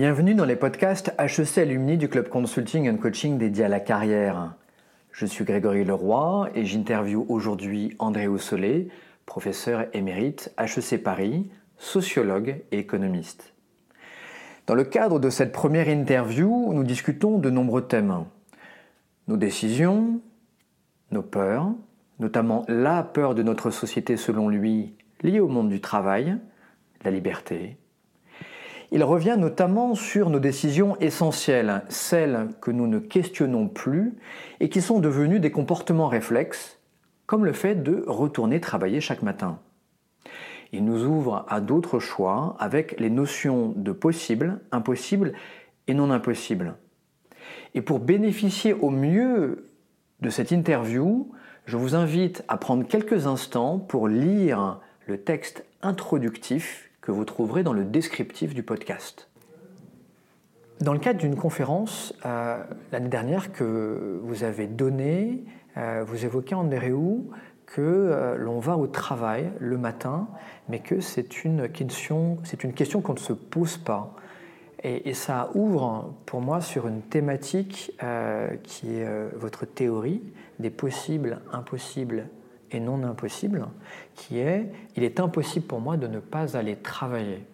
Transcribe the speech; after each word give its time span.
Bienvenue 0.00 0.34
dans 0.34 0.46
les 0.46 0.56
podcasts 0.56 1.12
HEC 1.18 1.58
Alumni 1.58 1.98
du 1.98 2.08
Club 2.08 2.30
Consulting 2.30 2.88
and 2.88 2.96
Coaching 2.96 3.36
dédié 3.36 3.66
à 3.66 3.68
la 3.68 3.80
carrière. 3.80 4.54
Je 5.12 5.26
suis 5.26 5.44
Grégory 5.44 5.84
Leroy 5.84 6.48
et 6.54 6.64
j'interviewe 6.64 7.26
aujourd'hui 7.28 7.96
André 7.98 8.26
Ossolet, 8.26 8.88
professeur 9.26 9.88
émérite 9.92 10.54
HEC 10.58 11.02
Paris, 11.02 11.50
sociologue 11.76 12.62
et 12.72 12.78
économiste. 12.78 13.52
Dans 14.66 14.74
le 14.74 14.84
cadre 14.84 15.20
de 15.20 15.28
cette 15.28 15.52
première 15.52 15.90
interview, 15.90 16.72
nous 16.72 16.82
discutons 16.82 17.36
de 17.36 17.50
nombreux 17.50 17.86
thèmes. 17.86 18.24
Nos 19.28 19.36
décisions, 19.36 20.22
nos 21.10 21.22
peurs, 21.22 21.74
notamment 22.20 22.64
la 22.68 23.02
peur 23.02 23.34
de 23.34 23.42
notre 23.42 23.70
société 23.70 24.16
selon 24.16 24.48
lui 24.48 24.94
liée 25.20 25.40
au 25.40 25.48
monde 25.48 25.68
du 25.68 25.82
travail, 25.82 26.38
la 27.04 27.10
liberté, 27.10 27.76
il 28.92 29.04
revient 29.04 29.36
notamment 29.38 29.94
sur 29.94 30.30
nos 30.30 30.40
décisions 30.40 30.96
essentielles, 30.98 31.82
celles 31.88 32.48
que 32.60 32.70
nous 32.70 32.86
ne 32.86 32.98
questionnons 32.98 33.68
plus 33.68 34.14
et 34.58 34.68
qui 34.68 34.82
sont 34.82 34.98
devenues 34.98 35.40
des 35.40 35.52
comportements 35.52 36.08
réflexes, 36.08 36.78
comme 37.26 37.44
le 37.44 37.52
fait 37.52 37.76
de 37.82 38.04
retourner 38.06 38.60
travailler 38.60 39.00
chaque 39.00 39.22
matin. 39.22 39.58
Il 40.72 40.84
nous 40.84 41.04
ouvre 41.04 41.44
à 41.48 41.60
d'autres 41.60 41.98
choix 41.98 42.56
avec 42.58 42.98
les 42.98 43.10
notions 43.10 43.72
de 43.76 43.92
possible, 43.92 44.60
impossible 44.72 45.32
et 45.86 45.94
non 45.94 46.10
impossible. 46.10 46.74
Et 47.74 47.82
pour 47.82 48.00
bénéficier 48.00 48.72
au 48.74 48.90
mieux 48.90 49.66
de 50.20 50.30
cette 50.30 50.50
interview, 50.50 51.32
je 51.66 51.76
vous 51.76 51.94
invite 51.94 52.44
à 52.48 52.56
prendre 52.56 52.86
quelques 52.86 53.26
instants 53.26 53.78
pour 53.78 54.08
lire 54.08 54.80
le 55.06 55.18
texte 55.18 55.64
introductif 55.82 56.89
vous 57.10 57.24
trouverez 57.24 57.62
dans 57.62 57.72
le 57.72 57.84
descriptif 57.84 58.54
du 58.54 58.62
podcast. 58.62 59.30
Dans 60.80 60.94
le 60.94 60.98
cadre 60.98 61.18
d'une 61.18 61.36
conférence 61.36 62.14
euh, 62.24 62.62
l'année 62.90 63.10
dernière 63.10 63.52
que 63.52 64.18
vous 64.22 64.44
avez 64.44 64.66
donnée, 64.66 65.44
euh, 65.76 66.02
vous 66.06 66.24
évoquez 66.24 66.54
Andréou 66.54 67.30
que 67.66 67.82
euh, 67.82 68.36
l'on 68.38 68.60
va 68.60 68.78
au 68.78 68.86
travail 68.86 69.52
le 69.58 69.76
matin, 69.76 70.28
mais 70.70 70.78
que 70.78 71.00
c'est 71.00 71.44
une 71.44 71.68
question, 71.68 72.38
c'est 72.44 72.64
une 72.64 72.72
question 72.72 73.02
qu'on 73.02 73.12
ne 73.12 73.18
se 73.18 73.34
pose 73.34 73.76
pas. 73.76 74.16
Et, 74.82 75.10
et, 75.10 75.14
ça 75.14 75.50
ouvre 75.54 76.14
pour 76.24 76.40
moi 76.40 76.62
sur 76.62 76.88
une 76.88 77.02
thématique 77.02 77.94
qui 78.62 78.94
est 78.94 79.06
votre 79.36 79.66
théorie 79.66 80.22
des 80.58 80.70
possibles, 80.70 81.42
impossibles 81.52 82.30
et 82.72 82.80
non 82.80 83.02
impossible, 83.04 83.66
qui 84.14 84.38
est 84.38 84.66
il 84.96 85.02
est 85.02 85.20
impossible 85.20 85.66
pour 85.66 85.80
moi 85.80 85.96
de 85.96 86.06
ne 86.06 86.20
pas 86.20 86.56
aller 86.56 86.76
travailler. 86.76 87.44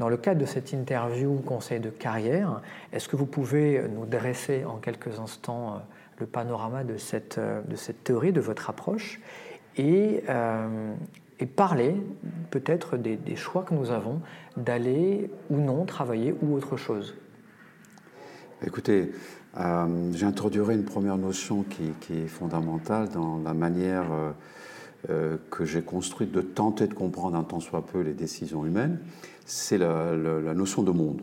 Dans 0.00 0.08
le 0.08 0.16
cadre 0.16 0.40
de 0.40 0.46
cette 0.46 0.72
interview 0.72 1.36
conseil 1.40 1.78
de 1.78 1.90
carrière, 1.90 2.62
est-ce 2.90 3.06
que 3.06 3.16
vous 3.16 3.26
pouvez 3.26 3.82
nous 3.94 4.06
dresser 4.06 4.64
en 4.64 4.76
quelques 4.76 5.18
instants 5.20 5.74
euh, 5.74 5.78
le 6.18 6.26
panorama 6.26 6.84
de 6.84 6.96
cette, 6.96 7.36
euh, 7.36 7.60
de 7.62 7.76
cette 7.76 8.02
théorie, 8.02 8.32
de 8.32 8.40
votre 8.40 8.70
approche, 8.70 9.20
et, 9.76 10.24
euh, 10.30 10.94
et 11.38 11.44
parler 11.44 11.94
peut-être 12.50 12.96
des, 12.96 13.16
des, 13.16 13.36
choix 13.36 13.62
que 13.62 13.74
nous 13.74 13.90
avons 13.90 14.22
d'aller 14.56 15.30
ou 15.50 15.58
non 15.58 15.84
travailler 15.84 16.34
ou 16.40 16.54
autre 16.54 16.78
chose? 16.78 17.14
Écoutez, 18.64 19.12
euh, 19.58 20.12
J'introduirai 20.12 20.74
une 20.74 20.84
première 20.84 21.16
notion 21.16 21.64
qui, 21.64 22.14
est 22.14 22.28
fondamentale 22.28 23.08
dans 23.08 23.38
la 23.38 23.54
manière 23.54 24.12
euh, 24.12 24.30
euh, 25.10 25.36
que 25.50 25.64
j'ai 25.64 25.82
construite 25.82 26.30
de 26.30 26.40
tenter 26.40 26.86
de 26.86 26.94
comprendre 26.94 27.36
un 27.36 27.42
tant 27.42 27.60
soit 27.60 27.84
peu 27.84 28.00
les 28.00 28.12
décisions 28.12 28.64
humaines, 28.64 29.00
c'est 29.46 29.78
la, 29.78 30.14
notion 30.54 30.82
de 30.82 30.92
monde. 30.92 31.22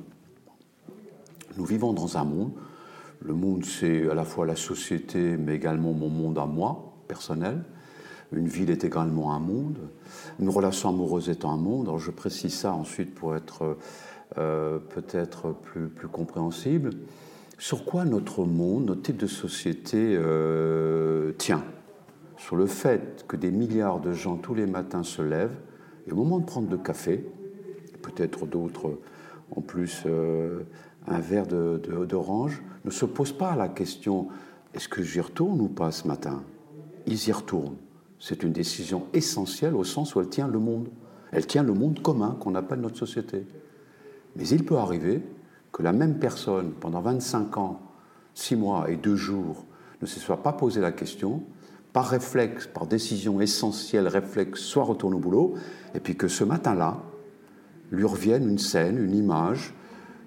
Nous 1.57 1.65
vivons 1.65 1.93
dans 1.93 2.17
un 2.17 2.23
monde. 2.23 2.51
Le 3.23 3.33
monde, 3.33 3.65
c'est 3.65 4.09
à 4.09 4.13
la 4.13 4.25
fois 4.25 4.45
la 4.45 4.55
société, 4.55 5.37
mais 5.37 5.55
également 5.55 5.93
mon 5.93 6.09
monde 6.09 6.37
à 6.37 6.45
moi, 6.45 6.93
personnel. 7.07 7.63
Une 8.33 8.47
ville 8.47 8.69
est 8.69 8.83
également 8.83 9.33
un 9.33 9.39
monde. 9.39 9.77
Une 10.39 10.49
relation 10.49 10.89
amoureuse 10.89 11.29
est 11.29 11.45
un 11.45 11.55
monde. 11.55 11.89
Je 11.97 12.11
précise 12.11 12.53
ça 12.53 12.73
ensuite 12.73 13.15
pour 13.15 13.35
être 13.35 13.77
peut-être 14.35 15.53
plus 15.53 16.07
compréhensible 16.09 16.91
sur 17.57 17.85
quoi 17.85 18.05
notre 18.05 18.45
monde, 18.45 18.85
notre 18.85 19.01
type 19.01 19.17
de 19.17 19.27
société 19.27 20.15
euh, 20.15 21.31
tient? 21.33 21.63
Sur 22.37 22.55
le 22.55 22.67
fait 22.67 23.25
que 23.27 23.35
des 23.35 23.51
milliards 23.51 23.99
de 23.99 24.13
gens 24.13 24.37
tous 24.37 24.53
les 24.53 24.67
matins 24.67 25.03
se 25.03 25.21
lèvent 25.21 25.57
et 26.07 26.11
au 26.11 26.15
moment 26.15 26.39
de 26.39 26.45
prendre 26.45 26.69
le 26.69 26.77
café, 26.77 27.25
peut-être 28.03 28.45
d'autres 28.45 28.99
en 29.55 29.61
plus 29.61 30.03
euh, 30.05 30.61
un 31.07 31.19
verre 31.19 31.47
d'orange, 31.47 32.61
ne 32.85 32.91
se 32.91 33.05
posent 33.05 33.37
pas 33.37 33.55
la 33.55 33.69
question 33.69 34.27
est-ce 34.73 34.87
que 34.87 35.01
j'y 35.01 35.21
retourne 35.21 35.59
ou 35.61 35.67
pas 35.67 35.91
ce 35.91 36.07
matin? 36.07 36.43
Ils 37.07 37.27
y 37.27 37.31
retournent. 37.31 37.77
C'est 38.19 38.43
une 38.43 38.51
décision 38.51 39.07
essentielle 39.13 39.75
au 39.75 39.83
sens 39.83 40.13
où 40.13 40.19
elle 40.19 40.29
tient 40.29 40.47
le 40.47 40.59
monde. 40.59 40.89
Elle 41.31 41.47
tient 41.47 41.63
le 41.63 41.73
monde 41.73 42.01
commun 42.01 42.37
qu'on 42.39 42.55
appelle 42.55 42.81
notre 42.81 42.97
société. 42.97 43.45
Mais 44.35 44.47
il 44.47 44.65
peut 44.65 44.77
arriver 44.77 45.23
que 45.71 45.83
la 45.83 45.93
même 45.93 46.19
personne, 46.19 46.71
pendant 46.71 47.01
25 47.01 47.57
ans, 47.57 47.81
6 48.33 48.55
mois 48.55 48.89
et 48.89 48.95
2 48.95 49.15
jours, 49.15 49.65
ne 50.01 50.07
se 50.07 50.19
soit 50.19 50.43
pas 50.43 50.53
posé 50.53 50.81
la 50.81 50.91
question, 50.91 51.43
par 51.93 52.09
réflexe, 52.09 52.67
par 52.67 52.85
décision 52.85 53.41
essentielle, 53.41 54.07
réflexe, 54.07 54.59
soit 54.59 54.83
retourne 54.83 55.15
au 55.15 55.19
boulot, 55.19 55.55
et 55.95 55.99
puis 55.99 56.15
que 56.15 56.27
ce 56.27 56.43
matin-là, 56.43 57.01
lui 57.91 58.05
revienne 58.05 58.47
une 58.47 58.59
scène, 58.59 59.03
une 59.03 59.15
image 59.15 59.73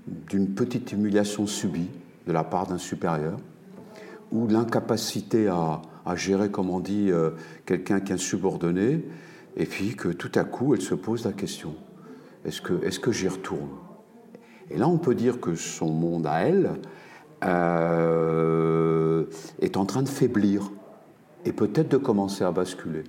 d'une 0.06 0.48
petite 0.54 0.92
humiliation 0.92 1.46
subie 1.46 1.90
de 2.26 2.32
la 2.32 2.42
part 2.42 2.66
d'un 2.66 2.78
supérieur, 2.78 3.38
ou 4.32 4.48
l'incapacité 4.48 5.48
à, 5.48 5.82
gérer, 6.16 6.50
comme 6.50 6.70
on 6.70 6.80
dit, 6.80 7.12
euh, 7.12 7.30
quelqu'un 7.66 8.00
qui 8.00 8.12
est 8.12 8.18
subordonné, 8.18 9.04
et 9.56 9.66
puis 9.66 9.94
que 9.94 10.08
tout 10.08 10.32
à 10.34 10.42
coup, 10.42 10.74
elle 10.74 10.82
se 10.82 10.96
pose 10.96 11.24
la 11.24 11.32
question, 11.32 11.74
est-ce 12.44 12.60
que, 12.60 12.84
est 12.84 12.90
-ce 12.90 12.98
que 12.98 13.12
j'y 13.12 13.28
retourne? 13.28 13.68
Et 14.70 14.78
là, 14.78 14.88
on 14.88 14.98
peut 14.98 15.14
dire 15.14 15.40
que 15.40 15.54
son 15.54 15.90
monde 15.90 16.26
à 16.26 16.42
elle 16.42 16.70
euh, 17.44 19.24
est 19.60 19.76
en 19.76 19.84
train 19.84 20.02
de 20.02 20.08
faiblir 20.08 20.70
et 21.44 21.52
peut-être 21.52 21.90
de 21.90 21.96
commencer 21.96 22.44
à 22.44 22.52
basculer. 22.52 23.04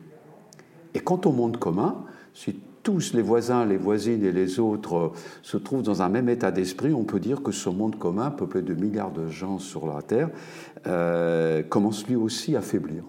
Et 0.94 1.00
quant 1.00 1.22
au 1.26 1.32
monde 1.32 1.58
commun, 1.58 2.04
si 2.34 2.60
tous 2.84 3.14
les 3.14 3.22
voisins, 3.22 3.66
les 3.66 3.78
voisines 3.78 4.26
et 4.26 4.32
les 4.32 4.60
autres 4.60 5.12
se 5.44 5.58
trouvent 5.58 5.84
dans 5.84 6.02
un 6.02 6.10
même 6.10 6.30
état 6.30 6.52
d'esprit, 6.52 6.94
on 6.94 7.04
peut 7.04 7.20
dire 7.20 7.44
que 7.44 7.52
ce 7.52 7.70
monde 7.70 7.98
commun, 7.98 8.32
peuplé 8.32 8.64
de 8.64 8.74
milliards 8.74 9.12
de 9.12 9.28
gens 9.28 9.60
sur 9.60 9.86
la 9.86 10.02
Terre, 10.02 10.30
euh, 10.88 11.62
commence 11.64 12.08
lui 12.08 12.16
aussi 12.16 12.56
à 12.56 12.62
faiblir. 12.62 13.04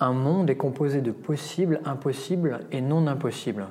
Un 0.00 0.12
monde 0.12 0.50
est 0.50 0.56
composé 0.56 1.00
de 1.00 1.10
possibles, 1.10 1.80
impossibles 1.84 2.60
et 2.70 2.80
non 2.80 3.06
impossibles. 3.06 3.66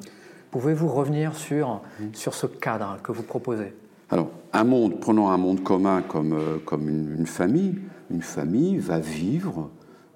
Pouvez-vous 0.52 0.88
revenir 0.88 1.36
sur, 1.36 1.82
sur 2.14 2.34
ce 2.34 2.48
cadre 2.48 2.98
que 3.04 3.12
vous 3.12 3.24
proposez? 3.24 3.74
Alors, 4.10 4.30
un 4.54 4.64
monde, 4.64 5.00
prenons 5.00 5.30
un 5.30 5.38
monde 5.38 5.64
commun 5.64 6.02
comme, 6.02 6.34
euh, 6.34 6.58
comme 6.66 6.88
une, 6.88 7.16
une, 7.20 7.28
famille. 7.28 7.76
Une 8.10 8.22
famille 8.22 8.78
va 8.78 9.00
vivre, 9.00 9.70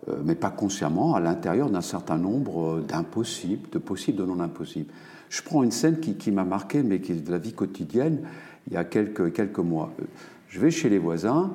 euh, 0.08 0.22
mais 0.24 0.36
pas 0.36 0.50
consciemment, 0.50 1.16
à 1.16 1.20
l'intérieur 1.20 1.70
d'un 1.70 1.82
certain 1.82 2.18
nombre 2.18 2.80
d'impossibles, 2.88 3.70
de 3.70 3.78
possibles, 3.78 4.18
de 4.18 4.26
non 4.26 4.40
impossibles. 4.40 4.92
Je 5.30 5.42
prends 5.42 5.64
une 5.64 5.72
scène 5.72 6.00
qui, 6.00 6.16
qui 6.16 6.32
m'a 6.32 6.46
marqué, 6.46 6.84
mais 6.84 7.02
qui 7.02 7.12
est 7.12 7.16
de 7.16 7.32
la 7.32 7.38
vie 7.38 7.54
quotidienne, 7.54 8.22
il 8.68 8.74
y 8.74 8.78
a 8.78 8.84
quelques, 8.86 9.34
quelques 9.34 9.60
mois. 9.60 9.92
Je 10.48 10.60
vais 10.60 10.72
chez 10.72 10.90
les 10.90 10.98
voisins, 10.98 11.52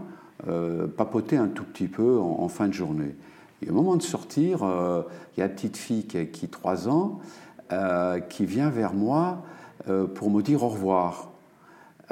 euh, 0.48 0.86
papoter 0.86 1.38
un 1.38 1.48
tout 1.48 1.64
petit 1.64 1.88
peu 1.88 2.18
en, 2.18 2.40
en, 2.40 2.48
fin 2.48 2.68
de 2.68 2.74
journée. 2.74 3.14
Et 3.62 3.70
au 3.70 3.72
moment 3.72 3.96
de 3.96 4.02
sortir, 4.02 4.62
euh, 4.62 5.02
il 5.36 5.40
y 5.40 5.42
a 5.42 5.46
une 5.46 5.52
petite 5.52 5.76
fille 5.76 6.06
qui 6.06 6.18
a, 6.18 6.24
qui 6.26 6.44
a 6.44 6.48
3 6.48 6.88
ans, 6.88 7.20
euh, 7.72 8.20
qui 8.20 8.46
vient 8.46 8.70
vers 8.70 8.94
moi 8.94 9.42
euh, 9.88 10.06
pour 10.06 10.30
me 10.30 10.40
dire 10.40 10.62
au 10.62 10.68
revoir. 10.68 11.32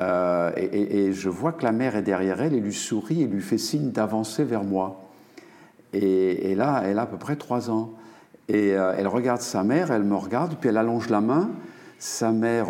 Euh, 0.00 0.50
et, 0.56 1.12
je 1.12 1.28
vois 1.28 1.52
que 1.52 1.62
la 1.62 1.70
mère 1.70 1.94
est 1.94 2.02
derrière 2.02 2.42
elle 2.42 2.54
et 2.54 2.60
lui 2.60 2.74
sourit 2.74 3.22
et 3.22 3.28
lui 3.28 3.40
fait 3.40 3.58
signe 3.58 3.92
d'avancer 3.92 4.42
vers 4.42 4.64
moi. 4.64 5.00
Et, 5.92 6.50
et, 6.50 6.56
là, 6.56 6.82
elle 6.84 6.98
a 6.98 7.02
à 7.02 7.06
peu 7.06 7.18
près 7.18 7.36
trois 7.36 7.70
ans. 7.70 7.92
Et 8.48 8.70
elle 8.70 9.06
regarde 9.06 9.40
sa 9.40 9.62
mère, 9.62 9.92
elle 9.92 10.02
me 10.02 10.16
regarde, 10.16 10.56
puis 10.58 10.70
elle 10.70 10.76
allonge 10.76 11.08
la 11.08 11.20
main. 11.20 11.50
Sa 12.00 12.32
mère, 12.32 12.66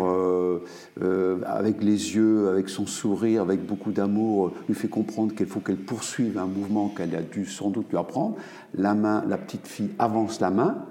avec 1.45 1.83
les 1.83 2.15
yeux, 2.15 2.49
avec 2.49 2.69
son 2.69 2.85
sourire, 2.85 3.41
avec 3.41 3.65
beaucoup 3.65 3.91
d'amour, 3.91 4.53
lui 4.69 4.75
fait 4.75 4.87
comprendre 4.87 5.33
qu'il 5.33 5.47
faut 5.47 5.59
qu'elle 5.59 5.75
poursuive 5.75 6.37
un 6.37 6.45
mouvement 6.45 6.89
qu'elle 6.89 7.15
a 7.15 7.21
dû 7.21 7.45
sans 7.45 7.71
doute 7.71 7.89
lui 7.89 7.97
apprendre. 7.97 8.35
La 8.75 8.93
main, 8.93 9.25
la 9.27 9.37
petite 9.37 9.67
fille 9.67 9.89
avance 9.97 10.39
la 10.39 10.51
main, 10.51 10.85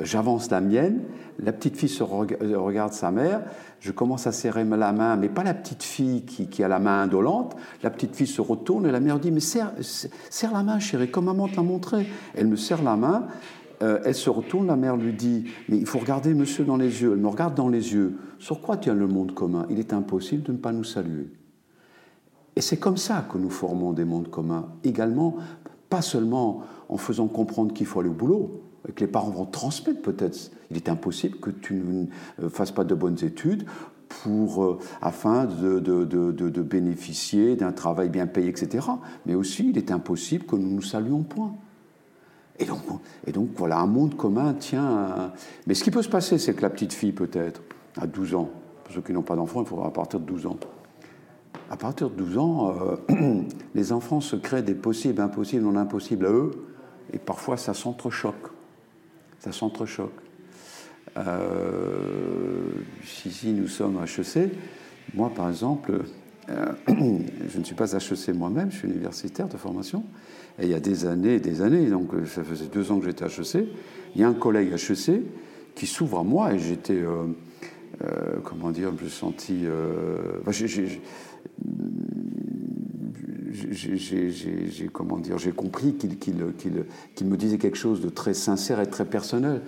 J'avance 0.00 0.50
la 0.50 0.60
mienne, 0.60 1.02
la 1.38 1.52
petite 1.52 1.76
fille 1.76 1.96
euh, 2.00 2.58
regarde 2.58 2.92
sa 2.92 3.12
mère, 3.12 3.42
je 3.78 3.92
commence 3.92 4.26
à 4.26 4.32
serrer 4.32 4.64
la 4.64 4.92
main, 4.92 5.16
mais 5.16 5.28
pas 5.28 5.44
la 5.44 5.54
petite 5.54 5.84
fille 5.84 6.24
qui, 6.24 6.64
a 6.64 6.68
la 6.68 6.80
main 6.80 7.02
indolente. 7.02 7.54
La 7.82 7.90
petite 7.90 8.16
fille 8.16 8.26
se 8.26 8.40
retourne 8.40 8.86
et 8.86 8.90
la 8.90 9.00
mère 9.00 9.20
dit 9.20 9.30
Mais 9.30 9.40
serre, 9.40 9.72
serre 10.30 10.52
la 10.52 10.62
main, 10.62 10.80
chérie, 10.80 11.10
comme 11.10 11.26
maman 11.26 11.46
te 11.46 11.56
l'a 11.56 11.62
montré. 11.62 12.06
Elle 12.34 12.48
me 12.48 12.56
serre 12.56 12.82
la 12.82 12.96
main, 12.96 13.26
euh, 13.82 14.00
elle 14.04 14.14
se 14.14 14.30
retourne, 14.30 14.66
la 14.66 14.76
mère 14.76 14.96
lui 14.96 15.12
dit 15.12 15.44
Mais 15.68 15.76
il 15.76 15.86
faut 15.86 15.98
regarder 15.98 16.34
monsieur 16.34 16.64
dans 16.64 16.76
les 16.76 17.02
yeux. 17.02 17.12
Elle 17.12 17.20
me 17.20 17.28
regarde 17.28 17.54
dans 17.54 17.68
les 17.68 17.92
yeux. 17.92 18.18
Sur 18.40 18.60
quoi 18.60 18.76
tient 18.76 18.94
le 18.94 19.06
monde 19.06 19.32
commun? 19.32 19.66
Il 19.70 19.78
est 19.78 19.92
impossible 19.92 20.42
de 20.42 20.52
ne 20.52 20.58
pas 20.58 20.72
nous 20.72 20.84
saluer. 20.84 21.28
Et 22.56 22.60
c'est 22.60 22.78
comme 22.78 22.96
ça 22.96 23.26
que 23.30 23.38
nous 23.38 23.50
formons 23.50 23.92
des 23.92 24.04
mondes 24.04 24.30
communs. 24.30 24.68
Également, 24.82 25.36
pas 25.88 26.02
seulement 26.02 26.62
en 26.88 26.96
faisant 26.96 27.28
comprendre 27.28 27.72
qu'il 27.72 27.86
faut 27.86 28.00
aller 28.00 28.08
au 28.08 28.14
boulot, 28.14 28.63
et 28.88 28.92
que 28.92 29.00
les 29.00 29.10
parents 29.10 29.30
vont 29.30 29.46
transmettre 29.46 30.02
peut-être. 30.02 30.50
Il 30.70 30.76
est 30.76 30.88
impossible 30.88 31.38
que 31.38 31.50
tu 31.50 31.74
ne 31.74 32.06
euh, 32.42 32.48
fasses 32.48 32.72
pas 32.72 32.84
de 32.84 32.94
bonnes 32.94 33.22
études 33.22 33.64
pour, 34.08 34.64
euh, 34.64 34.78
afin 35.00 35.46
de, 35.46 36.62
bénéficier 36.62 37.56
d'un 37.56 37.72
travail 37.72 38.08
bien 38.08 38.26
payé, 38.26 38.48
etc. 38.48 38.86
Mais 39.26 39.34
aussi, 39.34 39.70
il 39.70 39.78
est 39.78 39.90
impossible 39.90 40.44
que 40.44 40.56
nous 40.56 40.70
nous 40.70 40.82
saluions 40.82 41.22
point. 41.22 41.54
Et 42.60 43.32
donc, 43.32 43.48
voilà, 43.56 43.78
un 43.78 43.86
monde 43.86 44.16
commun 44.16 44.54
tient. 44.54 45.32
Mais 45.66 45.74
ce 45.74 45.82
qui 45.82 45.90
peut 45.90 46.02
se 46.02 46.08
passer, 46.08 46.38
c'est 46.38 46.54
que 46.54 46.62
la 46.62 46.70
petite 46.70 46.92
fille, 46.92 47.10
peut-être, 47.10 47.62
à 47.96 48.06
12 48.06 48.36
ans, 48.36 48.50
pour 48.84 48.94
ceux 48.94 49.00
qui 49.00 49.12
n'ont 49.12 49.22
pas 49.22 49.34
d'enfants, 49.34 49.62
il 49.62 49.66
faudra 49.66 49.88
à 49.88 49.90
partir 49.90 50.20
de 50.20 50.26
12 50.26 50.46
ans. 50.46 50.56
À 51.70 51.76
partir 51.76 52.10
de 52.10 52.14
12 52.14 52.38
ans, 52.38 52.74
euh, 53.10 53.42
les 53.74 53.92
enfants 53.92 54.20
se 54.20 54.36
créent 54.36 54.62
des 54.62 54.74
possibles, 54.74 55.20
impossibles, 55.20 55.64
non 55.64 55.76
impossibles 55.76 56.26
à 56.26 56.30
eux, 56.30 56.50
et 57.12 57.18
parfois 57.18 57.56
ça 57.56 57.74
s'entrechoque. 57.74 58.53
Ça 59.44 59.52
s'entrechoque. 59.52 60.14
Euh, 61.18 62.62
si, 63.04 63.52
nous 63.52 63.68
sommes 63.68 64.00
HEC, 64.02 64.50
moi 65.12 65.28
par 65.28 65.50
exemple, 65.50 66.00
euh, 66.48 66.72
je 66.88 67.58
ne 67.58 67.62
suis 67.62 67.74
pas 67.74 67.92
HEC 67.92 68.34
moi-même, 68.34 68.70
je 68.70 68.78
suis 68.78 68.88
universitaire 68.88 69.46
de 69.46 69.58
formation, 69.58 70.02
et 70.58 70.64
il 70.64 70.70
y 70.70 70.74
a 70.74 70.80
des 70.80 71.04
années 71.04 71.34
et 71.34 71.40
des 71.40 71.60
années, 71.60 71.90
donc 71.90 72.14
euh, 72.14 72.24
ça 72.24 72.42
faisait 72.42 72.68
deux 72.68 72.90
ans 72.90 72.98
que 72.98 73.04
j'étais 73.04 73.26
HEC, 73.26 73.68
il 74.14 74.20
y 74.22 74.24
a 74.24 74.28
un 74.28 74.32
collègue 74.32 74.72
HEC 74.72 75.20
qui 75.74 75.86
s'ouvre 75.86 76.20
à 76.20 76.24
moi 76.24 76.54
et 76.54 76.58
j'étais, 76.58 77.02
euh, 77.02 77.26
comment 78.44 78.70
dire, 78.70 78.92
je 78.96 79.04
me 79.04 79.08
suis 79.10 79.18
senti. 79.18 79.66
J'ai, 83.70 84.88
comment 84.92 85.18
dire, 85.18 85.38
j'ai 85.38 85.52
compris 85.52 85.94
qu'il, 85.94 86.18
qu'il, 86.18 87.26
me 87.26 87.36
disait 87.36 87.58
quelque 87.58 87.78
chose 87.78 88.00
de 88.00 88.08
très 88.08 88.34
sincère 88.34 88.80
et 88.80 88.86
très 88.86 89.04
personnel. 89.04 89.62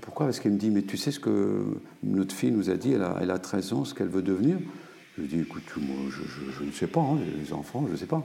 Pourquoi? 0.00 0.26
Parce 0.26 0.40
qu'il 0.40 0.52
me 0.52 0.58
dit, 0.58 0.70
mais 0.70 0.82
tu 0.82 0.96
sais 0.96 1.10
ce 1.10 1.20
que 1.20 1.64
notre 2.02 2.34
fille 2.34 2.52
nous 2.52 2.70
a 2.70 2.74
dit, 2.74 2.92
elle 2.92 3.02
a, 3.02 3.18
elle 3.20 3.30
a 3.30 3.38
13 3.38 3.72
ans, 3.72 3.84
ce 3.84 3.94
qu'elle 3.94 4.08
veut 4.08 4.22
devenir? 4.22 4.58
Je 5.16 5.22
lui 5.22 5.28
dis, 5.28 5.40
écoute, 5.40 5.62
moi, 5.78 5.96
je, 6.10 6.64
ne 6.64 6.70
sais 6.70 6.86
pas, 6.86 7.00
hein, 7.00 7.18
les 7.42 7.52
enfants, 7.52 7.84
je 7.86 7.92
ne 7.92 7.96
sais 7.96 8.06
pas. 8.06 8.24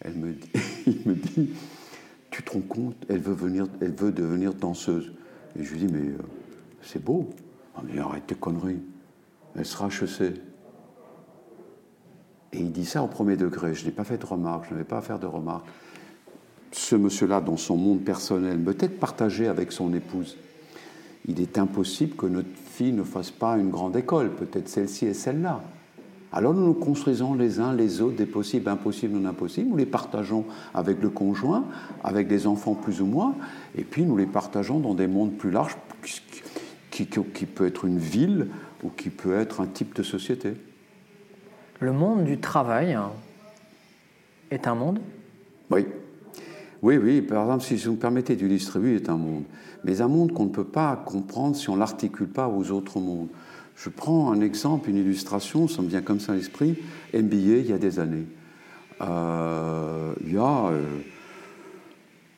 Elle 0.00 0.14
me 0.14 0.32
dit, 0.32 0.48
il 0.86 1.00
me 1.04 1.14
dit, 1.14 1.50
tu 2.30 2.42
te 2.42 2.50
rends 2.50 2.60
compte, 2.60 2.96
elle 3.08 3.20
veut, 3.20 3.34
venir, 3.34 3.66
elle 3.80 3.92
veut 3.92 4.12
devenir 4.12 4.54
danseuse. 4.54 5.12
Et 5.58 5.64
je 5.64 5.72
lui 5.72 5.86
dis, 5.86 5.92
mais 5.92 6.08
euh, 6.08 6.18
c'est 6.82 7.02
beau. 7.02 7.30
Ah, 7.76 7.82
mais 7.84 7.98
arrête 8.00 8.26
tes 8.26 8.34
conneries. 8.34 8.80
Elle 9.54 9.66
sera 9.66 9.88
HEC. 9.88 10.34
Et 12.56 12.60
il 12.60 12.72
dit 12.72 12.86
ça 12.86 13.02
au 13.02 13.06
premier 13.06 13.36
degré. 13.36 13.74
Je 13.74 13.84
n'ai 13.84 13.90
pas 13.90 14.04
fait 14.04 14.18
de 14.18 14.26
remarques, 14.26 14.66
je 14.68 14.74
n'avais 14.74 14.84
pas 14.84 14.98
à 14.98 15.02
faire 15.02 15.18
de 15.18 15.26
remarques. 15.26 15.66
Ce 16.72 16.96
monsieur-là, 16.96 17.40
dans 17.40 17.56
son 17.56 17.76
monde 17.76 18.00
personnel, 18.00 18.58
peut-être 18.58 18.98
partagé 18.98 19.46
avec 19.46 19.72
son 19.72 19.92
épouse, 19.94 20.36
il 21.28 21.40
est 21.40 21.58
impossible 21.58 22.16
que 22.16 22.26
notre 22.26 22.48
fille 22.54 22.92
ne 22.92 23.02
fasse 23.02 23.30
pas 23.30 23.58
une 23.58 23.70
grande 23.70 23.96
école, 23.96 24.30
peut-être 24.30 24.68
celle-ci 24.68 25.06
et 25.06 25.14
celle-là. 25.14 25.60
Alors 26.32 26.54
nous 26.54 26.66
nous 26.66 26.74
construisons 26.74 27.34
les 27.34 27.60
uns 27.60 27.72
les 27.72 28.00
autres 28.00 28.16
des 28.16 28.26
possibles, 28.26 28.68
impossibles, 28.68 29.18
non 29.18 29.28
impossibles. 29.28 29.70
Nous 29.70 29.76
les 29.76 29.86
partageons 29.86 30.44
avec 30.74 31.00
le 31.02 31.08
conjoint, 31.08 31.64
avec 32.04 32.26
des 32.26 32.46
enfants 32.46 32.74
plus 32.74 33.00
ou 33.00 33.06
moins, 33.06 33.34
et 33.76 33.84
puis 33.84 34.04
nous 34.04 34.16
les 34.16 34.26
partageons 34.26 34.80
dans 34.80 34.94
des 34.94 35.06
mondes 35.06 35.32
plus 35.32 35.50
larges, 35.50 35.76
qui, 36.90 37.06
qui, 37.06 37.46
peut 37.46 37.66
être 37.66 37.84
une 37.84 37.98
ville 37.98 38.48
ou 38.82 38.90
qui 38.90 39.10
peut 39.10 39.34
être 39.34 39.60
un 39.60 39.66
type 39.66 39.94
de 39.94 40.02
société. 40.02 40.54
Le 41.80 41.92
monde 41.92 42.24
du 42.24 42.38
travail 42.38 42.96
est 44.50 44.66
un 44.66 44.74
monde? 44.74 45.00
Oui. 45.70 45.86
Oui, 46.82 46.98
oui, 46.98 47.22
par 47.22 47.42
exemple, 47.44 47.64
si 47.64 47.76
vous 47.76 47.92
me 47.92 47.96
permettez 47.96 48.36
d'illustrer, 48.36 48.94
est 48.94 49.08
un 49.08 49.16
monde. 49.16 49.44
Mais 49.84 50.00
un 50.00 50.08
monde 50.08 50.32
qu'on 50.32 50.44
ne 50.44 50.50
peut 50.50 50.64
pas 50.64 50.96
comprendre 50.96 51.56
si 51.56 51.68
on 51.68 51.74
ne 51.74 51.80
l'articule 51.80 52.28
pas 52.28 52.48
aux 52.48 52.70
autres 52.70 53.00
mondes. 53.00 53.28
Je 53.76 53.90
prends 53.90 54.32
un 54.32 54.40
exemple, 54.40 54.88
une 54.88 54.96
illustration, 54.96 55.68
ça 55.68 55.82
me 55.82 55.88
vient 55.88 56.00
comme 56.00 56.20
ça 56.20 56.32
à 56.32 56.34
l'esprit, 56.34 56.78
MBA 57.12 57.36
il 57.36 57.66
y 57.66 57.72
a 57.72 57.78
des 57.78 57.98
années. 57.98 58.26
Euh, 59.02 60.14
il 60.24 60.32
y 60.32 60.38
a, 60.38 60.68
euh, 60.68 60.82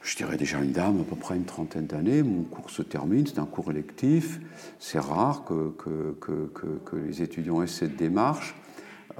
je 0.03 0.17
dirais 0.17 0.37
déjà 0.37 0.59
une 0.59 0.73
dame, 0.73 1.01
à 1.01 1.05
peu 1.05 1.15
près 1.15 1.37
une 1.37 1.45
trentaine 1.45 1.87
d'années, 1.87 2.25
mon 2.25 2.43
cours 2.43 2.71
se 2.71 2.83
termine, 2.83 3.25
c'est 3.27 3.39
un 3.39 3.47
cours 3.47 3.71
électif, 3.71 4.41
c'est 4.81 4.99
rare 4.99 5.45
que, 5.45 5.73
que, 5.79 6.51
que, 6.85 6.97
les 6.97 7.23
étudiants 7.23 7.63
aient 7.63 7.69
cette 7.69 7.97
démarche. 7.97 8.57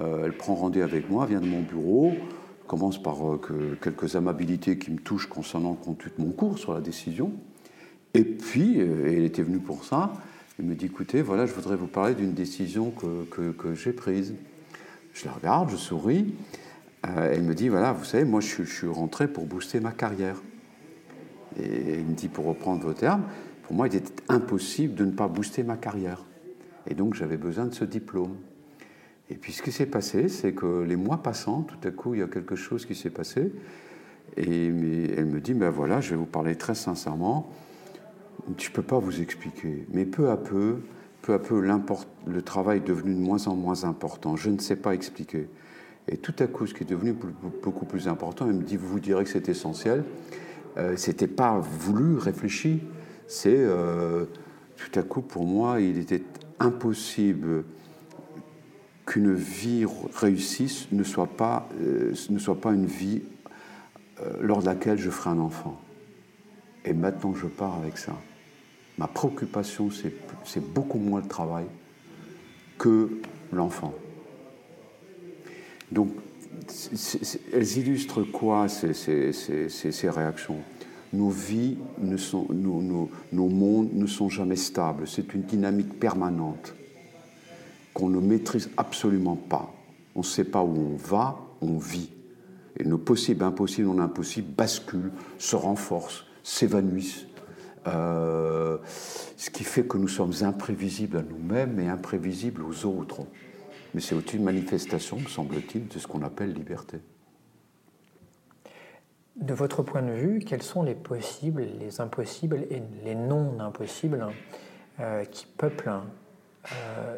Euh, 0.01 0.25
elle 0.25 0.33
prend 0.33 0.55
rendez-vous 0.55 0.85
avec 0.85 1.09
moi, 1.09 1.25
vient 1.25 1.41
de 1.41 1.47
mon 1.47 1.61
bureau, 1.61 2.13
commence 2.67 3.01
par 3.01 3.17
quelques 3.81 4.15
amabilités 4.15 4.77
qui 4.77 4.91
me 4.91 4.99
touchent 4.99 5.27
concernant 5.27 5.71
le 5.71 5.83
contenu 5.83 6.11
de 6.17 6.23
mon 6.23 6.31
cours 6.31 6.59
sur 6.59 6.73
la 6.73 6.81
décision. 6.81 7.31
Et 8.13 8.23
puis, 8.23 8.79
elle 8.79 9.23
était 9.23 9.43
venue 9.43 9.59
pour 9.59 9.83
ça, 9.83 10.13
il 10.59 10.65
me 10.65 10.75
dit 10.75 10.87
écoutez, 10.87 11.21
voilà, 11.21 11.45
je 11.45 11.53
voudrais 11.53 11.77
vous 11.77 11.87
parler 11.87 12.13
d'une 12.15 12.33
décision 12.33 12.91
que, 12.91 13.73
j'ai 13.75 13.93
prise. 13.93 14.35
Je 15.13 15.25
la 15.25 15.31
regarde, 15.31 15.69
je 15.69 15.77
souris. 15.77 16.35
Euh, 17.07 17.31
elle 17.33 17.43
me 17.43 17.55
dit 17.55 17.69
voilà, 17.69 17.93
vous 17.93 18.03
savez, 18.03 18.25
moi 18.25 18.41
je, 18.41 18.63
suis 18.63 18.87
rentré 18.87 19.29
pour 19.29 19.45
booster 19.45 19.79
ma 19.79 19.91
carrière. 19.91 20.35
Et 21.57 21.99
il 21.99 22.05
me 22.05 22.13
dit 22.13 22.27
pour 22.27 22.45
reprendre 22.45 22.83
vos 22.83 22.93
termes, 22.93 23.23
pour 23.63 23.73
moi 23.73 23.87
il 23.87 23.95
était 23.95 24.11
impossible 24.27 24.95
de 24.95 25.05
ne 25.05 25.11
pas 25.11 25.29
booster 25.29 25.63
ma 25.63 25.77
carrière. 25.77 26.25
Et 26.87 26.93
donc 26.93 27.13
j'avais 27.13 27.37
besoin 27.37 27.65
de 27.65 27.73
ce 27.73 27.85
diplôme. 27.85 28.35
Et 29.29 29.35
puis 29.35 29.53
ce 29.53 29.61
qui 29.61 29.71
s'est 29.71 29.85
passé, 29.85 30.27
c'est 30.27 30.53
que 30.53 30.83
les 30.83 30.95
mois 30.95 31.21
passant, 31.21 31.61
tout 31.61 31.87
à 31.87 31.91
coup 31.91 32.15
il 32.15 32.19
y 32.19 32.23
a 32.23 32.27
quelque 32.27 32.55
chose 32.55 32.85
qui 32.85 32.95
s'est 32.95 33.09
passé. 33.09 33.51
Et 34.37 34.67
elle 34.67 35.25
me 35.25 35.39
dit 35.39 35.53
ben 35.53 35.69
voilà, 35.69 36.01
je 36.01 36.11
vais 36.11 36.15
vous 36.15 36.25
parler 36.25 36.55
très 36.55 36.75
sincèrement 36.75 37.51
je 38.57 38.69
ne 38.69 38.73
peux 38.73 38.81
pas 38.81 38.99
vous 38.99 39.21
expliquer, 39.21 39.85
mais 39.91 40.05
peu 40.05 40.29
à 40.29 40.37
peu, 40.37 40.77
peu 41.21 41.33
à 41.33 41.39
peu, 41.39 41.61
le 41.61 42.41
travail 42.41 42.77
est 42.77 42.87
devenu 42.87 43.13
de 43.13 43.19
moins 43.19 43.47
en 43.47 43.55
moins 43.55 43.83
important. 43.83 44.35
Je 44.35 44.49
ne 44.49 44.59
sais 44.59 44.75
pas 44.75 44.93
expliquer. 44.93 45.47
Et 46.07 46.17
tout 46.17 46.33
à 46.39 46.47
coup, 46.47 46.65
ce 46.65 46.73
qui 46.73 46.83
est 46.83 46.89
devenu 46.89 47.15
beaucoup 47.61 47.85
plus 47.85 48.07
important, 48.07 48.47
elle 48.47 48.55
me 48.55 48.63
dit, 48.63 48.77
vous 48.77 48.99
direz 48.99 49.23
que 49.23 49.29
c'est 49.29 49.49
essentiel, 49.49 50.03
euh, 50.77 50.95
c'était 50.95 51.27
pas 51.27 51.59
voulu, 51.59 52.17
réfléchi, 52.17 52.81
c'est 53.27 53.57
euh, 53.57 54.25
tout 54.75 54.99
à 54.99 55.03
coup 55.03 55.21
pour 55.21 55.45
moi, 55.45 55.81
il 55.81 55.99
était 55.99 56.23
impossible 56.59 57.63
qu'une 59.09 59.33
vie 59.33 59.85
réussisse 60.15 60.87
ne 60.91 61.03
soit 61.03 61.27
pas, 61.27 61.67
euh, 61.81 62.13
ne 62.29 62.39
soit 62.39 62.61
pas 62.61 62.71
une 62.71 62.85
vie 62.85 63.23
euh, 64.21 64.33
lors 64.39 64.61
de 64.61 64.67
laquelle 64.67 64.97
je 64.97 65.09
ferai 65.09 65.31
un 65.31 65.39
enfant. 65.39 65.81
Et 66.85 66.93
maintenant, 66.93 67.33
je 67.35 67.47
pars 67.47 67.75
avec 67.75 67.97
ça 67.97 68.15
ma 68.99 69.07
préoccupation, 69.07 69.89
c'est 70.43 70.73
beaucoup 70.73 70.99
moins 70.99 71.21
le 71.21 71.27
travail 71.27 71.65
que 72.77 73.09
l'enfant. 73.51 73.93
Donc, 75.91 76.09
elles 77.53 77.77
illustrent 77.77 78.23
quoi 78.23 78.67
ces, 78.67 78.93
ces, 78.93 80.09
réactions? 80.09 80.57
Nos 81.13 81.29
vies, 81.29 81.77
ne 81.97 82.17
sont, 82.17 82.45
nos, 82.51 83.09
nos, 83.31 83.47
mondes 83.47 83.93
ne 83.93 84.05
sont 84.05 84.29
jamais 84.29 84.57
stables. 84.57 85.07
C'est 85.07 85.33
une 85.33 85.43
dynamique 85.43 85.97
permanente 85.97 86.75
qu'on 87.93 88.09
ne 88.09 88.19
maîtrise 88.19 88.69
absolument 88.77 89.35
pas. 89.35 89.73
On 90.15 90.19
ne 90.19 90.25
sait 90.25 90.43
pas 90.43 90.63
où 90.63 90.93
on 90.93 90.95
va, 90.95 91.39
on 91.61 91.77
vit. 91.77 92.11
Et 92.77 92.83
nos 92.83 92.97
possibles, 92.97 93.43
impossibles, 93.43 93.87
non 93.87 93.99
impossibles 93.99 94.53
basculent, 94.53 95.11
se 95.37 95.55
renforcent, 95.55 96.25
s'évanouissent 96.43 97.25
euh, 97.87 98.77
ce 99.37 99.49
qui 99.49 99.63
fait 99.63 99.83
que 99.83 99.97
nous 99.97 100.07
sommes 100.07 100.33
imprévisibles 100.41 101.17
à 101.17 101.21
nous-mêmes 101.21 101.79
et 101.79 101.87
imprévisibles 101.87 102.61
aux 102.63 102.85
autres. 102.85 103.21
Mais 103.93 104.01
c'est 104.01 104.15
aussi 104.15 104.37
une 104.37 104.43
manifestation, 104.43 105.17
me 105.17 105.27
semble-t-il, 105.27 105.87
de 105.87 105.99
ce 105.99 106.07
qu'on 106.07 106.21
appelle 106.21 106.53
liberté. 106.53 106.97
De 109.35 109.53
votre 109.53 109.83
point 109.83 110.01
de 110.01 110.11
vue, 110.11 110.39
quels 110.39 110.61
sont 110.61 110.83
les 110.83 110.95
possibles, 110.95 111.65
les 111.79 112.01
impossibles 112.01 112.65
et 112.69 112.81
les 113.05 113.15
non-impossibles 113.15 114.27
euh, 114.99 115.23
qui 115.23 115.45
peuplent 115.45 116.01
euh, 116.73 117.17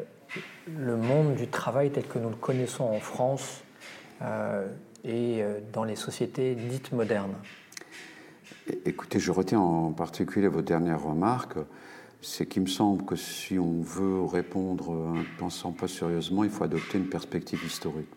le 0.66 0.96
monde 0.96 1.34
du 1.34 1.48
travail 1.48 1.90
tel 1.90 2.06
que 2.06 2.18
nous 2.18 2.30
le 2.30 2.36
connaissons 2.36 2.84
en 2.84 3.00
France 3.00 3.62
et 5.04 5.42
dans 5.72 5.84
les 5.84 5.96
sociétés 5.96 6.54
dites 6.54 6.92
modernes 6.92 7.34
Écoutez, 8.84 9.18
je 9.18 9.32
retiens 9.32 9.58
en 9.58 9.92
particulier 9.92 10.48
vos 10.48 10.62
dernières 10.62 11.02
remarques. 11.02 11.58
C'est 12.20 12.46
qu'il 12.46 12.62
me 12.62 12.68
semble 12.68 13.04
que 13.04 13.16
si 13.16 13.58
on 13.58 13.80
veut 13.80 14.22
répondre 14.24 14.90
en 14.90 15.14
pensant 15.38 15.72
pas 15.72 15.88
sérieusement, 15.88 16.44
il 16.44 16.50
faut 16.50 16.62
adopter 16.62 16.98
une 16.98 17.08
perspective 17.08 17.64
historique. 17.64 18.08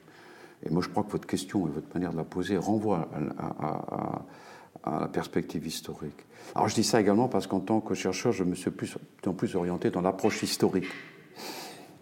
Et 0.63 0.69
moi, 0.69 0.84
je 0.84 0.89
crois 0.89 1.03
que 1.03 1.12
votre 1.12 1.27
question 1.27 1.67
et 1.67 1.72
votre 1.72 1.88
manière 1.93 2.12
de 2.12 2.17
la 2.17 2.24
poser 2.24 2.57
renvoient 2.57 3.10
à 4.84 5.00
la 5.00 5.07
perspective 5.07 5.65
historique. 5.65 6.25
Alors 6.53 6.67
je 6.67 6.75
dis 6.75 6.84
ça 6.84 7.01
également 7.01 7.27
parce 7.27 7.48
qu'en 7.48 7.60
tant 7.60 7.81
que 7.81 7.95
chercheur, 7.95 8.31
je 8.31 8.43
me 8.43 8.53
suis 8.53 8.69
plus 8.69 8.95
en 9.25 9.34
plus 9.34 9.55
orienté 9.55 9.89
dans 9.89 10.01
l'approche 10.01 10.43
historique. 10.43 10.86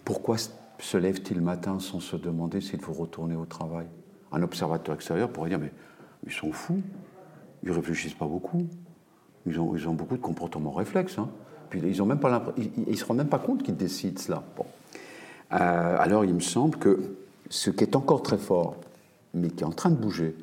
Pourquoi 0.05 0.37
se 0.79 0.97
lève-t-il 0.97 1.37
le 1.37 1.43
matin 1.43 1.79
sans 1.79 1.99
se 1.99 2.15
demander 2.15 2.61
s'il 2.61 2.81
faut 2.81 2.93
retourner 2.93 3.35
au 3.35 3.45
travail? 3.45 3.87
Un 4.31 4.41
observateur 4.41 4.95
extérieur 4.95 5.29
pourrait 5.29 5.49
dire 5.49 5.59
mais 5.59 5.71
ils 6.25 6.31
sont 6.31 6.51
fous, 6.51 6.81
ils 7.63 7.71
réfléchissent 7.71 8.13
pas 8.13 8.27
beaucoup, 8.27 8.67
ils 9.45 9.59
ont, 9.59 9.73
ont 9.73 9.93
beaucoup 9.93 10.17
de 10.17 10.21
comportements 10.21 10.71
réflexes. 10.71 11.17
Hein. 11.17 11.29
Puis 11.69 11.79
ils 11.79 11.85
ne 11.85 11.91
ils, 12.87 12.97
se 12.97 13.05
rendent 13.05 13.17
même 13.17 13.27
pas 13.27 13.39
compte 13.39 13.63
qu'ils 13.63 13.75
décident 13.75 14.19
cela. 14.19 14.43
Euh, 15.53 15.97
alors 15.99 16.25
il 16.25 16.33
me 16.33 16.39
semble 16.39 16.77
que 16.77 17.15
ce 17.49 17.69
qui 17.69 17.83
est 17.83 17.95
encore 17.95 18.21
très 18.21 18.37
fort, 18.37 18.75
mais 19.33 19.49
qui 19.49 19.63
est 19.63 19.67
en 19.67 19.71
train 19.71 19.89
de 19.89 19.95
bouger, 19.95 20.35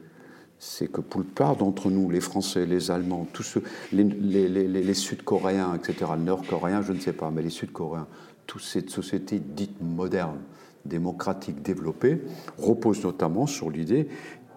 c'est 0.58 0.88
que 0.88 1.00
pour 1.00 1.20
la 1.20 1.24
plupart 1.24 1.56
d'entre 1.56 1.88
nous, 1.88 2.10
les 2.10 2.20
Français, 2.20 2.66
les 2.66 2.90
Allemands, 2.90 3.26
tous 3.32 3.58
les, 3.92 4.04
les 4.04 4.94
Sud-Coréens, 4.94 5.74
etc., 5.74 6.10
le 6.16 6.22
Nord-Coréen, 6.22 6.82
je 6.82 6.92
ne 6.92 7.00
sais 7.00 7.14
pas, 7.14 7.30
mais 7.30 7.42
les 7.42 7.50
Sud-Coréens, 7.50 8.06
toute 8.50 8.62
cette 8.62 8.90
société 8.90 9.38
dite 9.38 9.80
moderne, 9.80 10.40
démocratique, 10.84 11.62
développée, 11.62 12.20
repose 12.58 13.04
notamment 13.04 13.46
sur 13.46 13.70
l'idée 13.70 14.08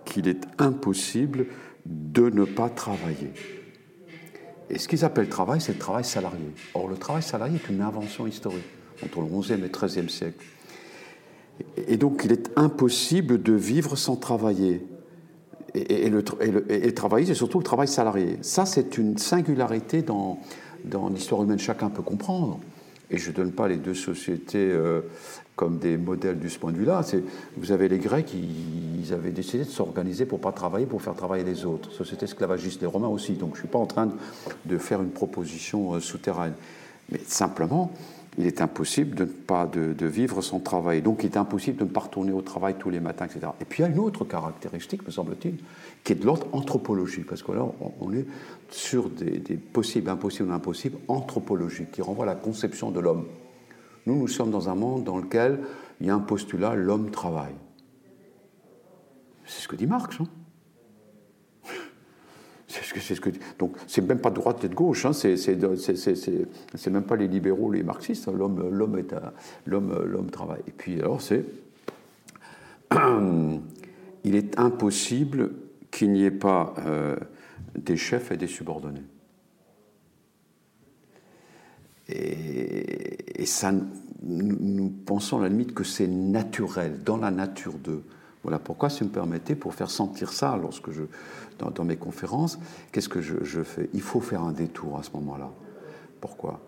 qu'il 0.03 0.27
est 0.27 0.47
impossible 0.57 1.45
de 1.85 2.27
ne 2.31 2.43
pas 2.43 2.69
travailler. 2.69 3.31
Et 4.71 4.79
ce 4.79 4.87
qu'ils 4.87 5.05
appellent 5.05 5.29
travail, 5.29 5.61
c'est 5.61 5.73
le 5.73 5.77
travail 5.77 6.03
salarié. 6.03 6.55
Or, 6.73 6.87
le 6.87 6.95
travail 6.95 7.21
salarié 7.21 7.59
est 7.63 7.69
une 7.69 7.81
invention 7.81 8.25
historique 8.25 8.65
entre 9.05 9.21
le 9.21 9.27
XIe 9.27 9.53
et 9.53 9.57
le 9.57 9.67
XIIIe 9.67 10.09
siècle. 10.09 10.43
Et 11.87 11.97
donc, 11.97 12.23
il 12.25 12.31
est 12.31 12.49
impossible 12.55 13.43
de 13.43 13.53
vivre 13.53 13.95
sans 13.95 14.15
travailler. 14.15 14.87
Et, 15.75 16.09
le, 16.09 16.23
travailler, 16.95 17.27
c'est 17.27 17.35
surtout 17.35 17.59
le 17.59 17.63
travail 17.63 17.87
salarié. 17.87 18.39
Ça, 18.41 18.65
c'est 18.65 18.97
une 18.97 19.19
singularité 19.19 20.01
dans 20.01 20.39
l'histoire 21.13 21.43
humaine, 21.43 21.59
chacun 21.59 21.91
peut 21.91 22.01
comprendre. 22.01 22.59
Et 23.09 23.17
je 23.17 23.29
ne 23.29 23.35
donne 23.35 23.51
pas 23.51 23.67
les 23.67 23.77
deux 23.77 23.93
sociétés 23.93 24.71
euh, 24.71 25.01
comme 25.55 25.77
des 25.77 25.97
modèles 25.97 26.39
de 26.39 26.47
ce 26.47 26.57
point 26.57 26.71
de 26.71 26.77
vue-là. 26.77 27.01
Vous 27.57 27.71
avez 27.71 27.87
les 27.87 27.99
Grecs, 27.99 28.33
ils, 28.33 29.13
avaient 29.13 29.31
décidé 29.31 29.65
de 29.65 29.69
s'organiser 29.69 30.25
pour 30.25 30.39
ne 30.39 30.43
pas 30.43 30.51
travailler, 30.51 30.85
pour 30.85 31.01
faire 31.01 31.15
travailler 31.15 31.43
les 31.43 31.65
autres. 31.65 31.91
Société 31.91 32.25
esclavagiste, 32.25 32.81
les 32.81 32.87
Romains 32.87 33.09
aussi. 33.09 33.33
Donc 33.33 33.51
je 33.51 33.59
ne 33.59 33.59
suis 33.59 33.67
pas 33.67 33.79
en 33.79 33.85
train 33.85 34.09
de, 34.65 34.77
faire 34.77 35.01
une 35.01 35.11
proposition 35.11 35.93
euh, 35.93 35.99
souterraine. 35.99 36.53
Mais 37.11 37.19
simplement, 37.27 37.91
il 38.37 38.47
est 38.47 38.61
impossible 38.61 39.15
de 39.15 39.25
ne 39.25 39.29
pas 39.29 39.65
de, 39.65 40.05
vivre 40.05 40.41
sans 40.41 40.59
travail. 40.59 41.01
Donc 41.01 41.23
il 41.23 41.27
est 41.27 41.37
impossible 41.37 41.77
de 41.77 41.83
ne 41.83 41.89
pas 41.89 42.01
retourner 42.01 42.31
au 42.31 42.41
travail 42.41 42.75
tous 42.79 42.89
les 42.89 42.99
matins, 42.99 43.25
etc. 43.25 43.47
Et 43.61 43.65
puis 43.65 43.83
il 43.83 43.85
y 43.85 43.89
a 43.89 43.91
une 43.91 43.99
autre 43.99 44.25
caractéristique, 44.25 45.05
me 45.05 45.11
semble-t-il, 45.11 45.57
qui 46.03 46.13
est 46.13 46.15
de 46.15 46.25
l'ordre 46.25 46.47
anthropologique, 46.51 47.27
parce 47.27 47.43
que 47.43 47.51
là 47.51 47.65
on 47.99 48.13
est 48.13 48.25
sur 48.69 49.09
des, 49.09 49.39
possibles, 49.57 50.09
impossibles, 50.09 50.51
impossibles 50.51 50.97
anthropologiques, 51.07 51.91
qui 51.91 52.01
renvoient 52.01 52.25
à 52.25 52.29
la 52.29 52.35
conception 52.35 52.91
de 52.91 52.99
l'homme. 52.99 53.25
Nous, 54.05 54.15
nous 54.15 54.27
sommes 54.27 54.51
dans 54.51 54.69
un 54.69 54.75
monde 54.75 55.03
dans 55.03 55.17
lequel 55.17 55.59
il 56.01 56.07
y 56.07 56.09
a 56.09 56.15
un 56.15 56.19
postulat, 56.19 56.75
l'homme 56.75 57.11
travaille. 57.11 57.55
C'est 59.45 59.61
ce 59.61 59.67
que 59.67 59.75
dit 59.75 59.87
Marx. 59.87 60.17
Hein 60.19 60.27
c'est 62.81 63.15
ce 63.15 63.21
donc, 63.59 63.75
c'est 63.87 64.01
même 64.01 64.19
pas 64.19 64.31
droite 64.31 64.63
et 64.63 64.69
de 64.69 64.75
gauche, 64.75 65.05
hein, 65.05 65.13
c'est, 65.13 65.37
même 66.89 67.03
pas 67.03 67.15
les 67.15 67.27
libéraux, 67.27 67.71
les 67.71 67.83
marxistes. 67.83 68.27
Hein, 68.27 68.33
l'homme, 68.35 68.69
l'homme, 68.69 68.97
est 68.97 69.13
l'homme, 69.65 70.03
l'homme 70.05 70.29
travaille. 70.29 70.61
Et 70.67 70.71
puis, 70.71 70.99
alors, 70.99 71.21
c'est. 71.21 71.45
Il 74.25 74.35
est 74.35 74.57
impossible 74.57 75.51
qu'il 75.91 76.13
n'y 76.13 76.23
ait 76.23 76.31
pas 76.31 76.73
euh, 76.85 77.17
des 77.77 77.97
chefs 77.97 78.31
et 78.31 78.37
des 78.37 78.47
subordonnés. 78.47 79.03
Et, 82.07 83.41
et 83.41 83.45
ça, 83.45 83.73
nous, 83.73 84.57
nous, 84.59 84.89
pensons 84.89 85.39
à 85.39 85.43
la 85.43 85.49
limite 85.49 85.73
que 85.73 85.83
c'est 85.83 86.07
naturel, 86.07 87.03
dans 87.03 87.17
la 87.17 87.31
nature 87.31 87.73
d'eux. 87.73 88.03
Voilà 88.43 88.59
pourquoi, 88.59 88.89
si 88.89 88.99
vous 88.99 89.07
me 89.07 89.13
permettez, 89.13 89.55
pour 89.55 89.73
faire 89.73 89.89
sentir 89.89 90.31
ça 90.31 90.57
lorsque 90.61 90.91
je, 90.91 91.03
dans, 91.59 91.85
mes 91.85 91.95
conférences, 91.95 92.59
qu'est-ce 92.91 93.09
que 93.09 93.21
je, 93.21 93.63
fais? 93.63 93.89
Il 93.93 94.01
faut 94.01 94.19
faire 94.19 94.43
un 94.43 94.51
détour 94.51 94.97
à 94.99 95.03
ce 95.03 95.11
moment-là. 95.13 95.49
Pourquoi? 96.19 96.59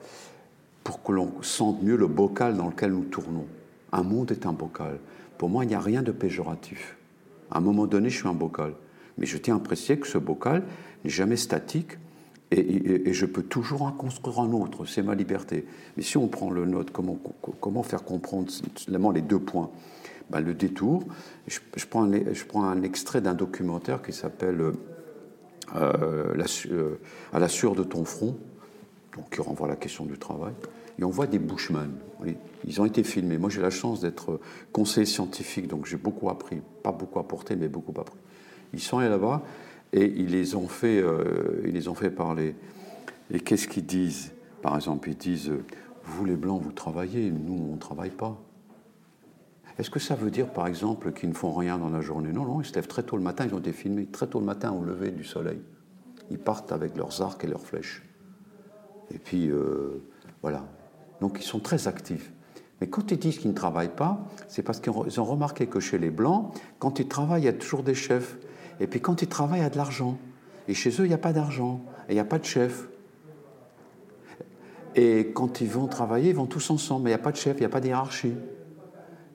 Pour 0.83 1.03
que 1.03 1.11
l'on 1.11 1.33
sente 1.41 1.83
mieux 1.83 1.97
le 1.97 2.07
bocal 2.07 2.55
dans 2.55 2.67
lequel 2.67 2.91
nous 2.91 3.03
tournons. 3.03 3.45
Un 3.91 4.03
monde 4.03 4.31
est 4.31 4.45
un 4.45 4.53
bocal. 4.53 4.99
Pour 5.37 5.49
moi, 5.49 5.65
il 5.65 5.67
n'y 5.67 5.75
a 5.75 5.79
rien 5.79 6.01
de 6.01 6.11
péjoratif. 6.11 6.97
À 7.51 7.57
un 7.57 7.61
moment 7.61 7.87
donné, 7.87 8.09
je 8.09 8.19
suis 8.19 8.27
un 8.27 8.33
bocal. 8.33 8.73
Mais 9.17 9.25
je 9.25 9.37
tiens 9.37 9.57
à 9.57 9.59
préciser 9.59 9.97
que 9.97 10.07
ce 10.07 10.17
bocal 10.17 10.63
n'est 11.03 11.09
jamais 11.09 11.37
statique 11.37 11.97
et, 12.51 13.11
je 13.11 13.25
peux 13.25 13.43
toujours 13.43 13.81
en 13.81 13.91
construire 13.91 14.39
un 14.39 14.51
autre. 14.51 14.85
C'est 14.85 15.01
ma 15.01 15.15
liberté. 15.15 15.65
Mais 15.97 16.03
si 16.03 16.17
on 16.17 16.27
prend 16.27 16.51
le 16.51 16.65
note, 16.65 16.91
comment, 16.91 17.17
comment 17.59 17.83
faire 17.83 18.03
comprendre 18.03 18.49
les 19.13 19.21
deux 19.21 19.39
points? 19.39 19.69
Ben, 20.29 20.41
le 20.41 20.53
détour. 20.53 21.03
Je, 21.47 21.59
prends 21.89 22.03
un, 22.03 22.33
je, 22.33 22.45
prends 22.45 22.63
un, 22.63 22.81
extrait 22.83 23.21
d'un 23.21 23.33
documentaire 23.33 24.01
qui 24.01 24.13
s'appelle 24.13 24.61
euh, 24.61 24.73
euh, 25.75 26.95
À 27.33 27.39
la 27.39 27.47
sueur 27.47 27.75
de 27.75 27.83
ton 27.83 28.05
front, 28.05 28.37
donc 29.15 29.29
qui 29.31 29.41
renvoie 29.41 29.67
à 29.67 29.71
la 29.71 29.75
question 29.75 30.05
du 30.05 30.17
travail. 30.17 30.53
Et 30.99 31.03
on 31.03 31.09
voit 31.09 31.27
des 31.27 31.39
Bushmen. 31.39 31.91
Ils 32.65 32.81
ont 32.81 32.85
été 32.85 33.03
filmés. 33.03 33.37
Moi, 33.37 33.49
j'ai 33.49 33.61
la 33.61 33.69
chance 33.69 33.99
d'être 33.99 34.39
conseiller 34.71 35.05
scientifique, 35.05 35.67
donc 35.67 35.85
j'ai 35.85 35.97
beaucoup 35.97 36.29
appris. 36.29 36.61
Pas 36.83 36.91
beaucoup 36.91 37.19
apporté, 37.19 37.55
mais 37.55 37.67
beaucoup 37.67 37.93
appris. 37.99 38.17
Ils 38.73 38.79
sont 38.79 38.99
allés 38.99 39.09
là-bas 39.09 39.43
et 39.93 40.05
ils 40.05 40.29
les 40.29 40.55
ont 40.55 40.67
fait, 40.67 41.01
euh, 41.01 41.61
ils 41.65 41.73
les 41.73 41.87
ont 41.87 41.95
fait 41.95 42.09
parler. 42.09 42.55
Et 43.31 43.39
qu'est-ce 43.39 43.67
qu'ils 43.67 43.85
disent? 43.85 44.31
Par 44.61 44.75
exemple, 44.75 45.09
ils 45.09 45.17
disent 45.17 45.51
Vous, 46.03 46.25
les 46.25 46.35
Blancs, 46.35 46.61
vous 46.61 46.71
travaillez, 46.71 47.29
nous, 47.29 47.69
on 47.71 47.73
ne 47.75 47.79
travaille 47.79 48.11
pas. 48.11 48.41
Est-ce 49.77 49.89
que 49.89 49.99
ça 49.99 50.15
veut 50.15 50.31
dire, 50.31 50.47
par 50.47 50.67
exemple, 50.67 51.11
qu'ils 51.11 51.29
ne 51.29 51.33
font 51.33 51.53
rien 51.53 51.77
dans 51.77 51.89
la 51.89 52.01
journée? 52.01 52.31
Non, 52.31 52.45
non, 52.45 52.61
ils 52.61 52.65
se 52.65 52.73
lèvent 52.73 52.87
très 52.87 53.03
tôt 53.03 53.17
le 53.17 53.23
matin, 53.23 53.45
ils 53.45 53.53
ont 53.53 53.59
été 53.59 53.73
filmés 53.73 54.05
très 54.05 54.27
tôt 54.27 54.39
le 54.39 54.45
matin 54.45 54.71
au 54.71 54.83
lever 54.83 55.11
du 55.11 55.23
soleil. 55.23 55.59
Ils 56.31 56.39
partent 56.39 56.71
avec 56.71 56.95
leurs 56.95 57.21
arcs 57.21 57.43
et 57.43 57.47
leurs 57.47 57.61
flèches. 57.61 58.03
Et 59.11 59.19
puis, 59.19 59.49
euh, 59.49 60.01
voilà. 60.41 60.65
Donc, 61.19 61.37
ils 61.39 61.45
sont 61.45 61.59
très 61.59 61.87
actifs. 61.87 62.31
Mais 62.81 62.87
quand 62.87 63.11
ils 63.11 63.19
disent 63.19 63.37
qu'ils 63.37 63.51
ne 63.51 63.55
travaillent 63.55 63.95
pas, 63.95 64.19
c'est 64.47 64.61
parce 64.61 64.79
qu'ils 64.79 65.19
ont 65.19 65.25
remarqué 65.25 65.67
que 65.67 65.79
chez 65.79 65.97
les 65.97 66.09
Blancs, 66.09 66.53
quand 66.79 66.99
ils 66.99 67.07
travaillent, 67.07 67.43
il 67.43 67.45
y 67.45 67.49
a 67.49 67.53
toujours 67.53 67.83
des 67.83 67.95
chefs. 67.95 68.37
Et 68.79 68.87
puis 68.87 68.99
quand 68.99 69.21
ils 69.21 69.29
travaillent, 69.29 69.59
il 69.59 69.63
y 69.63 69.65
a 69.65 69.69
de 69.69 69.77
l'argent. 69.77 70.17
Et 70.67 70.73
chez 70.73 70.89
eux, 70.89 71.05
il 71.05 71.07
n'y 71.07 71.13
a 71.13 71.19
pas 71.19 71.31
d'argent. 71.31 71.81
Et 72.07 72.11
il 72.11 72.15
n'y 72.15 72.19
a 72.19 72.25
pas 72.25 72.39
de 72.39 72.45
chef. 72.45 72.87
Et 74.95 75.31
quand 75.33 75.61
ils 75.61 75.69
vont 75.69 75.87
travailler, 75.87 76.29
ils 76.31 76.35
vont 76.35 76.45
tous 76.47 76.69
ensemble. 76.69 77.05
Mais 77.05 77.11
il 77.11 77.13
n'y 77.13 77.19
a 77.19 77.23
pas 77.23 77.31
de 77.31 77.37
chef, 77.37 77.57
il 77.57 77.61
n'y 77.61 77.65
a 77.65 77.69
pas 77.69 77.81
de 77.81 77.87
hiérarchie. 77.87 78.33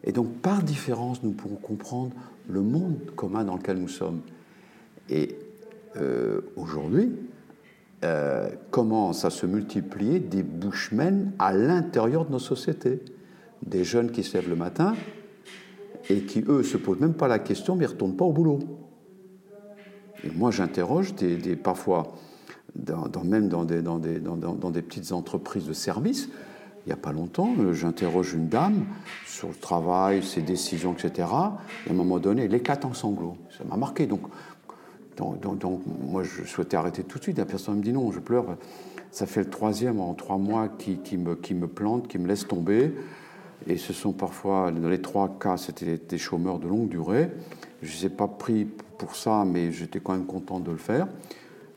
Et 0.05 0.13
donc, 0.13 0.33
par 0.39 0.63
différence, 0.63 1.23
nous 1.23 1.33
pourrons 1.33 1.57
comprendre 1.57 2.13
le 2.49 2.63
monde 2.63 2.99
commun 3.17 3.45
dans 3.45 3.57
lequel 3.57 3.79
nous 3.79 3.89
sommes. 3.89 4.21
Et 5.09 5.37
euh, 5.97 6.41
aujourd'hui, 6.57 7.13
euh, 8.03 8.49
commencent 8.71 9.27
à 9.27 9.31
se 9.31 9.45
multiplier 9.45 10.21
des 10.21 10.43
bushmen 10.43 11.33
à 11.39 11.53
l'intérieur 11.53 12.25
de 12.25 12.33
nos 12.33 12.39
sociétés. 12.39 13.01
Des 13.67 13.85
jeunes 13.85 14.11
qui 14.11 14.23
se 14.23 14.39
lèvent 14.39 14.49
le 14.49 14.57
matin 14.57 14.95
et 16.09 16.23
qui, 16.23 16.43
eux, 16.49 16.63
se 16.63 16.79
posent 16.79 17.01
même 17.01 17.13
pas 17.13 17.29
la 17.29 17.39
question, 17.39 17.77
mais 17.77 17.85
ne 17.85 17.91
retournent 17.91 18.17
pas 18.17 18.25
au 18.25 18.33
boulot. 18.33 18.61
Et 20.25 20.31
moi, 20.31 20.51
j'interroge 20.51 21.15
des, 21.15 21.57
parfois, 21.57 22.15
dans, 22.75 23.07
même 23.23 23.49
dans 23.49 23.65
des, 23.65 23.83
dans, 23.83 23.99
des, 23.99 24.19
dans 24.19 24.71
des 24.71 24.83
petites 24.83 25.13
entreprises 25.13 25.67
de 25.67 25.75
services, 25.75 26.31
il 26.87 26.89
n'y 26.89 26.93
a 26.93 26.97
pas 26.97 27.13
longtemps, 27.13 27.55
euh, 27.59 27.73
j'interroge 27.73 28.33
une 28.33 28.49
dame 28.49 28.85
sur 29.27 29.49
le 29.49 29.55
travail, 29.55 30.23
ses 30.23 30.41
décisions, 30.41 30.93
etc. 30.93 31.29
Et 31.87 31.91
à 31.91 31.93
un 31.93 31.95
moment 31.95 32.19
donné, 32.19 32.45
elle 32.45 32.55
éclate 32.55 32.85
en 32.85 32.95
sanglots. 32.95 33.37
Ça 33.57 33.65
m'a 33.65 33.77
marqué. 33.77 34.07
Donc, 34.07 34.23
donc, 35.17 35.83
moi, 36.03 36.23
je 36.23 36.45
souhaitais 36.45 36.77
arrêter 36.77 37.05
tout 37.05 37.19
de 37.19 37.25
suite. 37.25 37.39
La 37.39 37.45
personne 37.45 37.77
me 37.77 37.83
dit 37.83 37.93
non, 37.93 38.11
je 38.11 38.21
pleure. 38.21 38.57
Ça 39.11 39.27
fait 39.27 39.41
le 39.41 39.51
troisième 39.51 40.01
en 40.01 40.15
trois 40.15 40.39
mois 40.39 40.69
qui, 40.69 40.99
me, 41.19 41.35
qui 41.35 41.53
me 41.53 41.67
plante, 41.67 42.09
qui 42.09 42.19
me 42.19 42.27
laisse 42.27 42.47
tomber. 42.47 42.95
Et 43.67 43.77
ce 43.77 43.93
sont 43.93 44.13
parfois, 44.13 44.71
dans 44.71 44.89
les 44.89 45.03
trois 45.03 45.37
cas, 45.39 45.59
c'était 45.59 45.99
des 45.99 46.17
chômeurs 46.17 46.59
de 46.59 46.69
longue 46.69 46.89
durée. 46.89 47.31
Je 47.83 47.91
ne 47.91 47.97
les 47.99 48.07
ai 48.07 48.09
pas 48.09 48.29
pris 48.29 48.67
pour 48.97 49.17
ça, 49.17 49.45
mais 49.45 49.73
j'étais 49.73 50.01
quand 50.01 50.13
même 50.13 50.27
content 50.27 50.61
de 50.61 50.71
le 50.71 50.79
faire 50.79 51.07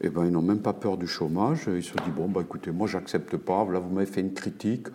eh 0.03 0.09
ben, 0.09 0.25
ils 0.25 0.31
n'ont 0.31 0.41
même 0.41 0.59
pas 0.59 0.73
peur 0.73 0.97
du 0.97 1.07
chômage. 1.07 1.65
Ils 1.67 1.83
se 1.83 1.93
disent, 1.93 2.13
bon, 2.15 2.27
bah, 2.27 2.41
écoutez, 2.41 2.71
moi, 2.71 2.87
j'accepte 2.87 3.37
pas. 3.37 3.65
Là, 3.71 3.79
vous 3.79 3.93
m'avez 3.93 4.05
fait 4.05 4.21
une 4.21 4.33
critique. 4.33 4.87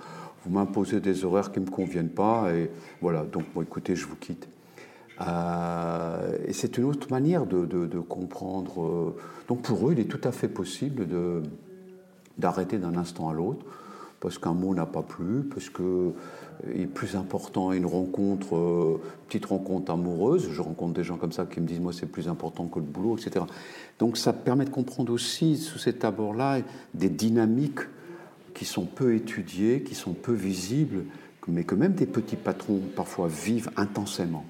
Vous 0.45 0.50
m'imposez 0.50 1.00
des 1.00 1.25
horaires 1.25 1.50
qui 1.50 1.61
ne 1.61 1.65
me 1.65 1.71
conviennent 1.71 2.11
pas. 2.11 2.53
Et 2.55 2.71
voilà, 3.00 3.23
donc, 3.25 3.45
bon, 3.55 3.62
écoutez, 3.62 3.97
je 3.97 4.07
vous 4.07 4.17
quitte. 4.17 4.49
Euh, 5.21 6.37
et 6.47 6.53
c'est 6.53 6.79
une 6.79 6.85
autre 6.85 7.09
manière 7.11 7.47
de, 7.47 7.65
de, 7.65 8.00
comprendre. 8.00 9.15
Donc, 9.49 9.62
pour 9.62 9.88
eux, 9.88 9.93
il 9.93 10.00
est 10.00 10.05
tout 10.05 10.21
à 10.23 10.31
fait 10.31 10.49
possible 10.49 11.07
d'arrêter 12.37 12.79
d'un 12.79 12.97
instant 12.97 13.31
à 13.31 13.33
l'autre 13.33 13.65
parce 14.21 14.38
qu'un 14.38 14.53
mot 14.53 14.75
n'a 14.75 14.87
pas 14.87 15.03
plu, 15.03 15.45
parce 15.53 15.71
que 15.71 16.12
est 16.75 16.87
plus 16.87 17.17
important 17.17 17.73
une 17.73 17.87
rencontre, 17.87 18.57
euh, 18.57 19.00
petite 19.27 19.47
rencontre 19.47 19.93
amoureuse. 19.93 20.49
Je 20.50 20.61
rencontre 20.61 20.95
des 20.95 21.05
gens 21.05 21.17
comme 21.17 21.33
ça 21.33 21.47
qui 21.47 21.61
me 21.61 21.67
disent 21.67 21.81
moi 21.81 21.93
c'est 21.93 22.07
plus 22.07 22.29
important 22.29 22.67
que 22.67 22.79
le 22.79 22.85
boulot, 22.85 23.17
etc. 23.17 23.45
Donc 23.99 24.17
ça 24.17 24.33
permet 24.33 24.65
de 24.65 24.71
comprendre 24.71 25.12
aussi 25.12 25.57
sous 25.57 25.79
cet 25.79 26.05
abord-là 26.05 26.61
des 26.95 27.09
dynamiques 27.09 27.81
qui 28.55 28.65
sont 28.65 28.87
peu 28.87 29.15
étudiées, 29.15 29.83
qui 29.83 29.95
sont 29.95 30.15
peu 30.15 30.33
visibles, 30.33 31.05
mais 31.47 31.65
que 31.65 31.75
même 31.75 31.93
des 31.93 32.07
petits 32.07 32.37
patrons 32.37 32.81
parfois 32.95 33.29
vivent 33.29 33.71
intensément. 33.77 34.45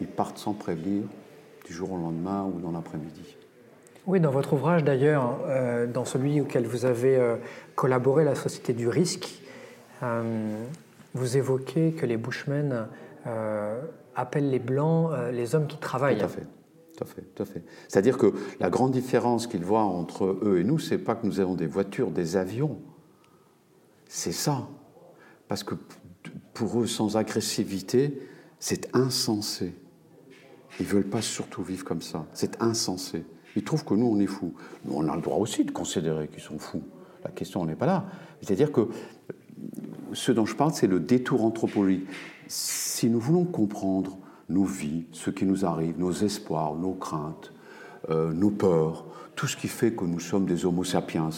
Ils 0.00 0.06
partent 0.06 0.38
sans 0.38 0.54
prévenir 0.54 1.02
du 1.66 1.72
jour 1.72 1.92
au 1.92 1.96
lendemain 1.96 2.44
ou 2.44 2.60
dans 2.60 2.72
l'après-midi. 2.72 3.36
Oui, 4.06 4.18
dans 4.18 4.30
votre 4.30 4.54
ouvrage 4.54 4.82
d'ailleurs, 4.82 5.38
euh, 5.46 5.86
dans 5.86 6.04
celui 6.04 6.40
auquel 6.40 6.66
vous 6.66 6.86
avez 6.86 7.16
euh, 7.16 7.36
collaboré, 7.74 8.24
La 8.24 8.34
Société 8.34 8.72
du 8.72 8.88
risque, 8.88 9.28
vous 11.14 11.36
évoquez 11.36 11.92
que 11.92 12.06
les 12.06 12.16
Bushmen 12.16 12.88
euh, 13.26 13.82
appellent 14.14 14.50
les 14.50 14.58
Blancs 14.58 15.10
euh, 15.12 15.30
les 15.32 15.54
hommes 15.54 15.66
qui 15.66 15.78
travaillent. 15.78 16.18
Tout 16.18 16.24
à 17.42 17.46
fait. 17.46 17.62
C'est-à-dire 17.88 18.18
que 18.18 18.34
la 18.58 18.68
grande 18.68 18.92
différence 18.92 19.46
qu'ils 19.46 19.64
voient 19.64 19.84
entre 19.84 20.38
eux 20.42 20.58
et 20.60 20.64
nous, 20.64 20.78
c'est 20.78 20.98
pas 20.98 21.14
que 21.14 21.26
nous 21.26 21.40
avons 21.40 21.54
des 21.54 21.66
voitures, 21.66 22.10
des 22.10 22.36
avions. 22.36 22.78
C'est 24.06 24.32
ça. 24.32 24.68
Parce 25.48 25.64
que 25.64 25.74
pour 26.52 26.82
eux, 26.82 26.86
sans 26.86 27.16
agressivité, 27.16 28.20
c'est 28.58 28.94
insensé. 28.94 29.74
Ils 30.78 30.86
veulent 30.86 31.08
pas 31.08 31.22
surtout 31.22 31.62
vivre 31.62 31.84
comme 31.84 32.02
ça. 32.02 32.26
C'est 32.34 32.60
insensé. 32.60 33.24
Ils 33.56 33.64
trouvent 33.64 33.84
que 33.84 33.94
nous, 33.94 34.06
on 34.06 34.20
est 34.20 34.26
fous. 34.26 34.54
Nous, 34.84 34.94
on 34.94 35.08
a 35.08 35.16
le 35.16 35.22
droit 35.22 35.38
aussi 35.38 35.64
de 35.64 35.70
considérer 35.70 36.28
qu'ils 36.28 36.42
sont 36.42 36.58
fous. 36.58 36.82
La 37.24 37.30
question 37.30 37.64
n'est 37.64 37.74
pas 37.74 37.86
là. 37.86 38.04
C'est-à-dire 38.42 38.72
que 38.72 38.88
ce 40.12 40.32
dont 40.32 40.46
je 40.46 40.54
parle, 40.54 40.72
c'est 40.72 40.86
le 40.86 41.00
détour 41.00 41.44
anthropologique. 41.44 42.06
Si 42.48 43.08
nous 43.08 43.20
voulons 43.20 43.44
comprendre 43.44 44.18
nos 44.48 44.64
vies, 44.64 45.04
ce 45.12 45.30
qui 45.30 45.44
nous 45.44 45.64
arrive, 45.64 45.98
nos 45.98 46.12
espoirs, 46.12 46.74
nos 46.74 46.92
craintes, 46.92 47.52
euh, 48.10 48.32
nos 48.32 48.50
peurs, 48.50 49.04
tout 49.36 49.46
ce 49.46 49.56
qui 49.56 49.68
fait 49.68 49.92
que 49.92 50.04
nous 50.04 50.20
sommes 50.20 50.46
des 50.46 50.66
homo 50.66 50.84
sapiens, 50.84 51.30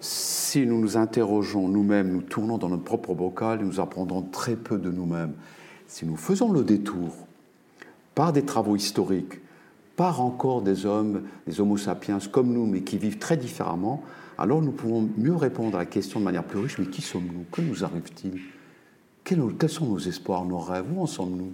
si 0.00 0.66
nous 0.66 0.80
nous 0.80 0.96
interrogeons 0.96 1.68
nous-mêmes, 1.68 2.10
nous 2.10 2.22
tournons 2.22 2.56
dans 2.56 2.70
notre 2.70 2.84
propre 2.84 3.14
bocal, 3.14 3.60
nous 3.62 3.80
apprendrons 3.80 4.22
très 4.22 4.56
peu 4.56 4.78
de 4.78 4.90
nous-mêmes. 4.90 5.34
Si 5.86 6.06
nous 6.06 6.16
faisons 6.16 6.50
le 6.50 6.64
détour 6.64 7.26
par 8.14 8.32
des 8.32 8.44
travaux 8.44 8.76
historiques, 8.76 9.40
par 9.96 10.22
encore 10.22 10.62
des 10.62 10.86
hommes, 10.86 11.22
des 11.46 11.60
homo 11.60 11.76
sapiens 11.76 12.18
comme 12.32 12.52
nous, 12.52 12.64
mais 12.64 12.80
qui 12.80 12.96
vivent 12.96 13.18
très 13.18 13.36
différemment, 13.36 14.02
alors 14.40 14.62
nous 14.62 14.72
pouvons 14.72 15.06
mieux 15.18 15.36
répondre 15.36 15.76
à 15.76 15.80
la 15.80 15.86
question 15.86 16.18
de 16.18 16.24
manière 16.24 16.44
plus 16.44 16.60
riche, 16.60 16.78
mais 16.78 16.86
qui 16.86 17.02
sommes-nous? 17.02 17.44
Que 17.52 17.60
nous 17.60 17.84
arrive-t-il? 17.84 18.40
Quels, 19.22 19.68
sont 19.68 19.84
nos 19.84 19.98
espoirs, 19.98 20.46
nos 20.46 20.58
rêves? 20.58 20.86
Où 20.96 21.02
en 21.02 21.06
sommes-nous? 21.06 21.52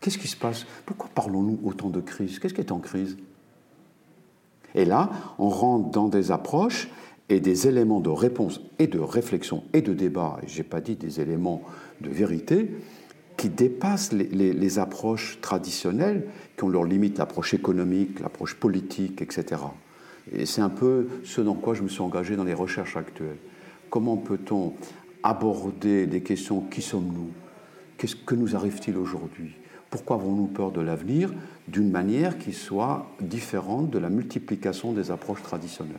Qu'est-ce 0.00 0.16
qui 0.16 0.26
se 0.26 0.36
passe? 0.36 0.64
Pourquoi 0.86 1.10
parlons-nous 1.14 1.60
autant 1.62 1.90
de 1.90 2.00
crise? 2.00 2.38
Qu'est-ce 2.38 2.54
qui 2.54 2.62
est 2.62 2.72
en 2.72 2.78
crise? 2.78 3.18
Et 4.74 4.86
là, 4.86 5.10
on 5.38 5.50
rentre 5.50 5.90
dans 5.90 6.08
des 6.08 6.30
approches 6.30 6.88
et 7.28 7.40
des 7.40 7.68
éléments 7.68 8.00
de 8.00 8.08
réponse 8.08 8.62
et 8.78 8.86
de 8.86 8.98
réflexion 8.98 9.64
et 9.74 9.82
de 9.82 9.92
débat, 9.92 10.38
et 10.42 10.48
je 10.48 10.56
n'ai 10.56 10.64
pas 10.64 10.80
dit 10.80 10.96
des 10.96 11.20
éléments 11.20 11.62
de 12.00 12.08
vérité, 12.08 12.74
qui 13.36 13.50
dépassent 13.50 14.12
les, 14.12 14.54
les 14.54 14.78
approches 14.78 15.38
traditionnelles, 15.42 16.26
qui 16.56 16.64
ont 16.64 16.70
leurs 16.70 16.84
limites, 16.84 17.18
l'approche 17.18 17.52
économique, 17.52 18.18
l'approche 18.20 18.54
politique, 18.54 19.20
etc. 19.20 19.56
Et 20.32 20.46
c'est 20.46 20.60
un 20.60 20.68
peu 20.68 21.08
ce 21.24 21.40
dans 21.40 21.54
quoi 21.54 21.74
je 21.74 21.82
me 21.82 21.88
suis 21.88 22.02
engagé 22.02 22.36
dans 22.36 22.44
les 22.44 22.54
recherches 22.54 22.96
actuelles. 22.96 23.38
Comment 23.90 24.16
peut-on 24.16 24.74
aborder 25.22 26.06
des 26.06 26.22
questions 26.22 26.60
qui 26.60 26.82
sommes-nous? 26.82 27.30
Qu'est-ce 27.96 28.16
que 28.16 28.34
nous 28.34 28.54
arrive-t-il 28.54 28.96
aujourd'hui? 28.96 29.56
Pourquoi 29.90 30.16
avons-nous 30.16 30.46
peur 30.46 30.70
de 30.70 30.80
l'avenir 30.80 31.32
d'une 31.66 31.90
manière 31.90 32.38
qui 32.38 32.52
soit 32.52 33.06
différente 33.20 33.90
de 33.90 33.98
la 33.98 34.10
multiplication 34.10 34.92
des 34.92 35.10
approches 35.10 35.42
traditionnelles? 35.42 35.96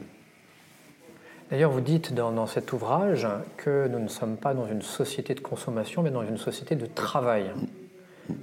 D'ailleurs, 1.49 1.71
vous 1.71 1.81
dites 1.81 2.13
dans, 2.13 2.45
cet 2.45 2.73
ouvrage 2.73 3.27
que 3.57 3.87
nous 3.87 3.97
ne 3.97 4.07
sommes 4.07 4.37
pas 4.37 4.53
dans 4.53 4.67
une 4.67 4.83
société 4.83 5.33
de 5.33 5.39
consommation, 5.39 6.03
mais 6.03 6.11
dans 6.11 6.21
une 6.21 6.37
société 6.37 6.75
de 6.75 6.85
travail. 6.85 7.45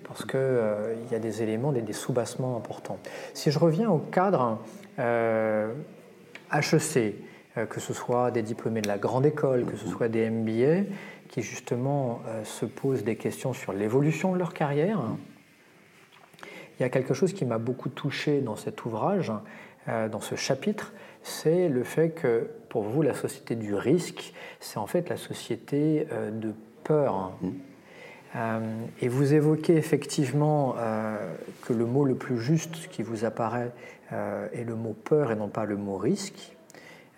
Parce 0.08 0.24
qu'il 0.24 0.40
euh, 0.40 0.96
y 1.12 1.14
a 1.14 1.20
des 1.20 1.44
éléments, 1.44 1.70
des, 1.70 1.82
des 1.82 1.92
sous-bassements 1.92 2.56
importants. 2.56 2.98
Si 3.32 3.52
je 3.52 3.60
reviens 3.60 3.88
au 3.88 3.98
cadre 3.98 4.58
HEC, 4.98 5.02
euh, 5.02 5.74
euh, 7.56 7.66
que 7.66 7.80
ce 7.80 7.92
soit 7.92 8.30
des 8.30 8.42
diplômés 8.42 8.82
de 8.82 8.88
la 8.88 8.98
grande 8.98 9.26
école, 9.26 9.64
que 9.64 9.76
ce 9.76 9.86
soit 9.86 10.08
des 10.08 10.30
MBA, 10.30 10.90
qui 11.28 11.42
justement 11.42 12.22
euh, 12.26 12.44
se 12.44 12.66
posent 12.66 13.04
des 13.04 13.16
questions 13.16 13.52
sur 13.52 13.72
l'évolution 13.72 14.32
de 14.32 14.38
leur 14.38 14.54
carrière. 14.54 15.00
Il 16.78 16.82
y 16.82 16.84
a 16.84 16.88
quelque 16.88 17.14
chose 17.14 17.32
qui 17.32 17.44
m'a 17.44 17.58
beaucoup 17.58 17.88
touché 17.88 18.40
dans 18.40 18.56
cet 18.56 18.84
ouvrage, 18.84 19.32
dans 19.86 20.20
ce 20.20 20.34
chapitre, 20.34 20.92
c'est 21.22 21.70
le 21.70 21.84
fait 21.84 22.10
que 22.10 22.50
pour 22.68 22.82
vous, 22.82 23.00
la 23.00 23.14
société 23.14 23.54
du 23.54 23.74
risque, 23.74 24.34
c'est 24.60 24.76
en 24.76 24.86
fait 24.86 25.08
la 25.08 25.16
société 25.16 26.06
de 26.32 26.52
peur. 26.84 27.32
Et 29.00 29.08
vous 29.08 29.32
évoquez 29.32 29.76
effectivement 29.76 30.74
que 31.62 31.72
le 31.72 31.86
mot 31.86 32.04
le 32.04 32.14
plus 32.14 32.38
juste 32.38 32.88
qui 32.88 33.02
vous 33.02 33.24
apparaît 33.24 33.72
euh, 34.12 34.46
et 34.52 34.62
le 34.62 34.76
mot 34.76 34.92
peur 34.92 35.32
et 35.32 35.36
non 35.36 35.48
pas 35.48 35.64
le 35.64 35.76
mot 35.76 35.96
risque, 35.96 36.54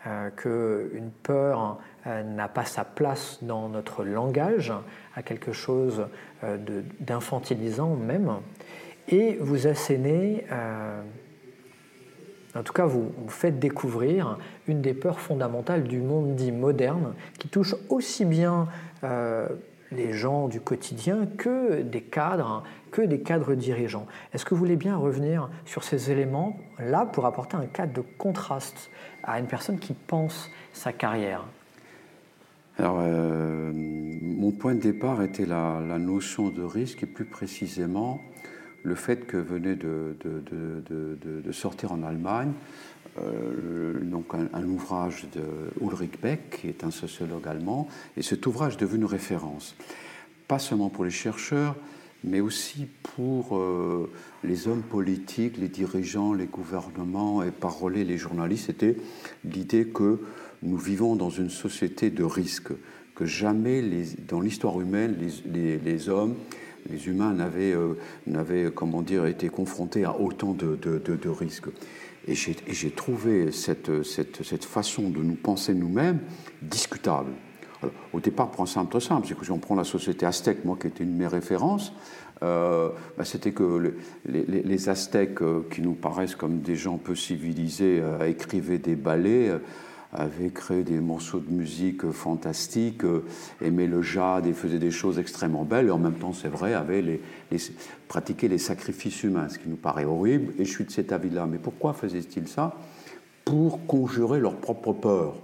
euh, 0.06 0.30
qu'une 0.30 1.10
peur 1.22 1.78
euh, 2.06 2.22
n'a 2.22 2.48
pas 2.48 2.64
sa 2.64 2.84
place 2.84 3.40
dans 3.42 3.68
notre 3.68 4.04
langage, 4.04 4.72
à 5.14 5.22
quelque 5.22 5.52
chose 5.52 6.06
d'infantilisant 7.00 7.94
même, 7.94 8.36
et 9.08 9.36
vous 9.40 9.66
assénez, 9.66 10.44
en 12.54 12.62
tout 12.62 12.72
cas 12.72 12.86
vous, 12.86 13.10
vous 13.18 13.28
faites 13.28 13.58
découvrir 13.58 14.38
une 14.68 14.80
des 14.80 14.94
peurs 14.94 15.18
fondamentales 15.18 15.82
du 15.82 15.98
monde 15.98 16.36
dit 16.36 16.52
moderne, 16.52 17.14
qui 17.38 17.48
touche 17.48 17.74
aussi 17.88 18.24
bien 18.24 18.68
les 19.92 20.12
gens 20.12 20.48
du 20.48 20.60
quotidien 20.60 21.26
que 21.26 21.82
des 21.82 22.02
cadres, 22.02 22.62
que 22.90 23.02
des 23.02 23.20
cadres 23.20 23.54
dirigeants. 23.54 24.06
Est-ce 24.32 24.44
que 24.44 24.54
vous 24.54 24.60
voulez 24.60 24.76
bien 24.76 24.96
revenir 24.96 25.48
sur 25.64 25.84
ces 25.84 26.10
éléments-là 26.10 27.06
pour 27.06 27.26
apporter 27.26 27.56
un 27.56 27.66
cadre 27.66 27.92
de 27.92 28.02
contraste 28.18 28.90
à 29.22 29.38
une 29.38 29.46
personne 29.46 29.78
qui 29.78 29.94
pense 29.94 30.50
sa 30.72 30.92
carrière? 30.92 31.44
Alors, 32.78 32.98
euh, 33.00 33.72
mon 33.74 34.52
point 34.52 34.74
de 34.74 34.80
départ 34.80 35.22
était 35.22 35.46
la, 35.46 35.80
notion 35.98 36.50
de 36.50 36.62
risque 36.62 37.02
et 37.02 37.06
plus 37.06 37.24
précisément 37.24 38.20
le 38.84 38.94
fait 38.94 39.26
que 39.26 39.36
venait 39.36 39.74
de 39.74 41.52
sortir 41.52 41.90
en 41.92 42.04
Allemagne 42.04 42.52
euh, 43.22 43.98
donc 44.02 44.34
un, 44.34 44.64
ouvrage 44.64 45.26
de 45.34 45.42
Ulrich 45.84 46.20
Beck, 46.20 46.60
qui 46.60 46.68
est 46.68 46.84
un 46.84 46.90
sociologue 46.90 47.46
allemand, 47.46 47.88
et 48.16 48.22
cet 48.22 48.46
ouvrage 48.46 48.74
est 48.74 48.80
devenu 48.80 49.02
une 49.02 49.08
référence, 49.08 49.76
pas 50.46 50.58
seulement 50.58 50.88
pour 50.88 51.04
les 51.04 51.10
chercheurs, 51.10 51.76
mais 52.24 52.40
aussi 52.40 52.86
pour 53.14 53.56
euh, 53.56 54.10
les 54.42 54.66
hommes 54.66 54.82
politiques, 54.82 55.56
les 55.56 55.68
dirigeants, 55.68 56.32
les 56.32 56.46
gouvernements 56.46 57.42
et 57.42 57.50
parler 57.50 58.04
les 58.04 58.18
journalistes. 58.18 58.66
C'était 58.66 58.96
l'idée 59.44 59.86
que 59.86 60.20
nous 60.62 60.78
vivons 60.78 61.14
dans 61.14 61.30
une 61.30 61.50
société 61.50 62.10
de 62.10 62.24
risque, 62.24 62.72
que 63.14 63.24
jamais 63.24 63.82
dans 64.26 64.40
l'histoire 64.40 64.80
humaine 64.80 65.16
les, 65.46 66.08
hommes, 66.08 66.34
les 66.90 67.06
humains 67.06 67.32
n'avaient, 67.32 67.74
euh, 67.74 68.70
comment 68.70 69.02
dire, 69.02 69.26
été 69.26 69.48
confrontés 69.48 70.04
à 70.04 70.18
autant 70.18 70.54
de 70.54 71.28
risques. 71.28 71.68
Et 72.28 72.34
j'ai 72.34 72.90
trouvé 72.90 73.50
cette, 73.52 73.90
façon 74.66 75.08
de 75.08 75.22
nous 75.22 75.34
penser 75.34 75.72
nous-mêmes 75.72 76.20
discutable. 76.60 77.30
au 78.12 78.20
départ, 78.20 78.50
pour 78.50 78.62
un 78.62 78.66
simple 78.66 79.00
simple, 79.00 79.26
c'est 79.26 79.36
que 79.36 79.44
si 79.46 79.50
on 79.50 79.58
prend 79.58 79.74
la 79.74 79.84
société 79.84 80.26
aztèque, 80.26 80.64
moi 80.64 80.76
qui 80.78 80.88
était 80.88 81.04
une 81.04 81.14
de 81.14 81.18
mes 81.18 81.26
références, 81.26 81.94
euh, 82.42 82.90
bah, 83.16 83.24
c'était 83.24 83.52
que 83.52 83.94
les, 84.26 84.44
les, 84.44 84.88
Aztèques, 84.88 85.42
euh, 85.42 85.66
qui 85.70 85.80
nous 85.80 85.94
paraissent 85.94 86.36
comme 86.36 86.60
des 86.60 86.76
gens 86.76 86.98
peu 86.98 87.14
civilisés, 87.14 87.98
euh, 88.00 88.28
écrivaient 88.28 88.78
des 88.78 88.94
ballets 88.94 89.50
avait 90.12 90.50
créé 90.50 90.84
des 90.84 91.00
morceaux 91.00 91.40
de 91.40 91.50
musique 91.50 92.10
fantastiques, 92.10 93.04
euh, 93.04 93.24
aimait 93.60 93.86
le 93.86 94.00
jade 94.00 94.46
et 94.46 94.54
faisait 94.54 94.78
des 94.78 94.90
choses 94.90 95.18
extrêmement 95.18 95.64
belles, 95.64 95.88
et 95.88 95.90
en 95.90 95.98
même 95.98 96.14
temps, 96.14 96.32
c'est 96.32 96.48
vrai, 96.48 96.74
avait 96.74 97.02
les, 97.02 97.20
pratiqué 98.08 98.48
les 98.48 98.58
sacrifices 98.58 99.22
humains, 99.22 99.48
ce 99.48 99.58
qui 99.58 99.68
nous 99.68 99.76
paraît 99.76 100.06
horrible, 100.06 100.54
et 100.58 100.64
je 100.64 100.70
suis 100.70 100.84
de 100.84 100.90
cet 100.90 101.12
avis-là. 101.12 101.46
Mais 101.46 101.58
pourquoi 101.58 101.92
faisaient-ils 101.92 102.48
ça? 102.48 102.74
Pour 103.44 103.86
conjurer 103.86 104.40
leur 104.40 104.56
propre 104.56 104.92
peur. 104.92 105.34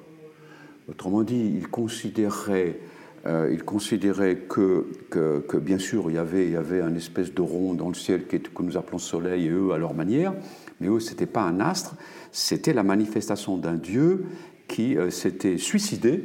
Autrement 0.89 1.23
dit, 1.23 1.53
ils 1.57 1.69
considéraient 1.69 2.79
euh, 3.27 3.57
que, 3.57 5.57
bien 5.59 5.79
sûr, 5.79 6.11
il 6.11 6.15
y 6.15 6.19
avait, 6.19 6.49
il 6.49 6.57
un 6.57 6.95
espèce 6.95 7.35
de 7.35 7.43
rond 7.43 7.75
dans 7.75 7.89
le 7.89 7.95
ciel 7.95 8.27
que 8.27 8.63
nous 8.63 8.79
appelons 8.79 8.99
soleil, 8.99 9.47
et 9.47 9.51
eux, 9.51 9.73
à 9.73 9.79
leur 9.79 9.93
manière, 9.93 10.33
mais 10.81 10.89
eux, 10.89 11.01
ce 11.01 11.11
n'était 11.11 11.27
pas 11.27 11.43
un 11.43 11.61
astre, 11.61 11.97
c'était 12.33 12.73
la 12.73 12.83
manifestation 12.83 13.59
d'un 13.59 13.75
dieu 13.75 14.25
qui 14.69 14.97
euh, 14.97 15.11
s'était 15.11 15.59
suicidé 15.59 16.23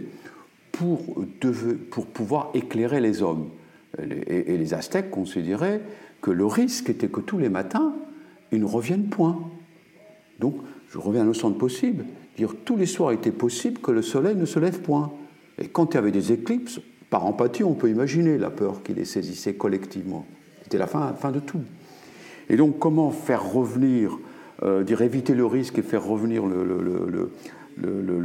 pour, 0.72 1.00
pour 1.92 2.06
pouvoir 2.06 2.52
éclairer 2.54 3.02
les 3.02 3.22
hommes. 3.22 3.50
Et 3.98 4.56
les 4.56 4.74
Aztèques 4.74 5.10
considéraient 5.10 5.82
que 6.22 6.32
le 6.32 6.46
risque 6.46 6.90
était 6.90 7.08
que 7.08 7.20
tous 7.20 7.38
les 7.38 7.50
matins, 7.50 7.96
ils 8.52 8.60
ne 8.60 8.66
reviennent 8.66 9.10
point. 9.10 9.50
Donc, 10.40 10.56
je 10.90 10.98
reviens 10.98 11.22
à 11.22 11.24
la 11.24 11.30
notion 11.30 11.50
de 11.50 11.56
possible. 11.56 12.06
Dire 12.38 12.54
tous 12.64 12.78
les 12.78 12.86
soirs 12.86 13.12
était 13.12 13.32
possible 13.32 13.82
que 13.82 13.92
le 13.92 14.02
soleil 14.02 14.36
ne 14.36 14.46
se 14.46 14.60
lève 14.60 14.80
point. 14.80 15.12
Et 15.58 15.68
quand 15.68 15.94
il 15.94 15.96
y 15.96 15.98
avait 15.98 16.12
des 16.12 16.32
éclipses, 16.32 16.80
par 17.10 17.26
empathie, 17.26 17.64
on 17.64 17.74
peut 17.74 17.90
imaginer 17.90 18.38
la 18.38 18.50
peur 18.50 18.84
qui 18.84 18.94
les 18.94 19.06
saisissait 19.06 19.56
collectivement. 19.56 20.26
C'était 20.64 20.78
la 20.78 20.88
fin, 20.88 21.14
fin 21.14 21.32
de 21.32 21.40
tout. 21.40 21.62
Et 22.50 22.56
donc, 22.56 22.80
comment 22.80 23.12
faire 23.12 23.52
revenir, 23.52 24.20
euh, 24.64 24.84
dire 24.84 25.02
éviter 25.02 25.34
le 25.34 25.46
risque 25.46 25.80
et 25.80 25.82
faire 25.82 26.06
revenir 26.06 26.46
le, 26.46 27.32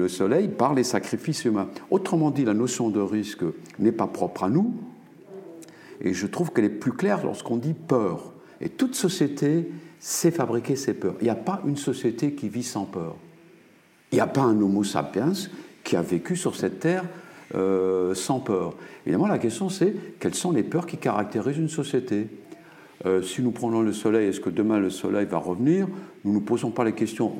soleil 0.08 0.48
par 0.48 0.74
les 0.74 0.84
sacrifices 0.84 1.44
humains 1.44 1.68
Autrement 1.90 2.30
dit, 2.30 2.44
la 2.44 2.54
notion 2.54 2.90
de 2.90 3.00
risque 3.00 3.44
n'est 3.78 3.92
pas 3.92 4.06
propre 4.06 4.44
à 4.44 4.48
nous, 4.48 4.74
et 6.00 6.12
je 6.12 6.26
trouve 6.26 6.52
qu'elle 6.52 6.64
est 6.64 6.70
plus 6.70 6.92
claire 6.92 7.24
lorsqu'on 7.24 7.56
dit 7.56 7.74
peur. 7.74 8.32
Et 8.60 8.68
toute 8.68 8.94
société 8.94 9.70
sait 9.98 10.30
fabriquer 10.30 10.76
ses 10.76 10.94
peurs. 10.94 11.14
Il 11.20 11.24
n'y 11.24 11.30
a 11.30 11.34
pas 11.34 11.62
une 11.66 11.76
société 11.76 12.34
qui 12.34 12.48
vit 12.48 12.62
sans 12.62 12.84
peur. 12.84 13.16
Il 14.12 14.16
n'y 14.16 14.20
a 14.20 14.26
pas 14.26 14.42
un 14.42 14.60
Homo 14.60 14.84
sapiens 14.84 15.32
qui 15.82 15.96
a 15.96 16.02
vécu 16.02 16.36
sur 16.36 16.56
cette 16.56 16.78
terre 16.80 17.04
euh, 17.54 18.14
sans 18.14 18.40
peur. 18.40 18.74
Évidemment, 19.06 19.26
la 19.26 19.38
question 19.38 19.68
c'est 19.68 19.94
quelles 20.18 20.34
sont 20.34 20.52
les 20.52 20.62
peurs 20.62 20.86
qui 20.86 20.98
caractérisent 20.98 21.58
une 21.58 21.68
société? 21.68 22.28
Euh, 23.06 23.20
si 23.22 23.42
nous 23.42 23.50
prenons 23.50 23.82
le 23.82 23.92
Soleil, 23.92 24.28
est-ce 24.28 24.40
que 24.40 24.48
demain 24.50 24.78
le 24.78 24.88
Soleil 24.88 25.26
va 25.26 25.36
revenir? 25.38 25.86
Nous 26.24 26.30
ne 26.30 26.38
nous 26.38 26.40
posons 26.40 26.70
pas 26.70 26.84
les 26.84 26.94
questions. 26.94 27.32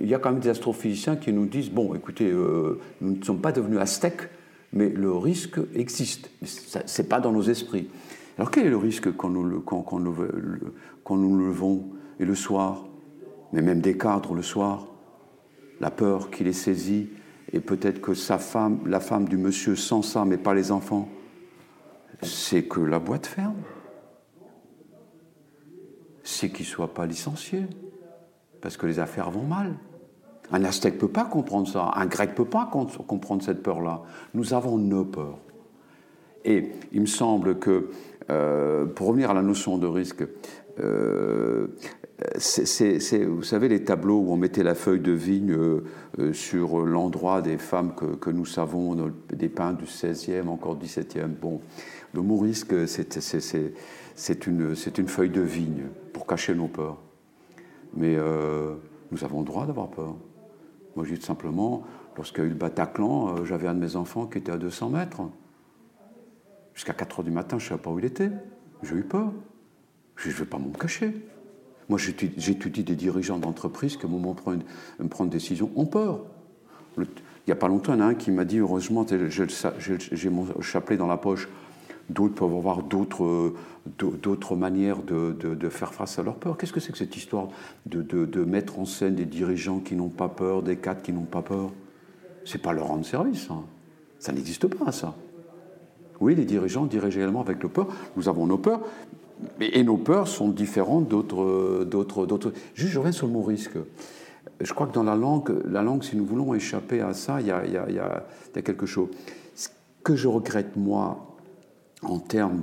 Il 0.00 0.08
y 0.08 0.14
a 0.14 0.18
quand 0.18 0.32
même 0.32 0.40
des 0.40 0.48
astrophysiciens 0.48 1.16
qui 1.16 1.32
nous 1.32 1.46
disent, 1.46 1.70
bon, 1.70 1.94
écoutez, 1.94 2.28
euh, 2.28 2.80
nous 3.00 3.16
ne 3.16 3.24
sommes 3.24 3.40
pas 3.40 3.52
devenus 3.52 3.78
aztèques, 3.78 4.28
mais 4.72 4.88
le 4.88 5.12
risque 5.12 5.60
existe. 5.74 6.30
Ce 6.42 7.02
n'est 7.02 7.08
pas 7.08 7.20
dans 7.20 7.30
nos 7.30 7.42
esprits. 7.42 7.88
Alors 8.36 8.50
quel 8.50 8.66
est 8.66 8.70
le 8.70 8.76
risque 8.76 9.14
quand 9.16 9.28
nous, 9.28 9.44
nous, 9.46 11.38
levons 11.38 11.84
et 12.18 12.24
le 12.24 12.34
soir, 12.34 12.88
mais 13.52 13.62
même 13.62 13.80
des 13.80 13.96
cadres 13.96 14.34
le 14.34 14.42
soir, 14.42 14.88
la 15.80 15.90
peur 15.90 16.30
qui 16.30 16.42
les 16.42 16.52
saisit, 16.52 17.10
et 17.52 17.60
peut-être 17.60 18.00
que 18.00 18.14
sa 18.14 18.38
femme, 18.38 18.80
la 18.86 19.00
femme 19.00 19.28
du 19.28 19.36
monsieur 19.36 19.76
sans 19.76 20.02
ça, 20.02 20.24
mais 20.24 20.38
pas 20.38 20.54
les 20.54 20.72
enfants, 20.72 21.08
c'est 22.22 22.62
que 22.62 22.80
la 22.80 22.98
boîte 22.98 23.26
ferme. 23.26 23.54
C'est 26.24 26.50
qu'il 26.50 26.66
ne 26.66 26.70
soit 26.70 26.94
pas 26.94 27.06
licencié, 27.06 27.64
parce 28.60 28.76
que 28.76 28.86
les 28.86 28.98
affaires 28.98 29.30
vont 29.30 29.44
mal. 29.44 29.74
Un 30.52 30.64
Aztèque 30.64 30.94
ne 30.94 31.00
peut 31.00 31.08
pas 31.08 31.24
comprendre 31.24 31.66
ça, 31.68 31.92
un 31.94 32.06
Grec 32.06 32.30
ne 32.30 32.34
peut 32.34 32.44
pas 32.44 32.70
comprendre 32.70 33.42
cette 33.42 33.62
peur-là. 33.62 34.02
Nous 34.34 34.54
avons 34.54 34.76
nos 34.78 35.04
peurs. 35.04 35.38
Et 36.44 36.72
il 36.92 37.00
me 37.00 37.06
semble 37.06 37.58
que, 37.58 37.88
euh, 38.30 38.86
pour 38.86 39.08
revenir 39.08 39.30
à 39.30 39.34
la 39.34 39.42
notion 39.42 39.78
de 39.78 39.86
risque, 39.86 40.24
euh, 40.80 41.68
vous 42.26 43.42
savez, 43.42 43.68
les 43.68 43.84
tableaux 43.84 44.20
où 44.20 44.32
on 44.32 44.36
mettait 44.36 44.62
la 44.62 44.74
feuille 44.74 45.00
de 45.00 45.12
vigne 45.12 45.56
euh, 46.18 46.32
sur 46.32 46.80
l'endroit 46.80 47.42
des 47.42 47.58
femmes 47.58 47.94
que, 47.94 48.30
nous 48.30 48.46
savons, 48.46 49.12
des 49.32 49.48
peintres 49.48 49.78
du 49.78 49.84
16e, 49.84 50.48
encore 50.48 50.78
17e. 50.78 51.28
Bon, 51.40 51.60
le 52.14 52.22
mot 52.22 52.38
risque, 52.38 52.74
c'est, 52.86 54.46
une, 54.46 54.74
feuille 55.06 55.30
de 55.30 55.40
vigne 55.40 55.84
pour 56.12 56.26
cacher 56.26 56.54
nos 56.54 56.68
peurs. 56.68 56.98
Mais 57.94 58.16
nous 59.10 59.24
avons 59.24 59.40
le 59.40 59.46
droit 59.46 59.66
d'avoir 59.66 59.88
peur. 59.88 60.14
Moi, 60.96 61.04
je 61.04 61.14
dis 61.14 61.22
simplement, 61.22 61.84
lorsqu'il 62.16 62.44
y 62.44 62.46
a 62.46 62.46
eu 62.46 62.50
le 62.50 62.56
Bataclan, 62.56 63.44
j'avais 63.44 63.66
un 63.66 63.74
de 63.74 63.80
mes 63.80 63.96
enfants 63.96 64.26
qui 64.26 64.38
était 64.38 64.52
à 64.52 64.56
200 64.56 64.90
mètres. 64.90 65.22
Jusqu'à 66.74 66.92
4 66.94 67.20
heures 67.20 67.24
du 67.24 67.30
matin, 67.30 67.58
je 67.58 67.64
ne 67.64 67.68
savais 67.70 67.82
pas 67.82 67.90
où 67.90 67.98
il 67.98 68.04
était. 68.04 68.30
J'ai 68.82 68.94
eu 68.96 69.02
peur. 69.02 69.32
Je 70.16 70.28
ne 70.28 70.34
vais 70.34 70.44
pas 70.44 70.58
m'en 70.58 70.70
cacher. 70.70 71.14
Moi, 71.88 71.98
j'étudie 71.98 72.84
des 72.84 72.94
dirigeants 72.94 73.38
d'entreprise 73.38 73.96
qui, 73.96 74.06
au 74.06 74.08
moment 74.08 74.34
de 74.34 74.40
prendre 74.40 74.62
une 74.98 75.28
décision, 75.28 75.70
ont 75.76 75.86
peur. 75.86 76.20
il 76.96 77.06
n'y 77.46 77.52
a 77.52 77.56
pas 77.56 77.68
longtemps, 77.68 77.94
il 77.94 77.98
y 77.98 78.02
en 78.02 78.06
a 78.06 78.08
un 78.08 78.14
qui 78.14 78.30
m'a 78.30 78.44
dit 78.44 78.58
heureusement, 78.58 79.04
j'ai 79.08 80.30
mon 80.30 80.60
chapelet 80.60 80.96
dans 80.96 81.06
la 81.06 81.16
poche. 81.16 81.48
D'autres 82.10 82.34
peuvent 82.34 82.54
avoir 82.54 82.82
d'autres 82.82 84.56
manières 84.56 85.02
de, 85.02 85.68
faire 85.68 85.94
face 85.94 86.18
à 86.18 86.22
leur 86.22 86.36
peur. 86.36 86.56
Qu'est-ce 86.56 86.72
que 86.72 86.80
c'est 86.80 86.92
que 86.92 86.98
cette 86.98 87.16
histoire 87.16 87.48
de, 87.86 88.44
mettre 88.44 88.78
en 88.78 88.84
scène 88.84 89.14
des 89.14 89.24
dirigeants 89.24 89.80
qui 89.80 89.94
n'ont 89.94 90.08
pas 90.08 90.28
peur, 90.28 90.62
des 90.62 90.76
cadres 90.76 91.02
qui 91.02 91.12
n'ont 91.12 91.22
pas 91.22 91.42
peur? 91.42 91.70
C'est 92.44 92.60
pas 92.60 92.72
leur 92.72 92.88
rendre 92.88 93.06
service. 93.06 93.48
Hein. 93.50 93.62
Ça 94.18 94.32
n'existe 94.32 94.66
pas, 94.66 94.90
ça. 94.92 95.14
Oui, 96.20 96.34
les 96.34 96.44
dirigeants 96.44 96.86
dirigent 96.86 97.18
également 97.18 97.40
avec 97.40 97.62
le 97.62 97.68
peur. 97.68 97.88
Nous 98.16 98.28
avons 98.28 98.46
nos 98.46 98.58
peurs, 98.58 98.80
et 99.60 99.82
nos 99.82 99.96
peurs 99.96 100.28
sont 100.28 100.48
différentes 100.48 101.08
d'autres. 101.08 101.84
d'autres, 101.84 102.52
Juste, 102.74 102.92
je 102.92 102.98
reviens 102.98 103.12
sur 103.12 103.26
le 103.26 103.32
mot 103.32 103.42
risque. 103.42 103.76
Je 104.60 104.72
crois 104.72 104.86
que 104.86 104.92
dans 104.92 105.02
la 105.02 105.16
langue, 105.16 105.52
la 105.68 105.82
langue, 105.82 106.04
si 106.04 106.16
nous 106.16 106.24
voulons 106.24 106.54
échapper 106.54 107.00
à 107.00 107.14
ça, 107.14 107.40
il 107.40 107.46
y 107.46 107.50
a 107.50 108.24
quelque 108.62 108.86
chose. 108.86 109.08
Ce 109.54 109.68
que 110.04 110.14
je 110.14 110.28
regrette, 110.28 110.76
moi, 110.76 111.31
en 112.02 112.18
termes 112.18 112.62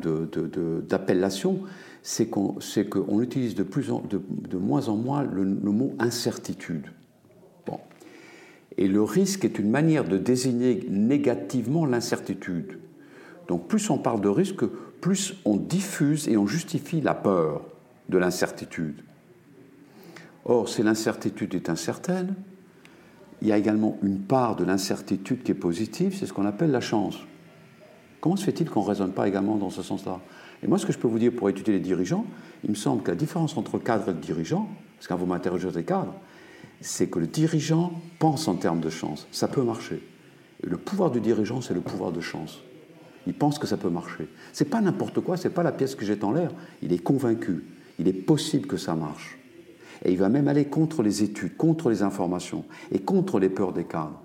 d'appellation, 0.88 1.62
c'est 2.02 2.28
qu'on 2.28 3.21
utilise 3.21 3.56
de, 3.56 4.58
moins 4.58 4.88
en 4.89 4.95
moins 4.95 5.23
le, 5.23 5.45
mot 5.45 5.93
incertitude. 5.99 6.88
Et 8.78 8.88
le 8.88 9.04
risque 9.04 9.43
est 9.43 9.60
une 9.60 9.69
manière 9.69 10.06
de 10.06 10.17
désigner 10.17 10.88
négativement 10.89 11.86
l'incertitude. 11.86 12.80
Donc 13.49 13.67
plus 13.67 13.89
on 13.89 13.97
parle 13.97 14.21
de 14.21 14.30
risque, 14.30 14.63
plus 15.02 15.36
on 15.43 15.58
diffuse 15.58 16.30
et 16.30 16.38
on 16.38 16.47
justifie 16.47 17.02
la 17.02 17.13
peur 17.13 17.65
de 18.08 18.17
l'incertitude. 18.17 19.02
Or, 20.45 20.69
si 20.69 20.82
l'incertitude 20.82 21.56
est 21.56 21.69
incertaine, 21.69 22.36
il 23.41 23.49
y 23.49 23.52
a 23.52 23.58
également 23.58 23.97
une 24.02 24.19
part 24.19 24.56
de 24.56 24.63
l'incertitude 24.63 25.43
qui 25.43 25.52
est 25.52 25.56
positive, 25.56 26.15
c'est 26.17 26.25
ce 26.25 26.34
qu'on 26.34 26.45
appelle 26.45 26.71
la 26.71 26.82
chance. 26.82 27.17
Comment 28.21 28.36
se 28.36 28.43
fait-il 28.43 28.69
qu'on 28.69 28.84
ne 28.84 28.88
raisonne 28.88 29.12
pas 29.12 29.27
également 29.27 29.55
dans 29.55 29.69
ce 29.69 29.82
sens-là? 29.82 30.19
Et 30.62 30.67
moi, 30.67 30.77
ce 30.77 30.86
que 30.86 30.91
je 30.91 30.97
peux 30.97 31.08
vous 31.08 31.19
dire 31.19 31.32
pour 31.32 31.49
étudier 31.49 31.73
les 31.73 31.79
dirigeants, 31.79 32.25
il 32.63 32.71
me 32.71 32.75
semble 32.75 33.01
que 33.01 33.12
la 33.12 33.15
différence 33.15 33.55
entre 33.58 33.77
cadre 33.79 34.10
et 34.10 34.13
dirigeant, 34.13 34.67
parce 34.97 35.08
que 35.08 35.13
quand 35.13 35.19
vous 35.19 35.25
m'interrogez 35.25 35.71
des 35.71 35.84
cadres, 35.84 36.13
c'est 36.82 37.08
que 37.08 37.19
le 37.19 37.27
dirigeant 37.27 37.93
pense 38.19 38.47
en 38.47 38.55
termes 38.55 38.82
de 38.82 38.89
chance. 38.89 39.27
Ça 39.32 39.47
peut 39.47 39.63
marcher. 39.63 40.01
le 40.62 40.77
pouvoir 40.77 41.12
du 41.12 41.21
dirigeant, 41.21 41.62
c'est 41.62 41.73
le 41.73 41.82
pouvoir 41.82 42.12
de 42.12 42.19
chance. 42.19 42.60
Il 43.27 43.34
pense 43.34 43.60
que 43.60 43.67
ça 43.67 43.77
peut 43.77 43.89
marcher. 43.89 44.27
C'est 44.53 44.69
pas 44.69 44.82
n'importe 44.82 45.21
quoi, 45.21 45.38
c'est 45.38 45.49
pas 45.49 45.63
la 45.63 45.71
pièce 45.71 45.95
que 45.95 46.05
jette 46.05 46.23
en 46.23 46.32
l'air. 46.32 46.51
Il 46.82 46.91
est 46.91 47.03
convaincu. 47.03 47.63
Il 47.97 48.08
est 48.08 48.13
possible 48.13 48.67
que 48.67 48.77
ça 48.77 48.95
marche. 48.95 49.38
Et 50.03 50.12
il 50.12 50.17
va 50.17 50.29
même 50.29 50.47
aller 50.47 50.65
contre 50.65 51.03
les 51.03 51.23
études, 51.23 51.55
contre 51.58 51.89
les 51.89 52.01
informations 52.01 52.65
et 52.91 52.99
contre 52.99 53.39
les 53.39 53.49
peurs 53.49 53.73
des 53.73 53.84
cadres, 53.84 54.21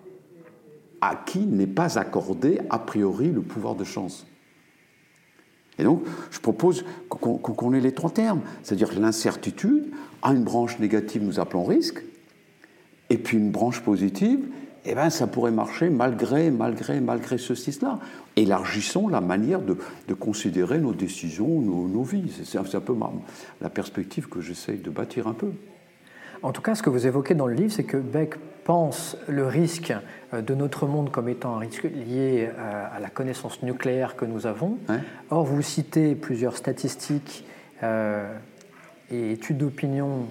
à 1.09 1.17
qui 1.17 1.41
n'est 1.41 1.67
pas 1.67 1.99
accordé 1.99 2.61
a 2.71 2.79
priori 2.79 3.31
le 3.31 3.43
pouvoir 3.43 3.75
de 3.75 3.85
chance. 3.85 4.27
Et 5.79 5.85
donc, 5.85 6.05
je 6.31 6.39
propose 6.39 6.85
qu'on 7.09 7.75
ait 7.75 7.81
les 7.81 7.93
trois 7.93 8.11
termes, 8.11 8.41
c'est-à-dire 8.63 8.99
l'incertitude, 8.99 9.91
à 10.23 10.33
une 10.33 10.45
branche 10.45 10.79
négative 10.79 11.23
nous 11.23 11.41
appelons 11.41 11.65
risque, 11.65 12.03
et 13.11 13.19
puis 13.19 13.37
une 13.37 13.51
branche 13.51 13.81
positive, 13.81 14.47
eh 14.87 14.95
ben, 14.95 15.11
ça 15.11 15.27
pourrait 15.27 15.51
marcher 15.51 15.89
malgré, 15.89 16.51
malgré, 16.51 17.01
malgré 17.01 17.39
ceci, 17.39 17.73
cela. 17.73 17.99
Élargissons 18.37 19.09
la 19.09 19.21
manière 19.21 19.61
de, 19.63 19.77
considérer 20.15 20.79
nos 20.79 20.93
décisions, 20.93 21.61
nos, 21.61 22.03
vies. 22.03 22.31
C'est 22.45 22.59
un, 22.59 22.81
peu 22.81 22.95
la 23.61 23.71
perspective 23.71 24.29
que 24.29 24.41
j'essaye 24.41 24.79
de 24.79 24.91
bâtir 24.91 25.27
un 25.27 25.33
peu. 25.33 25.53
En 26.45 26.53
tout 26.53 26.61
cas, 26.61 26.75
ce 26.75 26.83
que 26.83 26.91
vous 26.91 27.07
évoquez 27.07 27.35
dans 27.35 27.47
le 27.47 27.55
livre, 27.55 27.73
c'est 27.73 27.85
que 27.85 27.97
Beck 27.97 28.37
pense 28.65 29.17
le 29.29 29.47
risque 29.47 29.95
euh, 30.33 30.43
de 30.43 30.55
notre 30.55 30.87
monde 30.87 31.11
comme 31.11 31.29
étant 31.29 31.57
un 31.57 31.59
risque 31.59 31.85
lié 31.85 32.49
euh, 32.49 32.87
à 32.95 33.01
la 33.01 33.09
connaissance 33.09 33.63
nucléaire 33.63 34.15
que 34.15 34.27
nous 34.27 34.47
avons. 34.47 34.77
Or, 35.31 35.45
vous 35.45 35.63
citez 35.63 36.15
plusieurs 36.15 36.59
statistiques 36.59 37.47
euh, 37.83 38.31
et 39.11 39.33
études 39.33 39.57
d'opinion 39.59 40.27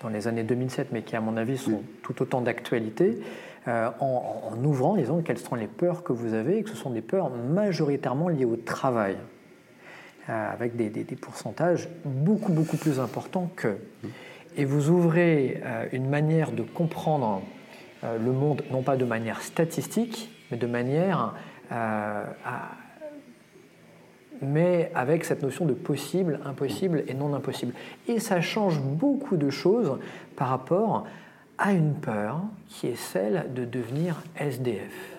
dans 0.00 0.08
les 0.08 0.28
années 0.28 0.44
2007, 0.44 0.92
mais 0.92 1.02
qui, 1.02 1.16
à 1.16 1.20
mon 1.20 1.36
avis, 1.36 1.58
sont 1.58 1.82
tout 2.02 2.22
autant 2.22 2.40
d'actualité. 2.40 3.18
Euh, 3.66 3.90
en, 4.00 4.56
ouvrant, 4.64 4.96
disons, 4.96 5.20
quelles 5.22 5.38
sont 5.38 5.56
les 5.56 5.66
peurs 5.66 6.04
que 6.04 6.12
vous 6.12 6.34
avez, 6.34 6.58
et 6.58 6.62
que 6.62 6.70
ce 6.70 6.76
sont 6.76 6.90
des 6.90 7.02
peurs 7.02 7.30
majoritairement 7.30 8.28
liées 8.28 8.44
au 8.44 8.56
travail, 8.56 9.16
euh, 10.30 10.52
avec 10.52 10.76
des, 10.76 11.04
pourcentages 11.16 11.88
beaucoup, 12.04 12.52
beaucoup 12.52 12.76
plus 12.76 13.00
importants 13.00 13.50
que. 13.56 13.76
Et 14.58 14.66
vous 14.66 14.90
ouvrez 14.90 15.62
euh, 15.64 15.86
une 15.92 16.08
manière 16.08 16.52
de 16.52 16.62
comprendre 16.62 17.42
le 18.02 18.30
monde, 18.30 18.62
non 18.70 18.82
pas 18.82 18.96
de 18.96 19.04
manière 19.04 19.42
statistique, 19.42 20.30
mais 20.52 20.56
de 20.56 20.68
manière 20.68 21.34
mais 24.40 24.92
avec 24.94 25.24
cette 25.24 25.42
notion 25.42 25.64
de 25.64 25.74
possible, 25.74 26.38
impossible 26.44 27.02
et 27.08 27.14
non 27.14 27.34
impossible. 27.34 27.74
Et 28.06 28.20
ça 28.20 28.40
change 28.40 28.80
beaucoup 28.80 29.36
de 29.36 29.50
choses 29.50 29.98
par 30.36 30.48
rapport 30.48 31.06
a 31.58 31.72
une 31.72 31.94
peur 31.94 32.40
qui 32.68 32.86
est 32.86 32.96
celle 32.96 33.52
de 33.52 33.64
devenir 33.64 34.22
SDF. 34.38 35.14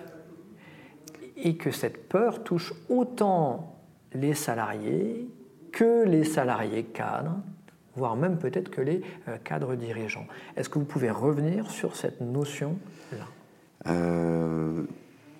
et 1.42 1.56
que 1.56 1.70
cette 1.70 2.08
peur 2.08 2.42
touche 2.42 2.74
autant 2.90 3.78
les 4.12 4.34
salariés 4.34 5.26
que 5.72 6.04
les 6.04 6.24
salariés 6.24 6.84
cadres, 6.84 7.36
voire 7.96 8.16
même 8.16 8.38
peut-être 8.38 8.70
que 8.70 8.80
les 8.80 9.02
euh, 9.28 9.36
cadres 9.42 9.74
dirigeants. 9.74 10.26
Est-ce 10.56 10.68
que 10.68 10.78
vous 10.78 10.84
pouvez 10.84 11.10
revenir 11.10 11.70
sur 11.70 11.96
cette 11.96 12.20
notion-là? 12.20 13.26
Euh, 13.86 14.82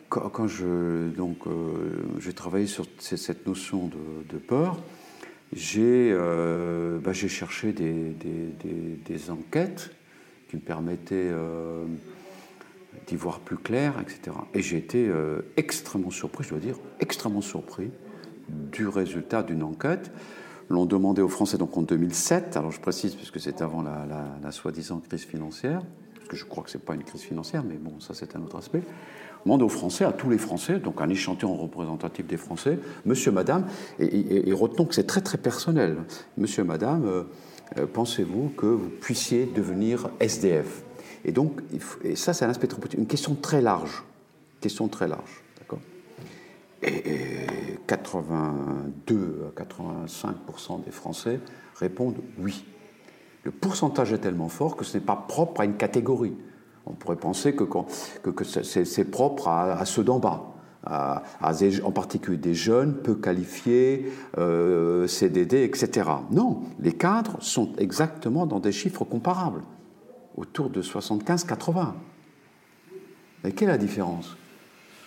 quand, 0.08 0.46
je 0.46 1.08
donc 1.10 1.46
euh, 1.46 2.02
j'ai 2.18 2.32
travaillé 2.32 2.66
sur 2.66 2.86
cette 2.98 3.46
notion 3.46 3.88
de, 4.28 4.38
peur, 4.38 4.78
j'ai 5.52 6.12
bah, 7.02 7.12
cherché 7.12 7.72
des, 7.72 8.14
des, 8.18 9.30
enquêtes 9.30 9.90
qui 10.48 10.56
me 10.56 10.60
permettaient 10.60 11.30
d'y 13.06 13.16
voir 13.16 13.40
plus 13.40 13.56
clair, 13.56 13.94
etc. 14.00 14.36
Et 14.54 14.62
j'ai 14.62 14.78
été 14.78 15.08
extrêmement 15.56 16.10
surpris, 16.10 16.44
je 16.44 16.50
dois 16.50 16.58
dire, 16.58 16.76
extrêmement 16.98 17.40
surpris 17.40 17.90
du 18.48 18.88
résultat 18.88 19.42
d'une 19.42 19.62
enquête. 19.62 20.10
L'ont 20.70 20.87
demandé 20.87 21.20
aux 21.20 21.28
Français 21.28 21.59
donc 21.59 21.76
en 21.76 21.83
2007, 21.83 22.56
alors 22.56 22.70
je 22.70 22.80
précise 22.80 23.16
puisque 23.16 23.40
c'était 23.40 23.64
avant 23.64 23.83
la, 23.83 24.52
soi-disant 24.52 25.00
crise 25.00 25.24
financière, 25.24 25.83
parce 26.14 26.28
que 26.28 26.37
je 26.37 26.44
crois 26.44 26.62
que 26.62 26.70
ce 26.70 26.78
n'est 26.78 26.85
pas 26.85 26.94
une 26.94 27.02
crise 27.02 27.22
financière, 27.22 27.64
mais 27.68 27.74
bon, 27.74 27.98
ça 27.98 28.14
c'est 28.14 28.37
un 28.37 28.40
autre 28.40 28.56
aspect. 28.56 28.83
Demande 29.44 29.62
aux 29.62 29.68
Français, 29.68 30.04
à 30.04 30.12
tous 30.12 30.30
les 30.30 30.38
Français, 30.38 30.78
donc 30.78 31.00
un 31.00 31.09
échantillon 31.09 31.56
représentatif 31.56 32.24
des 32.28 32.37
Français, 32.37 32.78
monsieur, 33.04 33.33
madame, 33.33 33.66
et, 33.98 34.52
retenons 34.52 34.85
que 34.85 34.94
c'est 34.94 35.09
très 35.09 35.22
très 35.22 35.38
personnel, 35.38 35.96
monsieur, 36.37 36.62
madame, 36.62 37.04
euh, 37.04 37.24
euh, 37.78 37.87
pensez-vous 37.92 38.52
que 38.56 38.66
vous 38.66 38.90
puissiez 38.90 39.46
devenir 39.46 40.09
SDF 40.20 40.85
Et 41.24 41.33
donc, 41.33 41.62
ça 42.14 42.33
c'est 42.33 42.44
un 42.44 42.50
aspect, 42.50 42.68
une 42.96 43.06
question 43.06 43.35
très 43.35 43.61
large, 43.61 44.04
question 44.61 44.87
très 44.87 45.09
large. 45.09 45.42
Et 46.82 47.78
82 47.86 49.52
à 49.56 49.62
85% 49.62 50.84
des 50.84 50.90
Français 50.90 51.40
répondent 51.76 52.18
oui. 52.38 52.64
Le 53.42 53.50
pourcentage 53.50 54.12
est 54.12 54.18
tellement 54.18 54.48
fort 54.48 54.76
que 54.76 54.84
ce 54.84 54.96
n'est 54.96 55.04
pas 55.04 55.16
propre 55.16 55.62
à 55.62 55.64
une 55.64 55.76
catégorie. 55.76 56.36
On 56.86 56.92
pourrait 56.92 57.16
penser 57.16 57.54
que, 57.54 57.64
c'est 58.44 59.10
propre 59.10 59.48
à, 59.48 59.84
ceux 59.84 60.04
d'en 60.04 60.18
bas, 60.18 60.52
en 60.84 61.92
particulier 61.92 62.38
des 62.38 62.54
jeunes 62.54 62.94
peu 63.02 63.14
qualifiés, 63.14 64.10
euh, 64.38 65.06
CDD, 65.06 65.64
etc. 65.64 66.08
Non, 66.30 66.62
les 66.80 66.92
cadres 66.92 67.36
sont 67.40 67.72
exactement 67.76 68.46
dans 68.46 68.60
des 68.60 68.72
chiffres 68.72 69.04
comparables, 69.04 69.62
autour 70.36 70.70
de 70.70 70.82
75-80. 70.82 71.92
Mais 73.44 73.52
quelle 73.52 73.68
est 73.68 73.72
la 73.72 73.78
différence? 73.78 74.36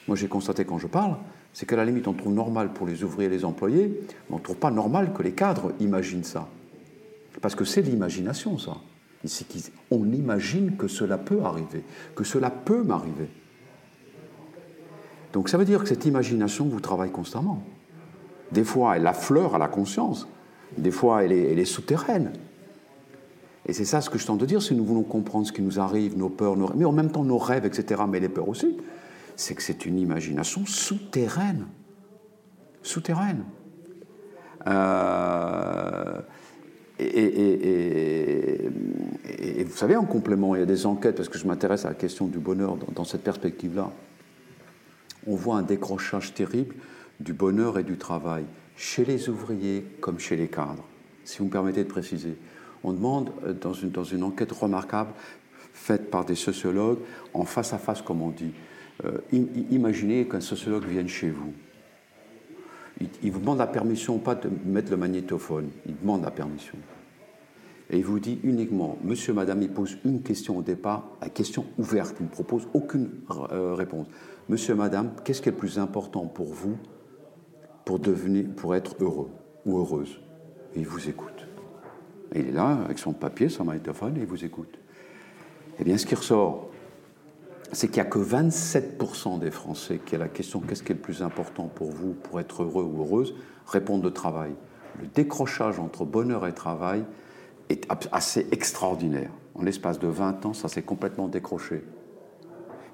Moi 0.08 0.18
j'ai 0.18 0.28
constaté 0.28 0.66
quand 0.66 0.78
je 0.78 0.88
parle 0.88 1.18
c'est 1.54 1.68
qu'à 1.68 1.76
la 1.76 1.86
limite, 1.86 2.08
on 2.08 2.14
trouve 2.14 2.34
normal 2.34 2.74
pour 2.74 2.88
les 2.88 3.04
ouvriers 3.04 3.28
et 3.28 3.32
les 3.32 3.46
employés, 3.46 3.88
mais 4.30 4.36
on 4.36 4.38
ne 4.38 4.44
trouve 4.44 4.58
pas 4.58 4.72
normal 4.72 5.14
que 5.14 5.22
les 5.22 5.34
cadres 5.34 5.72
imaginent 5.80 6.24
ça. 6.24 6.50
Parce 7.42 7.56
que 7.56 7.64
c'est 7.64 7.82
l'imagination, 7.82 8.58
ça. 8.58 8.78
On 9.92 10.12
imagine 10.12 10.76
que 10.76 10.88
cela 10.88 11.18
peut 11.18 11.42
arriver, 11.44 11.84
que 12.16 12.24
cela 12.24 12.50
peut 12.50 12.84
m'arriver. 12.84 13.30
Donc 15.32 15.48
ça 15.48 15.58
veut 15.58 15.66
dire 15.66 15.82
que 15.82 15.88
cette 15.88 16.06
imagination 16.06 16.66
vous 16.66 16.80
travaille 16.80 17.12
constamment. 17.12 17.64
Des 18.52 18.64
fois, 18.64 18.98
elle 18.98 19.08
affleure 19.08 19.56
à 19.56 19.58
la 19.58 19.68
conscience, 19.68 20.28
des 20.78 20.92
fois, 20.92 21.24
elle 21.24 21.32
est, 21.32 21.52
elle 21.52 21.60
est 21.60 21.66
souterraine. 21.66 22.34
Et 23.66 23.74
c'est 23.74 23.86
ça 23.86 24.02
ce 24.02 24.10
que 24.10 24.18
je 24.18 24.26
tente 24.26 24.40
de 24.40 24.46
dire, 24.46 24.62
si 24.62 24.76
nous 24.76 24.84
voulons 24.84 25.04
comprendre 25.04 25.48
ce 25.48 25.54
qui 25.54 25.62
nous 25.62 25.80
arrive, 25.80 26.18
nos 26.18 26.30
peurs, 26.30 26.58
nos... 26.58 26.70
mais 26.76 26.86
en 26.86 26.92
même 26.92 27.12
temps 27.12 27.24
nos 27.24 27.38
rêves, 27.38 27.66
etc., 27.66 28.04
mais 28.10 28.20
les 28.20 28.30
peurs 28.30 28.50
aussi, 28.50 28.78
c'est 29.36 29.56
que 29.56 29.62
c'est 29.62 29.86
une 29.86 30.00
imagination 30.00 30.66
souterraine. 30.66 31.68
Souterraine. 32.82 33.46
Euh, 34.68 36.22
et, 37.00 38.70
vous 39.64 39.76
savez, 39.76 39.96
en 39.96 40.06
complément, 40.06 40.56
il 40.56 40.60
y 40.60 40.62
a 40.62 40.66
des 40.66 40.86
enquêtes, 40.86 41.16
parce 41.16 41.30
que 41.30 41.38
je 41.38 41.48
m'intéresse 41.48 41.86
à 41.86 41.90
la 41.90 41.96
question 41.96 42.28
du 42.28 42.40
bonheur 42.40 42.78
dans, 42.94 43.04
cette 43.04 43.24
perspective-là. 43.24 43.92
On 45.28 45.36
voit 45.36 45.58
un 45.58 45.64
décrochage 45.64 46.34
terrible 46.34 46.76
du 47.20 47.34
bonheur 47.34 47.80
et 47.80 47.84
du 47.84 47.98
travail, 47.98 48.46
chez 48.76 49.06
les 49.06 49.30
ouvriers 49.30 49.86
comme 50.02 50.20
chez 50.20 50.36
les 50.36 50.48
cadres, 50.48 50.84
si 51.24 51.40
vous 51.40 51.46
me 51.46 51.50
permettez 51.50 51.84
de 51.84 51.90
préciser. 51.90 52.38
On 52.84 52.92
demande, 52.92 53.32
euh, 53.46 53.54
dans 53.54 53.74
une, 53.74 53.92
dans 53.92 54.04
une 54.04 54.24
enquête 54.24 54.52
remarquable, 54.52 55.14
faite 55.74 56.12
par 56.12 56.26
des 56.26 56.36
sociologues, 56.36 57.00
en 57.34 57.46
face 57.46 57.74
à 57.74 57.78
face, 57.78 58.02
comme 58.02 58.22
on 58.22 58.30
dit, 58.30 58.54
imaginez 59.72 60.28
qu'un 60.28 60.42
sociologue 60.42 60.86
vienne 60.86 61.08
chez 61.08 61.30
vous. 61.30 61.54
Il, 63.22 63.32
vous 63.32 63.40
demande 63.40 63.58
la 63.58 63.68
permission, 63.68 64.20
pas 64.20 64.36
de 64.36 64.50
mettre 64.66 64.92
le 64.92 64.98
magnétophone, 64.98 65.70
il 65.86 65.98
demande 66.00 66.24
la 66.24 66.32
permission. 66.32 66.78
Et 67.90 67.98
il 67.98 68.06
vous 68.06 68.20
dit 68.20 68.40
uniquement, 68.44 68.98
monsieur, 69.04 69.34
madame, 69.34 69.62
il 69.62 69.70
pose 69.70 69.98
une 70.06 70.22
question 70.22 70.58
au 70.58 70.62
départ, 70.62 71.10
la 71.22 71.30
question 71.30 71.66
ouverte, 71.78 72.16
il 72.20 72.26
ne 72.26 72.32
propose 72.32 72.68
aucune 72.74 73.10
euh, 73.52 73.74
réponse. 73.74 74.08
Monsieur, 74.48 74.76
madame, 74.76 75.12
qu'est-ce 75.24 75.42
qui 75.42 75.50
est 75.50 75.52
le 75.52 75.58
plus 75.58 75.80
important 75.80 76.26
pour 76.26 76.54
vous 76.54 76.78
pour, 77.86 78.00
devenir, 78.00 78.46
pour 78.56 78.76
être 78.76 78.96
heureux 79.02 79.30
ou 79.66 79.78
heureuse? 79.78 80.20
Il 80.76 80.88
vous 80.88 81.10
écoute. 81.10 81.48
Il 82.34 82.48
est 82.48 82.52
là, 82.52 82.80
avec 82.86 83.00
son 83.00 83.14
papier, 83.14 83.50
son 83.50 83.66
magnétophone, 83.66 84.18
et 84.18 84.22
il 84.22 84.26
vous 84.26 84.46
écoute. 84.46 84.80
Eh 85.80 85.84
bien, 85.84 85.98
ce 85.98 86.06
qui 86.06 86.16
ressort, 86.16 86.70
c'est 87.74 87.88
qu'il 87.88 88.02
n'y 88.02 88.08
a 88.08 88.10
que 88.10 88.20
27% 88.20 89.40
des 89.40 89.52
Français 89.52 90.00
qui, 90.06 90.16
à 90.16 90.18
la 90.20 90.28
question 90.28 90.60
qu'est-ce 90.60 90.84
qui 90.84 90.92
est 90.92 90.96
le 90.96 91.02
plus 91.02 91.22
important 91.22 91.68
pour 91.68 91.92
vous 91.92 92.14
pour 92.14 92.40
être 92.40 92.64
heureux 92.64 92.84
ou 92.84 93.02
heureuse, 93.02 93.36
répondent 93.68 94.04
le 94.04 94.12
travail. 94.12 94.52
Le 95.02 95.08
décrochage 95.08 95.80
entre 95.80 96.06
bonheur 96.06 96.46
et 96.48 96.54
travail 96.54 97.04
est 97.70 97.88
assez 98.12 98.48
extraordinaire. 98.52 99.32
En 99.56 99.64
l'espace 99.64 100.00
de 100.00 100.08
20 100.08 100.46
ans, 100.46 100.54
ça 100.54 100.68
s'est 100.68 100.82
complètement 100.82 101.28
décroché. 101.28 101.84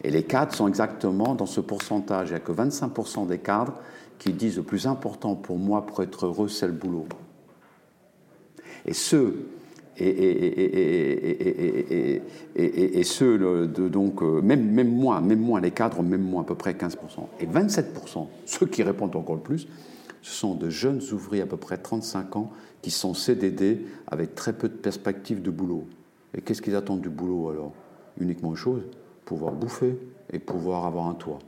Et 0.02 0.12
les 0.12 0.24
cadres 0.24 0.54
sont 0.54 0.68
exactement 0.68 1.36
dans 1.36 1.46
ce 1.46 1.60
pourcentage. 1.60 2.30
Il 2.30 2.32
n'y 2.32 2.38
a 2.38 2.40
que 2.40 2.52
25% 2.52 3.28
des 3.28 3.40
cadres 3.40 3.76
qui 4.18 4.32
disent 4.34 4.58
le 4.58 4.64
plus 4.64 4.88
important 4.88 5.36
pour 5.36 5.58
moi 5.58 5.86
pour 5.86 6.04
être 6.04 6.26
heureux, 6.26 6.48
c'est 6.48 6.68
le 6.68 6.74
boulot. 6.74 7.08
Et 8.86 8.94
ceux 8.94 9.50
et, 10.00 12.22
ceux, 13.04 13.38
de, 13.38 13.90
donc, 13.90 14.22
euh, 14.22 14.42
même, 14.42 14.72
même 14.72 14.94
moins, 14.94 15.22
même 15.22 15.40
moins, 15.40 15.60
les 15.60 15.72
cadres, 15.72 16.02
même 16.02 16.22
moins, 16.22 16.44
à 16.44 16.46
peu 16.46 16.56
près 16.56 16.74
15%. 16.74 16.96
Et 17.40 17.46
27%, 17.46 18.28
ceux 18.46 18.66
qui 18.66 18.84
répondent 18.84 19.16
encore 19.16 19.36
le 19.36 19.42
plus, 19.42 19.68
ce 20.22 20.32
sont 20.32 20.56
de 20.56 20.70
jeunes 20.70 21.02
ouvriers 21.12 21.44
à 21.44 21.46
peu 21.46 21.58
près 21.58 21.78
35 21.78 22.36
ans 22.36 22.52
qui 22.82 22.92
sont 22.92 23.14
CDD 23.14 23.86
avec 24.08 24.36
très 24.36 24.54
peu 24.54 24.70
de 24.70 24.74
perspectives 24.74 25.42
de 25.42 25.52
boulot. 25.52 25.86
Et 26.34 26.42
qu'est-ce 26.42 26.62
qu'ils 26.62 26.76
attendent 26.76 27.02
du 27.02 27.10
boulot 27.10 27.50
alors? 27.50 27.74
Uniquement 28.20 28.52
une 28.52 28.56
chose, 28.56 28.84
pouvoir 29.26 29.54
bouffer 29.54 29.98
et 30.32 30.40
pouvoir 30.40 30.86
avoir 30.86 31.08
un 31.08 31.14
toit. 31.14 31.40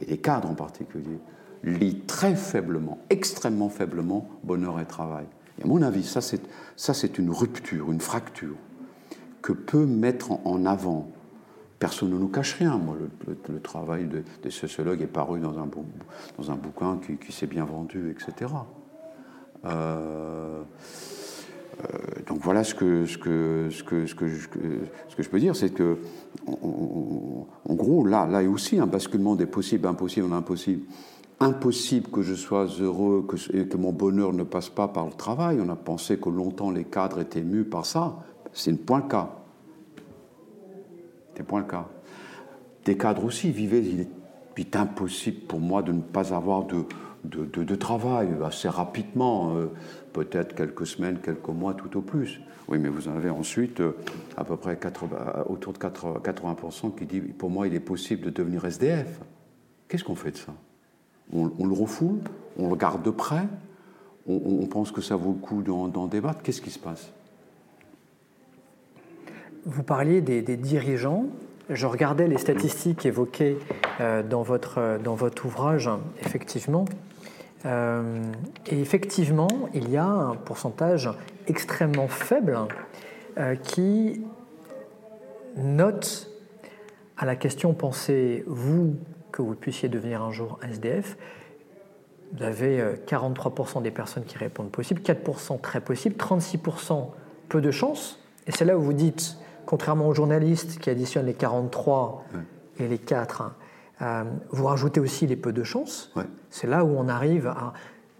Et 0.00 0.06
les 0.06 0.18
cadres 0.18 0.48
en 0.48 0.54
particulier 0.54 1.18
lient 1.64 2.00
très 2.06 2.34
faiblement, 2.34 2.98
extrêmement 3.10 3.68
faiblement, 3.68 4.28
bonheur 4.42 4.80
et 4.80 4.86
travail. 4.86 5.26
À 5.62 5.66
mon 5.66 5.82
avis, 5.82 6.04
ça 6.04 6.20
c'est 6.94 7.18
une 7.18 7.30
rupture, 7.30 7.92
une 7.92 8.00
fracture 8.00 8.56
que 9.44 9.52
peut 9.52 9.86
mettre 9.86 10.32
en 10.46 10.64
avant. 10.64 11.08
Personne 11.78 12.10
ne 12.10 12.18
nous 12.18 12.28
cache 12.28 12.54
rien. 12.54 12.78
Moi, 12.78 12.96
le, 13.26 13.60
travail 13.60 14.08
des 14.42 14.50
sociologues 14.50 15.02
est 15.02 15.06
paru 15.06 15.38
dans 15.38 15.58
un, 15.58 15.66
bouquin 16.56 16.98
qui, 17.20 17.32
s'est 17.32 17.46
bien 17.46 17.64
vendu, 17.64 18.10
etc. 18.10 18.50
Euh, 19.66 20.62
euh, 21.80 21.88
donc 22.26 22.38
voilà 22.40 22.64
ce 22.64 22.74
que, 22.74 23.04
je, 23.04 23.18
peux 25.28 25.38
dire, 25.38 25.54
c'est 25.54 25.70
que, 25.70 25.98
en 26.46 27.74
gros, 27.74 28.06
là, 28.06 28.26
là, 28.26 28.38
a 28.38 28.44
aussi 28.44 28.78
un 28.78 28.86
basculement 28.86 29.36
des 29.36 29.46
possibles, 29.46 29.86
impossibles 29.86 30.32
impossibles 30.32 30.86
impossible 31.44 32.10
que 32.10 32.22
je 32.22 32.34
sois 32.34 32.66
heureux 32.80 33.24
que, 33.28 33.36
et 33.56 33.68
que 33.68 33.76
mon 33.76 33.92
bonheur 33.92 34.32
ne 34.32 34.42
passe 34.42 34.68
pas 34.68 34.88
par 34.88 35.06
le 35.06 35.12
travail. 35.12 35.60
On 35.60 35.68
a 35.68 35.76
pensé 35.76 36.18
que 36.18 36.28
longtemps 36.28 36.70
les 36.70 36.84
cadres 36.84 37.20
étaient 37.20 37.42
mus 37.42 37.64
par 37.64 37.86
ça. 37.86 38.16
C'est 38.52 38.72
point 38.74 38.98
le 39.02 39.08
cas. 39.08 39.30
C'est 41.36 41.42
point 41.42 41.60
le 41.60 41.66
cas. 41.66 41.88
Des 42.84 42.96
cadres 42.96 43.24
aussi 43.24 43.50
vivaient. 43.50 43.82
Il 43.82 44.00
est, 44.00 44.76
impossible 44.76 45.46
pour 45.46 45.60
moi 45.60 45.82
de 45.82 45.92
ne 45.92 46.00
pas 46.00 46.32
avoir 46.32 46.64
de, 46.64 46.84
de, 47.24 47.74
travail 47.74 48.28
assez 48.44 48.68
rapidement, 48.68 49.56
euh, 49.56 49.66
peut-être 50.12 50.54
quelques 50.54 50.86
semaines, 50.86 51.18
quelques 51.20 51.48
mois 51.48 51.74
tout 51.74 51.96
au 51.96 52.02
plus. 52.02 52.40
Oui, 52.68 52.78
mais 52.78 52.88
vous 52.88 53.08
en 53.08 53.16
avez 53.16 53.30
ensuite 53.30 53.80
euh, 53.80 53.96
à 54.36 54.44
peu 54.44 54.56
près 54.56 54.76
80, 54.78 55.44
autour 55.48 55.72
de 55.72 55.78
80% 55.78 56.94
qui 56.94 57.06
disent 57.06 57.22
pour 57.36 57.50
moi 57.50 57.66
il 57.66 57.74
est 57.74 57.80
possible 57.80 58.26
de 58.26 58.30
devenir 58.30 58.64
SDF. 58.64 59.20
Qu'est-ce 59.88 60.04
qu'on 60.04 60.14
fait 60.14 60.30
de 60.30 60.36
ça? 60.36 60.52
On, 61.32 61.66
le 61.66 61.72
refoule, 61.72 62.18
on 62.58 62.70
le 62.70 62.76
garde 62.76 63.02
de 63.02 63.10
près, 63.10 63.46
on, 64.26 64.66
pense 64.66 64.90
que 64.90 65.00
ça 65.00 65.16
vaut 65.16 65.32
le 65.32 65.46
coup 65.46 65.62
d'en 65.62 66.06
débattre. 66.06 66.42
Qu'est-ce 66.42 66.62
qui 66.62 66.70
se 66.70 66.78
passe? 66.78 67.10
Vous 69.66 69.82
parliez 69.82 70.20
des, 70.20 70.42
dirigeants 70.56 71.26
je 71.70 71.86
regardais 71.86 72.28
les 72.28 72.36
statistiques 72.36 73.06
évoquées 73.06 73.56
euh, 73.98 74.22
dans, 74.22 74.42
votre, 74.42 74.98
dans 75.02 75.14
votre 75.14 75.46
ouvrage, 75.46 75.88
effectivement. 76.20 76.84
Euh, 77.64 78.22
et 78.66 78.80
effectivement, 78.80 79.48
il 79.72 79.90
y 79.90 79.96
a 79.96 80.04
un 80.04 80.34
pourcentage 80.34 81.10
extrêmement 81.46 82.08
faible 82.08 82.58
euh, 83.38 83.54
qui 83.56 84.22
note 85.56 86.30
à 87.16 87.24
la 87.24 87.36
question 87.36 87.72
pensez-vous 87.72 88.96
que 89.34 89.42
vous 89.42 89.56
puissiez 89.56 89.88
devenir 89.88 90.22
un 90.22 90.30
jour 90.30 90.60
SDF 90.62 91.16
Vous 92.36 92.44
avez 92.44 92.80
43% 93.04 93.82
des 93.82 93.90
personnes 93.90 94.24
qui 94.24 94.38
répondent 94.38 94.70
possible, 94.70 95.02
4% 95.02 95.60
très 95.60 95.80
possible, 95.80 96.14
36% 96.14 97.08
peu 97.48 97.60
de 97.60 97.72
chance. 97.72 98.20
Et 98.46 98.52
c'est 98.52 98.64
là 98.64 98.78
où 98.78 98.80
vous 98.80 98.92
dites 98.92 99.36
contrairement 99.66 100.06
aux 100.06 100.14
journalistes 100.14 100.78
qui 100.78 100.88
additionnent 100.88 101.26
les 101.26 101.34
43 101.34 102.24
et 102.78 102.86
les 102.86 102.98
4, 102.98 103.42
hein, 103.42 103.54
euh, 104.02 104.24
vous 104.50 104.66
rajoutez 104.66 105.00
aussi 105.00 105.26
les 105.26 105.36
peu 105.36 105.52
de 105.52 105.64
chance. 105.64 106.12
C'est 106.50 106.68
là 106.68 106.84
où 106.84 106.96
on 106.96 107.08
arrive 107.08 107.48
à... 107.48 107.72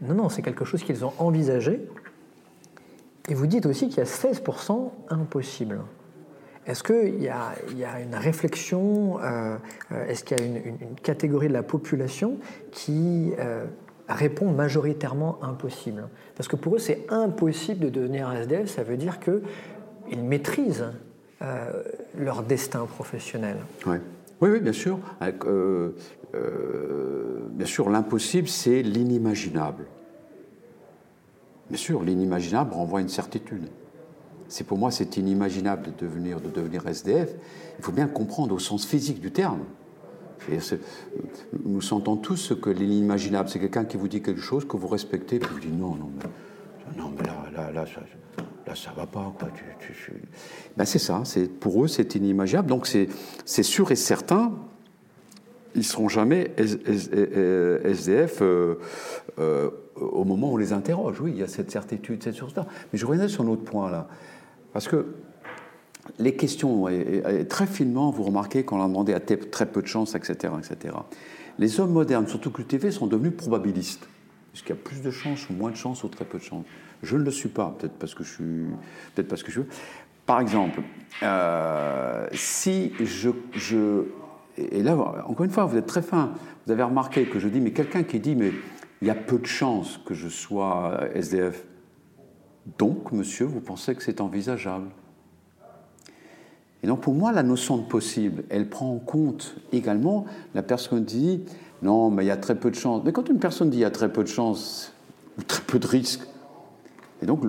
Non, 0.02 0.14
non, 0.14 0.28
c'est 0.28 0.42
quelque 0.42 0.64
chose 0.64 0.82
qu'ils 0.82 1.04
ont 1.04 1.12
envisagé. 1.18 1.88
Et 3.28 3.34
vous 3.34 3.46
dites 3.46 3.66
aussi 3.66 3.88
qu'il 3.88 3.98
y 3.98 4.00
a 4.00 4.04
16% 4.04 4.90
impossible. 5.10 5.80
Est-ce 6.66 6.82
qu'il 6.82 7.22
y, 7.22 7.28
a, 7.28 8.00
une 8.00 8.14
réflexion, 8.14 9.18
euh, 9.20 9.56
euh, 9.92 10.06
est-ce 10.06 10.24
qu'il 10.24 10.38
y 10.38 10.40
a 10.40 10.44
une, 10.44 10.96
catégorie 11.02 11.48
de 11.48 11.52
la 11.52 11.62
population 11.62 12.38
qui 12.70 13.32
répond 14.08 14.50
majoritairement 14.50 15.38
impossible? 15.42 16.08
Parce 16.36 16.48
que 16.48 16.56
pour 16.56 16.76
eux, 16.76 16.78
c'est 16.78 17.06
impossible 17.10 17.80
de 17.80 17.90
devenir 17.90 18.32
SDF, 18.32 18.68
ça 18.68 18.82
veut 18.82 18.96
dire 18.96 19.18
qu'ils 19.20 20.22
maîtrisent 20.22 20.86
euh, 21.44 21.82
leur 22.16 22.42
destin 22.42 22.86
professionnel. 22.86 23.56
Oui, 23.86 23.96
oui, 24.40 24.60
bien 24.60 24.72
sûr. 24.72 24.98
Euh, 25.22 25.90
euh, 26.34 27.48
bien 27.50 27.66
sûr, 27.66 27.90
l'impossible, 27.90 28.48
c'est 28.48 28.82
l'inimaginable. 28.82 29.84
Bien 31.68 31.76
sûr, 31.76 32.02
l'inimaginable 32.02 32.72
renvoie 32.72 33.00
une 33.00 33.08
certitude. 33.08 33.68
C'est 34.54 34.62
pour 34.62 34.78
moi, 34.78 34.92
c'est 34.92 35.16
inimaginable 35.16 35.86
de 35.86 36.06
devenir, 36.06 36.40
de 36.40 36.48
devenir 36.48 36.86
SDF. 36.86 37.34
Il 37.76 37.84
faut 37.84 37.90
bien 37.90 38.06
comprendre 38.06 38.54
au 38.54 38.60
sens 38.60 38.86
physique 38.86 39.18
du 39.20 39.32
terme. 39.32 39.64
Nous 41.64 41.80
sentons 41.80 42.14
tous 42.16 42.52
que 42.62 42.70
l'inimaginable, 42.70 43.48
c'est 43.48 43.58
quelqu'un 43.58 43.84
qui 43.84 43.96
vous 43.96 44.06
dit 44.06 44.22
quelque 44.22 44.40
chose 44.40 44.64
que 44.64 44.76
vous 44.76 44.86
respectez, 44.86 45.40
puis 45.40 45.48
vous 45.52 45.58
dites 45.58 45.76
non, 45.76 45.96
non, 45.96 46.08
mais, 46.16 46.22
non, 46.96 47.10
mais 47.18 47.26
là, 47.26 47.50
là, 47.52 47.72
là, 47.72 47.84
ça, 47.84 48.00
là 48.64 48.76
ça 48.76 48.92
va 48.96 49.06
pas. 49.06 49.34
Quoi. 49.36 49.48
Ben, 50.76 50.84
c'est 50.84 51.00
ça, 51.00 51.24
pour 51.58 51.84
eux 51.84 51.88
c'est 51.88 52.14
inimaginable. 52.14 52.68
Donc 52.68 52.86
c'est, 52.86 53.08
sûr 53.64 53.90
et 53.90 53.96
certain, 53.96 54.52
ils 55.74 55.78
ne 55.78 55.82
seront 55.82 56.08
jamais 56.08 56.52
SDF 56.56 58.38
euh, 58.40 58.76
euh, 59.40 59.70
au 59.96 60.22
moment 60.22 60.52
où 60.52 60.54
on 60.54 60.58
les 60.58 60.72
interroge. 60.72 61.20
Oui, 61.20 61.32
il 61.34 61.40
y 61.40 61.42
a 61.42 61.48
cette 61.48 61.72
certitude, 61.72 62.22
cette 62.22 62.36
chose-là. 62.36 62.66
Mais 62.92 63.00
je 63.00 63.04
reviendrai 63.04 63.28
sur 63.28 63.42
un 63.42 63.48
autre 63.48 63.64
point 63.64 63.90
là. 63.90 64.06
Parce 64.74 64.88
que 64.88 65.06
les 66.18 66.34
questions, 66.34 66.88
et, 66.88 67.46
très 67.48 67.66
finement, 67.66 68.10
vous 68.10 68.24
remarquez 68.24 68.64
qu'on 68.64 68.82
a 68.82 68.86
demandé 68.86 69.14
à 69.14 69.20
très 69.20 69.66
peu 69.66 69.80
de 69.80 69.86
chance, 69.86 70.14
etc., 70.16 70.52
etc. 70.58 70.94
Les 71.58 71.80
hommes 71.80 71.92
modernes, 71.92 72.26
surtout 72.26 72.50
cultivés, 72.50 72.90
sont 72.90 73.06
devenus 73.06 73.34
probabilistes. 73.36 74.06
Est-ce 74.52 74.62
qu'il 74.62 74.74
y 74.74 74.78
a 74.78 74.82
plus 74.82 75.00
de 75.00 75.12
chance 75.12 75.48
ou 75.48 75.52
moins 75.52 75.70
de 75.70 75.76
chance 75.76 76.02
ou 76.02 76.08
très 76.08 76.24
peu 76.24 76.38
de 76.38 76.42
chance 76.42 76.66
Je 77.04 77.16
ne 77.16 77.22
le 77.22 77.30
suis 77.30 77.48
pas, 77.48 77.74
peut-être 77.78 77.94
parce 77.94 78.14
que 78.14 78.24
je 78.24 78.32
suis, 78.32 78.64
peut-être 79.14 79.28
parce 79.28 79.44
que 79.44 79.52
je. 79.52 79.62
Par 80.26 80.40
exemple, 80.40 80.82
euh, 81.22 82.26
si 82.32 82.92
je, 82.98 83.30
je, 83.52 84.04
et 84.58 84.82
là 84.82 84.96
encore 85.26 85.44
une 85.44 85.52
fois, 85.52 85.66
vous 85.66 85.76
êtes 85.76 85.86
très 85.86 86.02
fin. 86.02 86.32
Vous 86.66 86.72
avez 86.72 86.82
remarqué 86.82 87.26
que 87.26 87.38
je 87.38 87.46
dis, 87.46 87.60
mais 87.60 87.70
quelqu'un 87.70 88.02
qui 88.02 88.18
dit, 88.18 88.34
mais 88.34 88.52
il 89.02 89.06
y 89.06 89.10
a 89.10 89.14
peu 89.14 89.38
de 89.38 89.46
chances 89.46 90.00
que 90.04 90.14
je 90.14 90.28
sois 90.28 90.98
SDF. 91.14 91.64
Donc, 92.78 93.12
monsieur, 93.12 93.46
vous 93.46 93.60
pensez 93.60 93.94
que 93.94 94.02
c'est 94.02 94.20
envisageable? 94.20 94.88
Et 96.82 96.86
donc, 96.86 97.00
pour 97.00 97.14
moi, 97.14 97.32
la 97.32 97.42
notion 97.42 97.78
de 97.78 97.82
possible, 97.82 98.44
elle 98.50 98.68
prend 98.68 98.92
en 98.92 98.98
compte 98.98 99.56
également 99.72 100.26
la 100.54 100.62
personne 100.62 101.04
dit 101.04 101.40
non, 101.82 102.10
mais 102.10 102.24
il 102.24 102.28
y 102.28 102.30
a 102.30 102.36
très 102.36 102.54
peu 102.54 102.70
de 102.70 102.76
chances. 102.76 103.02
Mais 103.04 103.12
quand 103.12 103.28
une 103.28 103.38
personne 103.38 103.70
dit 103.70 103.78
il 103.78 103.80
y 103.80 103.84
a 103.84 103.90
très 103.90 104.12
peu 104.12 104.22
de 104.22 104.28
chances, 104.28 104.92
ou 105.38 105.42
très 105.42 105.62
peu 105.62 105.78
de 105.78 105.86
risques, 105.86 106.26
et 107.22 107.26
donc, 107.26 107.44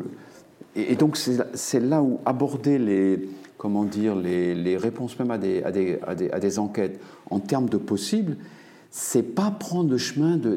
et 0.76 0.96
donc 0.96 1.18
c'est 1.18 1.80
là 1.80 2.02
où 2.02 2.20
aborder 2.26 2.78
les, 2.78 3.30
comment 3.58 3.86
dire, 3.86 4.16
les, 4.16 4.78
réponses 4.78 5.18
même 5.20 5.32
à 5.32 5.38
des, 5.38 6.60
enquêtes 6.60 7.00
en 7.30 7.40
termes 7.40 7.70
de 7.70 7.78
possible, 7.78 8.38
c'est 8.92 9.24
pas 9.24 9.52
prendre 9.52 9.90
le 9.90 9.98
chemin 9.98 10.38
de, 10.38 10.56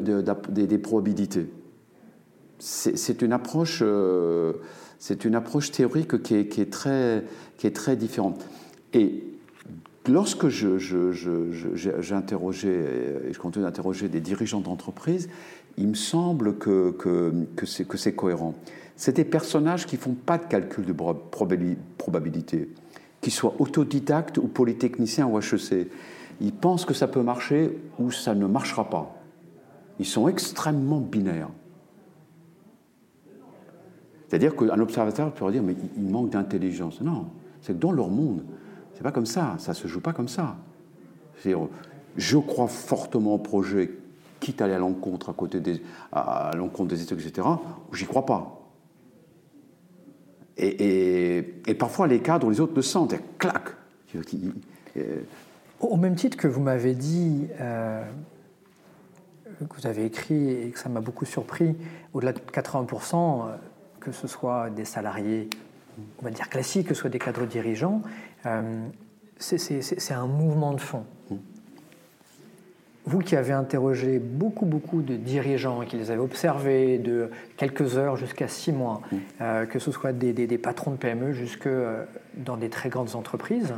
des, 0.49 0.77
probabilités. 0.77 1.47
C'est 2.59 3.21
une 3.21 3.31
approche, 3.31 3.79
euh, 3.81 4.53
c'est 4.99 5.23
une 5.25 5.35
approche 5.35 5.71
théorique 5.71 6.21
qui 6.21 6.35
est, 6.35 6.71
très, 6.71 7.23
qui 7.57 7.67
est 7.67 7.75
très 7.75 7.95
différente. 7.95 8.45
Et 8.93 9.23
lorsque 10.07 10.49
j'ai 10.49 12.13
interrogé, 12.13 12.69
et 13.29 13.33
je 13.33 13.39
continue 13.39 13.63
d'interroger 13.65 14.09
des 14.09 14.19
dirigeants 14.19 14.59
d'entreprise, 14.59 15.29
il 15.77 15.87
me 15.87 15.95
semble 15.95 16.57
que, 16.57 16.91
que, 16.91 17.33
que 17.55 17.97
c'est 17.97 18.13
cohérent. 18.13 18.55
C'est 18.97 19.15
des 19.15 19.23
personnages 19.23 19.85
qui 19.85 19.95
font 19.95 20.13
pas 20.13 20.37
de 20.37 20.45
calcul 20.45 20.85
de 20.85 20.93
probabilité, 22.01 22.69
qu'ils 23.21 23.31
soient 23.31 23.55
autodidactes 23.59 24.37
ou 24.37 24.47
polytechniciens 24.47 25.25
ou 25.25 25.39
HEC. 25.39 25.87
Ils 26.41 26.53
pensent 26.53 26.83
que 26.83 26.93
ça 26.93 27.07
peut 27.07 27.21
marcher 27.21 27.77
ou 27.97 28.11
ça 28.11 28.35
ne 28.35 28.45
marchera 28.45 28.89
pas. 28.89 29.15
Ils 29.99 30.05
sont 30.05 30.27
extrêmement 30.27 30.99
binaires. 30.99 31.49
C'est-à-dire 34.29 34.55
qu'un 34.55 34.79
observateur 34.79 35.31
pourrait 35.33 35.53
dire, 35.53 35.63
mais 35.63 35.75
il 35.97 36.03
manque 36.03 36.29
d'intelligence. 36.29 37.01
Non, 37.01 37.25
c'est 37.61 37.73
que 37.73 37.79
dans 37.79 37.91
leur 37.91 38.09
monde, 38.09 38.43
c'est 38.93 39.01
pas 39.01 39.11
comme 39.11 39.25
ça, 39.25 39.55
ça 39.57 39.73
se 39.73 39.87
joue 39.87 40.01
pas 40.01 40.13
comme 40.13 40.27
ça. 40.27 40.55
Je 42.15 42.37
crois 42.37 42.67
fortement 42.67 43.33
au 43.33 43.37
projet, 43.39 43.91
quitte 44.39 44.61
à 44.61 44.65
aller 44.65 44.75
à 44.75 44.79
l'encontre 44.79 45.29
à 45.29 45.33
côté 45.33 45.59
des, 45.59 45.81
à 46.11 46.51
l'encontre 46.55 46.89
des 46.89 47.01
études, 47.01 47.19
etc. 47.19 47.47
Ou 47.91 47.95
j'y 47.95 48.05
crois 48.05 48.25
pas. 48.25 48.55
Et, 50.57 51.43
parfois 51.79 52.05
les 52.05 52.19
cadres, 52.19 52.51
les 52.51 52.59
autres 52.59 52.73
le 52.75 52.81
sentent, 52.83 53.15
clac. 53.39 53.69
Au 55.79 55.95
même 55.95 56.15
titre 56.15 56.37
que 56.37 56.47
vous 56.47 56.61
m'avez 56.61 56.93
dit, 56.93 57.47
euh, 57.61 58.03
que 59.59 59.81
vous 59.81 59.87
avez 59.87 60.05
écrit 60.05 60.49
et 60.49 60.69
que 60.71 60.79
ça 60.79 60.89
m'a 60.89 61.01
beaucoup 61.01 61.25
surpris, 61.25 61.75
au-delà 62.13 62.33
de 62.33 62.39
80%, 62.39 63.47
euh, 63.47 63.55
que 63.99 64.11
ce 64.11 64.27
soit 64.27 64.69
des 64.69 64.85
salariés, 64.85 65.49
on 66.19 66.23
va 66.23 66.31
dire 66.31 66.49
classiques, 66.49 66.87
que 66.87 66.93
ce 66.93 67.01
soit 67.01 67.09
des 67.09 67.19
cadres 67.19 67.45
dirigeants, 67.45 68.01
euh, 68.45 68.87
c'est 69.37 70.13
un 70.13 70.27
mouvement 70.27 70.73
de 70.73 70.81
fond. 70.81 71.05
Vous 73.05 73.19
qui 73.19 73.35
avez 73.35 73.53
interrogé 73.53 74.19
beaucoup, 74.19 74.65
beaucoup 74.65 75.01
de 75.01 75.15
dirigeants, 75.15 75.81
qui 75.81 75.97
les 75.97 76.11
avez 76.11 76.19
observés 76.19 76.99
de 76.99 77.31
quelques 77.57 77.97
heures 77.97 78.17
jusqu'à 78.17 78.47
six 78.47 78.71
mois, 78.71 79.01
euh, 79.41 79.65
que 79.65 79.79
ce 79.79 79.91
soit 79.91 80.13
des, 80.13 80.57
patrons 80.57 80.91
de 80.91 80.97
PME 80.97 81.31
jusque 81.31 81.65
euh, 81.65 82.05
dans 82.35 82.57
des 82.57 82.69
très 82.69 82.89
grandes 82.89 83.15
entreprises, 83.15 83.73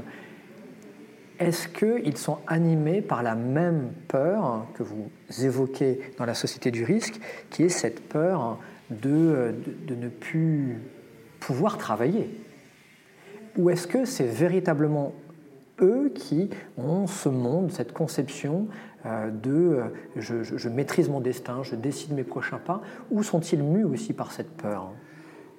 est-ce 1.40 1.68
qu'ils 1.68 2.18
sont 2.18 2.40
animés 2.46 3.02
par 3.02 3.24
la 3.24 3.36
même 3.36 3.92
peur 4.08 4.66
que 4.74 4.84
vous 4.84 5.10
évoquez 5.42 6.02
dans 6.18 6.26
la 6.26 6.34
société 6.34 6.70
du 6.70 6.84
risque, 6.84 7.20
qui 7.50 7.64
est 7.64 7.70
cette 7.70 8.08
peur 8.10 8.60
de, 8.92 9.56
ne 9.90 10.10
plus 10.10 10.78
pouvoir 11.40 11.78
travailler 11.78 12.30
ou 13.58 13.70
est-ce 13.70 13.88
que 13.88 14.06
c'est 14.06 14.26
véritablement 14.26 15.14
eux 15.82 16.12
qui 16.14 16.50
ont 16.78 17.08
ce 17.08 17.30
monde, 17.30 17.72
cette 17.72 17.92
conception 17.92 18.68
euh, 19.06 19.32
de 19.32 19.82
euh, 20.20 20.44
je, 20.44 20.70
maîtrise 20.70 21.10
mon 21.10 21.20
destin, 21.20 21.64
je 21.64 21.76
décide 21.76 22.14
mes 22.14 22.24
prochains 22.24 22.60
pas, 22.60 22.82
ou 23.10 23.24
sont-ils 23.24 23.64
mus 23.64 23.84
aussi 23.84 24.14
par 24.14 24.32
cette 24.32 24.52
peur 24.52 24.92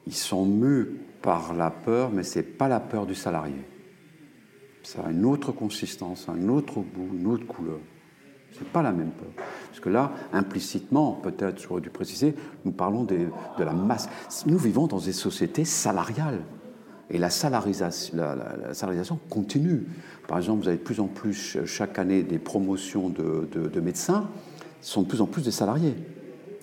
Ils 0.07 0.14
sont 0.14 0.46
mus 0.46 1.00
par 1.22 1.54
la 1.54 1.70
peur, 1.70 2.11
mais 2.11 2.22
ce 2.22 2.38
n'est 2.38 2.44
pas 2.44 2.68
la 2.68 2.80
peur 2.80 3.07
du 3.07 3.14
salarié. 3.14 3.64
Ça 4.84 5.02
a 5.07 5.11
une 5.11 5.24
autre 5.24 5.52
consistance, 5.52 6.28
un 6.28 6.48
autre 6.48 6.74
goût, 6.74 7.11
une 7.14 7.26
autre 7.26 7.46
couleur. 7.46 7.78
Ce 8.53 8.61
n'est 8.61 8.70
pas 8.70 8.82
la 8.82 8.92
même 8.92 9.11
peur. 9.11 9.44
Parce 9.68 9.80
que 9.80 9.88
là, 9.88 10.12
implicitement, 10.32 11.12
peut-être 11.22 11.61
j'aurais 11.61 11.80
dû 11.80 11.90
préciser, 11.90 12.34
nous 12.64 12.72
parlons 12.72 13.05
de 13.05 13.28
la 13.59 13.72
masse. 13.72 14.09
Nous 14.46 14.59
vivons 14.59 14.86
dans 14.86 14.98
des 14.98 15.12
sociétés 15.12 15.64
salariales. 15.64 16.40
Et 17.12 17.18
la 17.18 17.28
salarisation, 17.28 18.16
la, 18.16 18.72
salarisation, 18.72 19.18
continue. 19.28 19.86
Par 20.26 20.38
exemple, 20.38 20.62
vous 20.62 20.68
avez 20.68 20.78
de 20.78 20.82
plus 20.82 20.98
en 20.98 21.09
plus 21.09 21.59
chaque 21.66 21.98
année 21.98 22.22
des 22.22 22.38
promotions 22.38 23.11
de, 23.11 23.80
médecins, 23.80 24.28
ce 24.80 24.92
sont 24.92 25.03
de 25.03 25.09
plus 25.09 25.20
en 25.20 25.26
plus 25.26 25.42
des 25.42 25.50
salariés, 25.50 25.94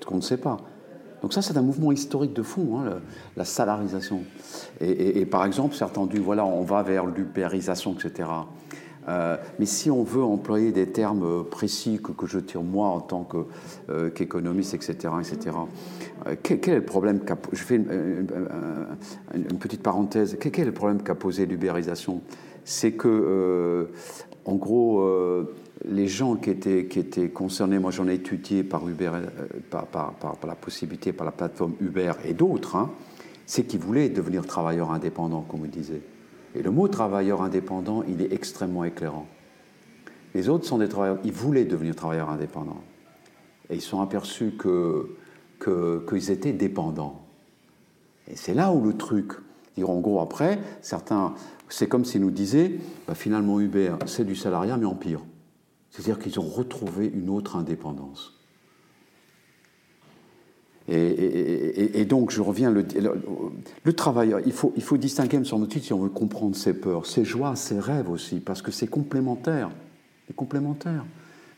ce 0.01 0.05
qu'on 0.05 0.15
ne 0.15 0.21
sait 0.21 0.37
pas. 0.37 0.57
Donc 1.21 1.33
ça, 1.33 1.41
c'est 1.41 1.55
un 1.57 1.61
mouvement 1.61 1.91
historique 1.91 2.33
de 2.33 2.41
fond, 2.41 2.79
hein, 2.79 2.99
la, 3.37 3.45
salarisation. 3.45 4.23
Et, 4.81 5.25
par 5.25 5.45
exemple, 5.45 5.75
certains 5.75 6.05
dit, 6.07 6.17
voilà, 6.17 6.45
on 6.45 6.63
va 6.63 6.81
vers 6.81 7.05
l'ubérisation, 7.05 7.93
etc. 7.93 8.27
Euh, 9.09 9.37
mais 9.57 9.65
si 9.65 9.89
on 9.89 10.03
veut 10.03 10.23
employer 10.23 10.71
des 10.71 10.87
termes 10.87 11.43
précis 11.43 11.99
que, 12.01 12.27
je 12.27 12.39
tire 12.39 12.61
moi 12.61 12.87
en 12.87 13.01
tant 13.01 13.27
qu'économiste, 14.13 14.73
etc., 14.75 15.13
etc., 15.19 15.57
quel, 16.43 16.59
est 16.69 16.75
le 16.75 16.85
problème 16.85 17.21
qu'a, 17.21 17.37
Je 17.51 17.63
fais 17.63 17.75
une, 17.75 18.27
petite 19.59 19.81
parenthèse. 19.81 20.37
Quel, 20.39 20.59
est 20.59 20.65
le 20.65 20.73
problème 20.73 21.01
qu'a 21.01 21.15
posé 21.15 21.45
l'ubérisation? 21.45 22.21
C'est 22.65 22.91
que, 22.91 23.89
en 24.45 24.55
gros, 24.55 25.03
les 25.85 26.07
gens 26.07 26.35
qui 26.35 26.49
étaient, 26.49 27.29
concernés, 27.29 27.79
moi 27.79 27.91
j'en 27.91 28.07
ai 28.07 28.15
étudié 28.15 28.63
par, 28.63 28.87
Uber, 28.87 29.11
par, 29.69 30.37
la 30.45 30.55
possibilité, 30.55 31.13
par 31.13 31.25
la 31.25 31.31
plateforme 31.31 31.73
Uber 31.81 32.13
et 32.25 32.33
d'autres, 32.33 32.75
hein, 32.75 32.91
c'est 33.45 33.63
qu'ils 33.63 33.79
voulaient 33.79 34.09
devenir 34.09 34.45
travailleurs 34.45 34.91
indépendants, 34.91 35.45
comme 35.49 35.61
vous 35.61 35.67
disiez. 35.67 36.01
Et 36.55 36.61
le 36.61 36.71
mot 36.71 36.87
travailleur 36.87 37.41
indépendant, 37.41 38.03
il 38.07 38.21
est 38.21 38.33
extrêmement 38.33 38.83
éclairant. 38.83 39.27
Les 40.33 40.49
autres 40.49 40.65
sont 40.65 40.77
des 40.77 40.89
travailleurs, 40.89 41.19
ils 41.23 41.31
voulaient 41.31 41.65
devenir 41.65 41.95
travailleurs 41.95 42.29
indépendants. 42.29 42.83
Et 43.69 43.75
ils 43.75 43.81
sont 43.81 44.01
aperçus 44.01 44.51
que, 44.51 45.15
qu'ils 46.07 46.31
étaient 46.31 46.53
dépendants. 46.53 47.21
Et 48.27 48.35
c'est 48.35 48.53
là 48.53 48.71
où 48.71 48.83
le 48.83 48.93
truc, 48.93 49.33
dire 49.75 49.89
en 49.89 49.99
gros 49.99 50.21
après, 50.21 50.59
certains, 50.81 51.33
c'est 51.67 51.87
comme 51.87 52.05
s'ils 52.05 52.21
nous 52.21 52.31
disaient, 52.31 52.79
bah, 53.07 53.15
finalement 53.15 53.59
Uber, 53.59 53.95
c'est 54.05 54.25
du 54.25 54.35
salariat, 54.35 54.77
mais 54.77 54.85
en 54.85 54.95
pire. 54.95 55.21
C'est-à-dire 55.91 56.19
qu'ils 56.19 56.39
ont 56.39 56.47
retrouvé 56.47 57.07
une 57.07 57.29
autre 57.29 57.55
indépendance. 57.55 58.38
Et, 60.91 62.05
donc, 62.05 62.31
je 62.31 62.41
reviens, 62.41 62.71
le, 62.71 62.83
le, 63.83 63.93
travailleur, 63.93 64.39
il 64.45 64.51
faut, 64.51 64.73
il 64.75 64.81
faut 64.81 64.97
distinguer, 64.97 65.37
me 65.37 65.43
semble-t-il, 65.43 65.83
si 65.83 65.93
on 65.93 65.99
veut 65.99 66.09
comprendre 66.09 66.55
ses 66.55 66.73
peurs, 66.73 67.05
ses 67.05 67.23
joies, 67.23 67.55
ses 67.55 67.79
rêves 67.79 68.09
aussi, 68.09 68.39
parce 68.39 68.63
que 68.63 68.71
c'est 68.71 68.87
complémentaire. 68.87 69.69
C'est 70.27 70.35
complémentaire. 70.35 71.05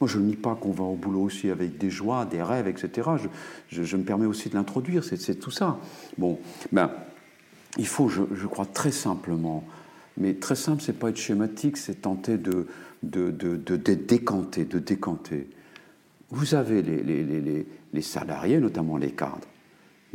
Moi, 0.01 0.07
je 0.09 0.17
ne 0.17 0.25
nie 0.25 0.35
pas 0.35 0.55
qu'on 0.55 0.71
va 0.71 0.83
au 0.83 0.95
boulot 0.95 1.21
aussi 1.21 1.49
avec 1.49 1.77
des 1.77 1.89
joies, 1.89 2.25
des 2.25 2.41
rêves, 2.41 2.67
etc. 2.67 3.09
Je, 3.69 3.95
me 3.95 4.03
permets 4.03 4.25
aussi 4.25 4.49
de 4.49 4.55
l'introduire, 4.55 5.03
c'est 5.03 5.39
tout 5.39 5.51
ça. 5.51 5.77
Bon, 6.17 6.37
ben, 6.73 6.91
il 7.77 7.87
faut, 7.87 8.09
je, 8.09 8.47
crois, 8.47 8.65
très 8.65 8.91
simplement, 8.91 9.63
mais 10.17 10.33
très 10.33 10.55
simple, 10.55 10.81
c'est 10.81 10.97
pas 10.97 11.09
être 11.09 11.17
schématique, 11.17 11.77
c'est 11.77 12.01
tenter 12.01 12.37
de, 12.37 12.67
de, 13.03 13.31
de, 13.31 13.55
de, 13.55 13.75
décanter, 13.93 14.65
de 14.65 14.79
décanter. 14.79 15.47
Vous 16.31 16.55
avez 16.55 16.81
les, 16.81 17.03
les, 17.03 17.23
les 17.23 17.67
salariés, 17.99 18.59
notamment 18.59 18.95
les 18.95 19.11
cadres. 19.11 19.47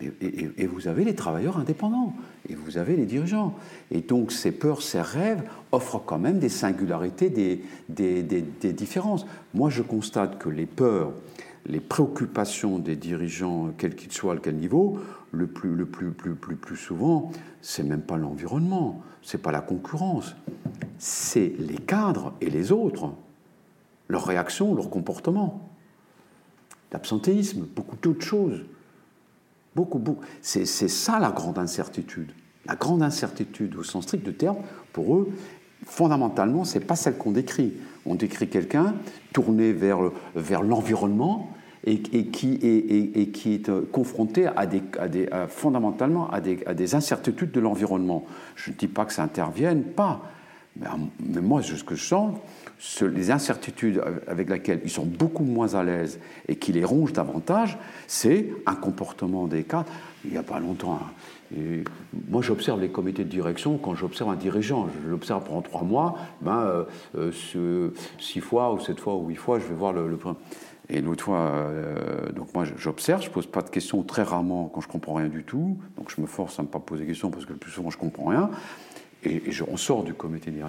Et, 0.01 0.67
vous 0.67 0.89
avez 0.89 1.05
les 1.05 1.15
travailleurs 1.15 1.59
indépendants, 1.59 2.13
et 2.51 2.55
vous 2.55 2.77
avez 2.77 2.97
les 2.97 3.07
dirigeants. 3.07 3.55
Et 3.91 4.03
donc 4.03 4.31
ces 4.31 4.53
peurs, 4.53 4.83
ces 4.83 5.01
rêves 5.01 5.43
offrent 5.73 6.03
quand 6.05 6.19
même 6.19 6.39
des 6.39 6.51
singularités, 6.51 7.31
des, 7.31 7.63
des, 7.89 8.23
des, 8.23 8.73
différences. 8.73 9.27
Moi, 9.55 9.71
je 9.71 9.81
constate 9.81 10.39
que 10.39 10.51
les 10.51 10.67
peurs, 10.67 11.13
les 11.65 11.81
préoccupations 11.81 12.79
des 12.79 12.95
dirigeants, 12.95 13.73
quels 13.79 13.97
qu'ils 13.97 14.13
soient, 14.13 14.35
à 14.35 14.37
quel 14.37 14.57
niveau, 14.57 14.99
le 15.33 15.47
plus, 15.47 15.75
le 15.75 15.87
plus, 15.87 16.11
plus, 16.11 16.35
plus, 16.35 16.57
plus 16.57 16.77
souvent, 16.77 17.33
c'est 17.63 17.83
même 17.83 18.03
pas 18.03 18.19
l'environnement, 18.19 19.03
c'est 19.23 19.41
pas 19.41 19.51
la 19.51 19.63
concurrence, 19.63 20.37
c'est 20.99 21.55
les 21.59 21.79
cadres 21.79 22.35
et 22.43 22.51
les 22.51 22.71
autres, 22.71 23.13
leurs 24.09 24.27
réactions, 24.27 24.75
leur 24.75 24.91
comportement 24.91 25.67
l'absentéisme, 26.93 27.67
beaucoup 27.75 27.97
d'autres 28.01 28.25
choses. 28.25 28.65
Beaucoup, 29.75 29.99
beaucoup. 29.99 30.25
C'est 30.41 30.65
ça 30.67 31.19
la 31.19 31.31
grande 31.31 31.59
incertitude. 31.59 32.33
La 32.65 32.77
grande 32.77 33.03
incertitude, 33.03 33.77
au 33.77 33.83
sens 33.83 34.05
strict 34.05 34.25
du 34.25 34.35
terme, 34.35 34.57
pour 34.93 35.15
eux, 35.17 35.29
fondamentalement, 35.85 36.65
c'est 36.65 36.81
pas 36.81 36.97
celle 36.97 37.17
qu'on 37.17 37.31
décrit. 37.31 37.75
On 38.07 38.15
décrit 38.15 38.49
quelqu'un 38.49 38.95
tourné 39.33 39.73
vers, 39.73 39.99
vers 40.35 40.63
l'environnement 40.63 41.51
et, 41.85 42.01
qui, 42.01 42.55
et, 42.55 43.29
qui 43.29 43.55
est 43.55 43.69
euh, 43.69 43.83
confronté 43.93 44.47
à 44.47 44.67
des, 44.67 44.83
à 44.99 45.09
des 45.09 45.29
fondamentalement 45.49 46.29
à 46.31 46.41
des, 46.41 46.59
à 46.67 46.75
des 46.75 46.95
incertitudes 46.97 47.53
de 47.53 47.61
l'environnement. 47.61 48.25
Je 48.57 48.71
ne 48.71 48.77
dis 48.77 48.89
pas 48.89 49.05
que 49.05 49.13
ça 49.13 49.23
intervienne 49.23 49.85
pas, 49.85 50.23
mais, 51.21 51.41
moi, 51.41 51.63
ce 51.63 51.83
que 51.83 51.95
je 51.95 52.05
sens, 52.05 52.37
les 53.01 53.31
incertitudes 53.31 54.03
avec 54.27 54.51
lesquelles 54.51 54.81
ils 54.85 54.91
sont 54.91 55.07
beaucoup 55.07 55.45
moins 55.45 55.75
à 55.75 55.83
l'aise 55.83 56.19
et 56.49 56.57
qui 56.57 56.73
les 56.73 56.85
rongent 56.85 57.13
davantage, 57.13 57.79
c'est 58.07 58.51
un 58.67 58.75
comportement 58.75 59.47
des 59.47 59.65
cadres. 59.65 59.91
Il 60.25 60.33
n'y 60.33 60.39
a 60.39 60.43
pas 60.43 60.59
longtemps. 60.59 60.99
Hein. 61.01 61.85
moi, 62.29 62.43
j'observe 62.43 62.81
les 62.81 62.89
comités 62.89 63.25
de 63.25 63.31
direction 63.31 63.79
quand 63.79 63.95
j'observe 63.95 64.31
un 64.31 64.37
dirigeant. 64.37 64.89
Je 65.05 65.09
l'observe 65.09 65.45
pendant 65.45 65.63
trois 65.63 65.83
mois. 65.83 66.19
Ben, 66.41 66.59
euh, 67.15 67.33
euh, 67.57 67.91
six 68.19 68.41
fois 68.41 68.73
ou 68.73 68.81
sept 68.81 69.01
fois 69.01 69.15
ou 69.15 69.29
huit 69.29 69.37
fois, 69.37 69.59
je 69.59 69.67
vais 69.67 69.75
voir 69.75 69.93
le. 69.93 70.09
le 70.09 70.19
et 70.89 71.01
l'autre 71.01 71.25
fois, 71.25 71.41
euh, 71.41 72.31
donc 72.33 72.55
moi 72.55 72.65
j'observe, 72.77 73.21
je 73.23 73.31
pose 73.31 73.47
pas 73.47 73.63
de 73.63 73.71
questions 73.71 74.03
très 74.05 74.23
rarement 74.23 74.71
quand 74.73 74.81
je 74.81 74.87
comprends 74.87 75.15
rien 75.15 75.29
du 75.29 75.43
tout. 75.43 75.77
Donc 75.97 76.13
je 76.15 76.21
me 76.21 76.27
force 76.27 76.61
à 76.61 76.63
ne 76.63 76.69
pas 76.69 76.79
poser 76.79 77.03
de 77.03 77.09
questions 77.09 77.31
parce 77.31 77.45
que 77.45 77.53
le 77.53 77.59
plus 77.59 77.73
souvent 77.73 77.91
je 77.91 77.99
comprends 77.99 78.27
rien. 78.27 78.51
Et, 79.27 79.51
je, 79.51 79.65
on 79.67 79.77
sort 79.77 80.05
du 80.05 80.15
comité 80.15 80.51
de. 80.51 80.61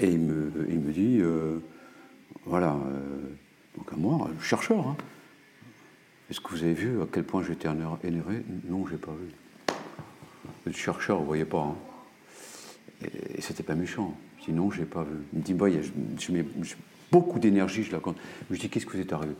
Et 0.00 0.06
il 0.06 0.18
me, 0.18 0.50
il 0.68 0.80
me 0.80 0.92
dit, 0.92 1.18
euh, 1.20 1.58
voilà, 2.44 2.72
euh, 2.72 3.20
donc 3.76 3.92
à 3.92 3.96
moi, 3.96 4.30
chercheur, 4.40 4.86
hein. 4.86 4.96
est-ce 6.30 6.40
que 6.40 6.50
vous 6.50 6.62
avez 6.62 6.74
vu 6.74 7.00
à 7.02 7.06
quel 7.10 7.24
point 7.24 7.42
j'étais 7.42 7.68
énervé? 7.68 8.42
Non, 8.68 8.86
je 8.86 8.92
n'ai 8.92 8.98
pas 8.98 9.12
vu. 9.12 9.74
Le 10.64 10.72
chercheur, 10.72 11.18
vous 11.18 11.26
voyez 11.26 11.44
pas. 11.44 11.60
Hein. 11.62 11.76
Et, 13.36 13.40
c'était 13.40 13.62
pas 13.62 13.74
méchant. 13.74 14.16
Je 14.46 14.50
n'ai 14.50 14.86
pas 14.86 15.04
vu. 15.04 15.16
Il 15.32 15.38
me 15.38 15.44
dit, 15.44 15.54
bah, 15.54 15.66
je, 15.70 16.32
mets 16.32 16.44
beaucoup 17.10 17.38
d'énergie, 17.38 17.82
je 17.82 17.92
la 17.92 18.00
compte. 18.00 18.16
Je 18.50 18.58
dis, 18.58 18.68
qu'est-ce 18.68 18.86
que 18.86 18.92
vous 18.92 19.02
êtes 19.02 19.12
arrivé? 19.12 19.34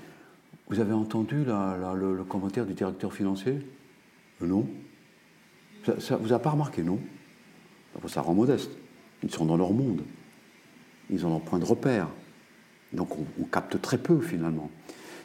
Vous 0.68 0.80
avez 0.80 0.92
entendu 0.92 1.44
le, 1.44 2.22
commentaire 2.24 2.66
du 2.66 2.74
directeur 2.74 3.12
financier? 3.12 3.58
Non. 4.40 4.66
Ça 5.98 6.16
vous 6.16 6.32
a 6.32 6.38
pas 6.38 6.50
remarqué, 6.50 6.82
non? 6.82 6.98
Ça 8.08 8.20
rend 8.20 8.34
modeste. 8.34 8.70
Ils 9.22 9.30
sont 9.30 9.46
dans 9.46 9.56
leur 9.56 9.72
monde 9.72 10.02
ils 11.12 11.26
ont 11.26 11.30
leur 11.30 11.40
point 11.40 11.58
de 11.58 11.64
repère. 11.64 12.08
Donc 12.92 13.16
on, 13.18 13.44
capte 13.44 13.80
très 13.80 13.98
peu 13.98 14.20
finalement. 14.20 14.70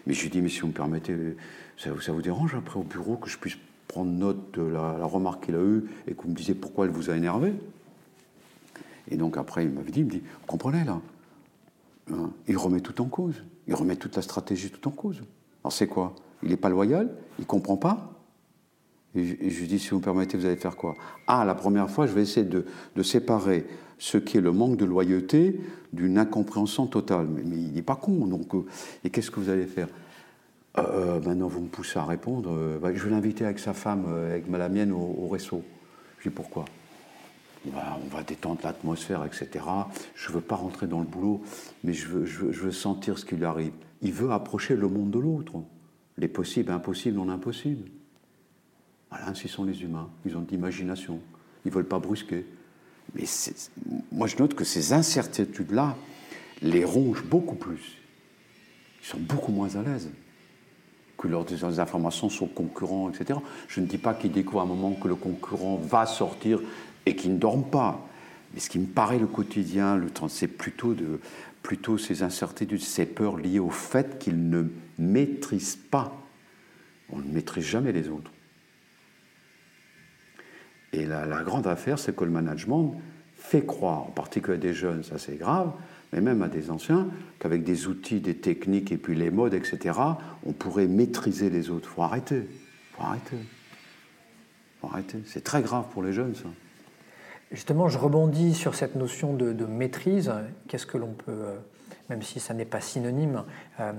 Mais 0.06 0.14
je 0.14 0.24
lui 0.24 0.30
dis, 0.30 0.42
mais 0.42 0.50
si 0.50 0.60
vous 0.62 0.68
me 0.68 0.74
permettez, 0.74 1.16
ça, 1.78 1.92
vous 1.92 2.22
dérange 2.22 2.56
après 2.56 2.80
au 2.80 2.84
bureau 2.84 3.18
que 3.18 3.30
je 3.30 3.38
puisse 3.38 3.58
prendre 3.88 4.12
note 4.12 4.54
de 4.54 4.62
la, 4.62 5.06
remarque 5.06 5.46
qu'il 5.46 5.56
a 5.56 5.62
eue 5.62 5.86
et 6.08 6.14
que 6.14 6.22
vous 6.22 6.30
me 6.30 6.36
disiez 6.36 6.54
pourquoi 6.54 6.86
elle 6.86 6.92
vous 6.92 7.10
a 7.10 7.16
énervé? 7.16 7.54
Et 9.10 9.18
donc 9.18 9.38
après, 9.38 9.64
il 9.64 9.72
m'avait 9.72 9.92
dit, 9.92 10.02
il 10.02 10.06
me 10.06 10.12
dit, 10.12 10.20
vous 10.20 10.46
comprenez 10.46 10.84
là? 10.84 11.02
Hein, 12.12 12.32
Il 12.48 12.58
remet 12.58 12.82
tout 12.82 13.02
en 13.02 13.06
cause. 13.06 13.44
Il 13.68 13.76
remet 13.76 13.96
toute 13.96 14.16
la 14.16 14.22
stratégie 14.22 14.70
tout 14.70 14.86
en 14.88 14.92
cause. 14.92 15.22
Alors 15.64 15.74
c'est 15.74 15.88
quoi? 15.88 16.16
Il 16.44 16.50
n'est 16.50 16.58
pas 16.58 16.70
loyal? 16.70 17.14
Il 17.38 17.42
ne 17.42 17.48
comprend 17.48 17.78
pas? 17.78 18.17
Et 19.18 19.50
je, 19.50 19.60
lui 19.60 19.68
dis, 19.68 19.80
si 19.80 19.90
vous 19.90 19.98
me 19.98 20.02
permettez, 20.02 20.38
vous 20.38 20.46
allez 20.46 20.56
faire 20.56 20.76
quoi? 20.76 20.96
Ah, 21.26 21.44
la 21.46 21.56
première 21.56 21.90
fois, 21.90 22.06
je 22.06 22.14
vais 22.14 22.22
essayer 22.22 22.46
de, 22.46 22.66
de 22.96 23.04
séparer 23.04 23.66
ce 23.98 24.18
qui 24.18 24.38
est 24.38 24.42
le 24.42 24.52
manque 24.52 24.78
de 24.78 24.86
loyauté 24.86 25.60
d'une 25.94 26.18
incompréhension 26.18 26.88
totale. 26.88 27.28
Mais, 27.28 27.58
il 27.58 27.74
n'est 27.74 27.82
pas 27.82 27.96
con, 27.96 28.28
donc. 28.28 28.54
Euh, 28.54 28.66
et 29.04 29.10
qu'est-ce 29.10 29.32
que 29.32 29.40
vous 29.40 29.50
allez 29.50 29.66
faire? 29.66 29.88
Euh, 30.78 30.84
euh, 31.18 31.22
Maintenant, 31.22 31.48
vous 31.48 31.62
me 31.62 31.68
poussez 31.68 31.98
à 31.98 32.06
répondre. 32.06 32.80
Bah, 32.82 32.94
je 32.94 33.04
vais 33.04 33.10
l'inviter 33.10 33.46
avec 33.46 33.60
sa 33.60 33.74
femme, 33.74 34.06
avec 34.06 34.46
la 34.50 34.70
mienne, 34.70 34.92
au, 34.92 35.16
au 35.24 35.28
resto. 35.28 35.64
Je 36.20 36.30
dis 36.30 36.36
pourquoi? 36.36 36.66
Bah, 37.66 37.98
on 38.04 38.16
va 38.16 38.24
détendre 38.24 38.60
l'atmosphère, 38.64 39.26
etc. 39.26 39.66
Je 40.16 40.30
ne 40.30 40.36
veux 40.36 40.42
pas 40.42 40.56
rentrer 40.56 40.88
dans 40.88 41.00
le 41.00 41.06
boulot, 41.06 41.42
mais 41.84 41.94
je 41.94 42.08
veux, 42.08 42.26
je 42.26 42.44
veux, 42.44 42.72
sentir 42.72 43.18
ce 43.18 43.26
qui 43.26 43.36
lui 43.36 43.46
arrive. 43.46 43.74
Il 44.02 44.14
veut 44.14 44.32
approcher 44.32 44.76
le 44.76 44.88
monde 44.88 45.10
de 45.10 45.20
l'autre. 45.20 45.54
Les 46.18 46.28
possibles, 46.28 46.72
impossibles, 46.72 47.18
non 47.18 47.30
impossibles. 47.30 47.90
Voilà, 49.10 49.30
ainsi 49.30 49.48
sont 49.48 49.64
les 49.64 49.82
humains. 49.84 50.10
Ils 50.26 50.36
ont 50.36 50.42
de 50.42 50.52
l'imagination. 50.52 51.20
Ils 51.66 51.70
ne 51.70 51.74
veulent 51.74 51.88
pas 51.88 52.00
brusquer. 52.00 52.46
Mais 53.14 53.24
moi, 54.12 54.28
je 54.28 54.38
note 54.38 54.54
que 54.54 54.64
ces 54.64 54.94
incertitudes-là 54.94 55.96
les 56.62 56.84
rongent 56.84 57.24
beaucoup 57.24 57.56
plus. 57.56 57.98
Ils 59.02 59.08
sont 59.08 59.20
beaucoup 59.20 59.52
moins 59.52 59.76
à 59.76 59.82
l'aise 59.82 60.10
que 61.18 61.28
leurs 61.28 61.80
informations 61.80 62.30
sont 62.30 62.48
concurrents, 62.48 63.10
etc. 63.10 63.40
Je 63.68 63.82
ne 63.82 63.88
dis 63.88 63.98
pas 63.98 64.14
qu'ils 64.14 64.32
découvrent 64.32 64.60
à 64.60 64.64
un 64.64 64.68
moment 64.68 64.92
que 64.94 65.08
le 65.08 65.16
concurrent 65.16 65.78
va 65.78 66.06
sortir 66.06 66.62
et 67.06 67.16
qu'ils 67.16 67.34
ne 67.34 67.40
dorment 67.40 67.70
pas. 67.70 68.08
Mais 68.54 68.60
ce 68.60 68.70
qui 68.70 68.80
me 68.80 68.86
paraît 68.86 69.20
le 69.20 69.28
quotidien, 69.28 69.96
le 69.96 70.10
c'est 70.30 70.48
plutôt, 70.48 70.96
plutôt 71.64 71.98
ces 71.98 72.24
incertitudes, 72.24 72.82
ces 72.82 73.06
peurs 73.06 73.38
liées 73.38 73.60
au 73.60 73.72
fait 73.72 74.20
qu'ils 74.20 74.50
ne 74.50 74.66
maîtrisent 75.00 75.80
pas. 75.90 76.16
On 77.10 77.18
ne 77.18 77.34
maîtrise 77.34 77.66
jamais 77.66 77.92
les 77.92 78.10
autres. 78.10 78.32
Et 80.98 81.06
la, 81.06 81.44
grande 81.44 81.68
affaire, 81.68 82.00
c'est 82.00 82.16
que 82.16 82.24
le 82.24 82.32
management 82.32 82.96
fait 83.36 83.66
croire, 83.66 84.02
en 84.02 84.12
particulier 84.12 84.56
à 84.56 84.60
des 84.60 84.74
jeunes, 84.74 85.04
ça 85.04 85.20
c'est 85.20 85.36
grave, 85.36 85.72
mais 86.12 86.22
même 86.22 86.42
à 86.42 86.48
des 86.48 86.72
anciens, 86.72 87.08
qu'avec 87.40 87.64
des 87.64 87.88
outils, 87.88 88.20
des 88.20 88.38
techniques 88.38 88.92
et 88.92 88.98
puis 88.98 89.16
les 89.16 89.30
modes, 89.30 89.54
etc., 89.54 90.00
on 90.46 90.54
pourrait 90.54 90.88
maîtriser 90.88 91.52
les 91.52 91.70
autres. 91.70 91.88
Faut 91.88 92.02
arrêter. 92.02 92.50
Faut 92.94 93.04
arrêter. 93.04 93.38
faut 94.82 94.88
arrêter. 94.88 95.20
C'est 95.26 95.44
très 95.44 95.62
grave 95.62 95.86
pour 95.92 96.02
les 96.02 96.14
jeunes, 96.14 96.34
ça. 96.34 96.50
Justement, 97.52 97.88
je 97.88 97.98
rebondis 97.98 98.54
sur 98.56 98.76
cette 98.76 98.96
notion 98.96 99.34
de, 99.34 99.66
maîtrise. 99.66 100.34
Qu'est-ce 100.68 100.86
que 100.86 100.98
l'on 100.98 101.14
peut, 101.14 101.32
euh, 101.32 101.56
même 102.10 102.22
si 102.22 102.40
ça 102.40 102.54
n'est 102.54 102.66
pas 102.66 102.82
synonyme, 102.82 103.44
euh, 103.80 103.94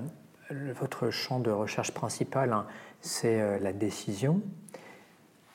votre 0.79 1.11
champ 1.11 1.41
de 1.41 1.51
recherche 1.51 1.93
principal, 1.93 2.53
hein, 2.53 2.67
c'est 3.01 3.41
euh, 3.41 3.59
la 3.59 3.73
décision. 3.73 4.43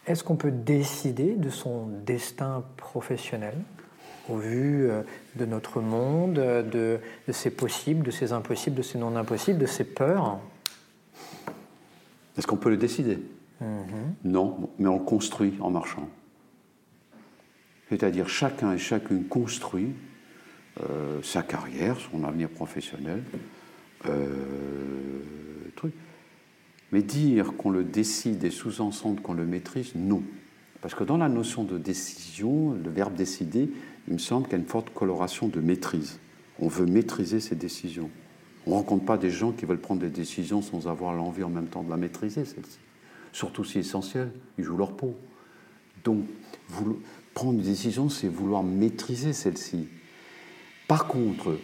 Est-ce 0.06 0.24
qu'on 0.24 0.36
peut 0.36 0.52
décider 0.52 1.34
de 1.36 1.50
son 1.50 1.88
destin 2.06 2.64
professionnel 2.78 3.56
au 4.30 4.38
vu 4.38 4.90
de 5.36 5.46
notre 5.46 5.82
monde, 5.82 6.34
de, 6.34 7.00
ses 7.32 7.52
possibles, 7.52 8.06
de 8.06 8.12
ses 8.12 8.34
impossibles, 8.34 8.76
de 8.76 8.82
ses 8.82 8.98
non-impossibles, 8.98 9.60
de 9.60 9.66
ses 9.66 9.86
peurs? 9.86 10.40
Est-ce 12.38 12.48
qu'on 12.48 12.58
peut 12.58 12.70
le 12.70 12.78
décider? 12.78 13.20
Mm-hmm. 13.62 14.26
Non, 14.26 14.70
mais 14.80 14.88
on 14.88 15.00
le 15.00 15.06
construit 15.06 15.54
en 15.62 15.70
marchant. 15.70 16.08
C'est-à-dire 17.90 18.28
chacun 18.28 18.74
et 18.74 18.78
chacune 18.78 19.26
construit 19.26 19.94
euh, 20.82 21.22
sa 21.22 21.44
carrière, 21.44 21.98
son 22.12 22.24
avenir 22.24 22.50
professionnel. 22.50 23.22
Euh. 24.08 25.22
Mais 26.94 27.02
dire 27.02 27.58
qu'on 27.58 27.72
le 27.72 27.84
décide 27.84 28.44
et 28.44 28.52
sous-entendre 28.52 29.22
qu'on 29.22 29.34
le 29.34 29.46
maîtrise, 29.46 29.94
non. 29.96 30.22
Parce 30.80 30.94
que 30.94 31.04
dans 31.04 31.18
la 31.18 31.28
notion 31.28 31.64
de 31.64 31.80
décision, 31.80 32.74
le 32.74 32.90
verbe 32.90 33.16
décider, 33.16 33.70
il 34.08 34.14
me 34.14 34.20
semble 34.20 34.46
qu'il 34.46 34.54
y 34.54 34.56
a 34.56 34.60
une 34.60 34.70
forte 34.70 34.94
coloration 34.94 35.48
de 35.48 35.60
maîtrise. 35.60 36.20
On 36.60 36.68
veut 36.68 36.86
maîtriser 36.86 37.40
ses 37.40 37.56
décisions. 37.56 38.12
On 38.68 38.72
ne 38.72 38.76
rencontre 38.76 39.06
pas 39.06 39.18
des 39.18 39.32
gens 39.32 39.52
qui 39.52 39.66
veulent 39.66 39.80
prendre 39.80 40.02
des 40.02 40.12
décisions 40.12 40.62
sans 40.62 40.88
avoir 40.88 41.14
l'envie 41.14 41.44
en 41.44 41.50
même 41.50 41.66
temps 41.66 41.82
de 41.82 41.90
la 41.90 41.98
maîtriser, 41.98 42.46
celle-ci. 42.46 42.78
Surtout 43.32 43.64
si 43.64 43.80
essentielle, 43.80 44.32
ils 44.60 44.64
jouent 44.64 44.78
leur 44.78 44.96
peau. 44.96 45.16
Donc, 46.04 46.26
prendre 47.34 47.54
une 47.54 47.62
décision, 47.62 48.08
c'est 48.08 48.28
vouloir 48.28 48.62
maîtriser 48.62 49.34
celle-ci. 49.34 49.88
Par 50.88 51.08
contre, 51.08 51.58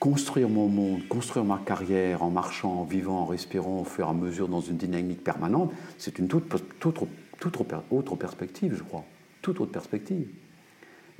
construire 0.00 0.48
mon 0.48 0.66
monde, 0.66 1.06
construire 1.08 1.44
ma 1.44 1.58
carrière 1.64 2.24
en 2.24 2.30
marchant, 2.30 2.80
en 2.80 2.84
vivant, 2.84 3.20
en 3.20 3.26
respirant 3.26 3.82
au 3.82 3.84
fur 3.84 4.06
et 4.06 4.10
à 4.10 4.12
mesure 4.12 4.48
dans 4.48 4.60
une 4.60 4.76
dynamique 4.76 5.22
permanente, 5.22 5.72
c'est 5.98 6.18
une 6.18 6.26
toute, 6.26 6.52
autre 6.82 8.16
perspective, 8.16 8.74
je 8.76 8.82
crois. 8.82 9.04
Toute 9.42 9.60
autre 9.60 9.70
perspective. 9.70 10.26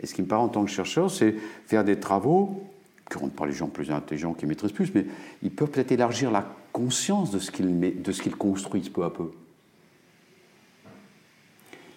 Et 0.03 0.07
ce 0.07 0.15
qui 0.15 0.23
me 0.23 0.27
paraît 0.27 0.43
en 0.43 0.49
tant 0.49 0.65
que 0.65 0.71
chercheur, 0.71 1.11
c'est 1.11 1.37
faire 1.67 1.85
des 1.85 2.01
travaux 2.01 2.65
qui 3.09 3.19
rendent 3.19 3.33
pas 3.33 3.47
les 3.47 3.53
gens 3.53 3.69
plus 3.69 3.93
intelligents, 3.93 4.35
qui 4.35 4.47
maîtrisent 4.47 4.73
plus, 4.73 4.93
mais 4.95 5.07
ils 5.43 5.51
peuvent 5.51 5.71
peut-être 5.71 5.93
élargir 5.93 6.31
la 6.31 6.45
conscience 6.73 7.31
de 7.31 7.39
ce 7.39 7.51
qu'ils 7.51 8.37
construisent 8.37 8.89
peu 8.89 9.05
à 9.05 9.11
peu 9.11 9.31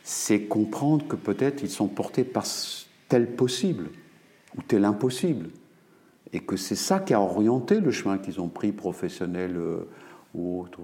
c'est 0.04 0.42
comprendre 0.42 1.08
que 1.08 1.16
peut-être 1.16 1.64
ils 1.64 1.70
sont 1.70 1.88
portés 1.88 2.26
par 2.26 2.46
tel 3.08 3.36
possible 3.36 3.90
ou 4.58 4.62
tel 4.62 4.86
impossible. 4.86 5.50
Et 6.34 6.40
que 6.40 6.58
c'est 6.58 6.76
ça 6.76 7.00
qui 7.00 7.14
a 7.14 7.22
orienté 7.22 7.80
le 7.80 7.92
chemin 7.92 8.18
qu'ils 8.18 8.42
ont 8.42 8.50
pris, 8.50 8.72
professionnel 8.72 9.56
euh, 9.56 9.88
ou 10.34 10.62
autre. 10.62 10.80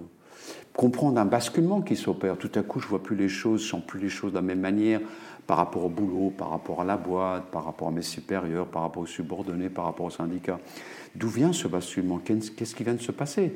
Comprendre 0.73 1.19
un 1.19 1.25
basculement 1.25 1.81
qui 1.81 1.95
s'opère. 1.95 2.37
Tout 2.37 2.51
à 2.55 2.61
coup, 2.61 2.79
je 2.79 2.85
ne 2.85 2.89
vois 2.89 3.03
plus 3.03 3.15
les 3.15 3.27
choses, 3.27 3.63
je 3.63 3.69
sens 3.69 3.81
plus 3.85 3.99
les 3.99 4.09
choses 4.09 4.31
de 4.31 4.37
la 4.37 4.41
même 4.41 4.61
manière 4.61 5.01
par 5.47 5.57
rapport 5.57 5.85
au 5.85 5.89
boulot, 5.89 6.29
par 6.29 6.51
rapport 6.51 6.81
à 6.81 6.85
la 6.85 6.95
boîte, 6.95 7.45
par 7.51 7.65
rapport 7.65 7.87
à 7.87 7.91
mes 7.91 8.03
supérieurs, 8.03 8.67
par 8.67 8.83
rapport 8.83 9.01
aux 9.01 9.07
subordonnés, 9.07 9.69
par 9.69 9.85
rapport 9.85 10.05
au 10.05 10.11
syndicat. 10.11 10.59
D'où 11.15 11.27
vient 11.27 11.51
ce 11.51 11.67
basculement? 11.67 12.19
Qu'est-ce 12.19 12.75
qui 12.75 12.83
vient 12.83 12.93
de 12.93 13.01
se 13.01 13.11
passer? 13.11 13.53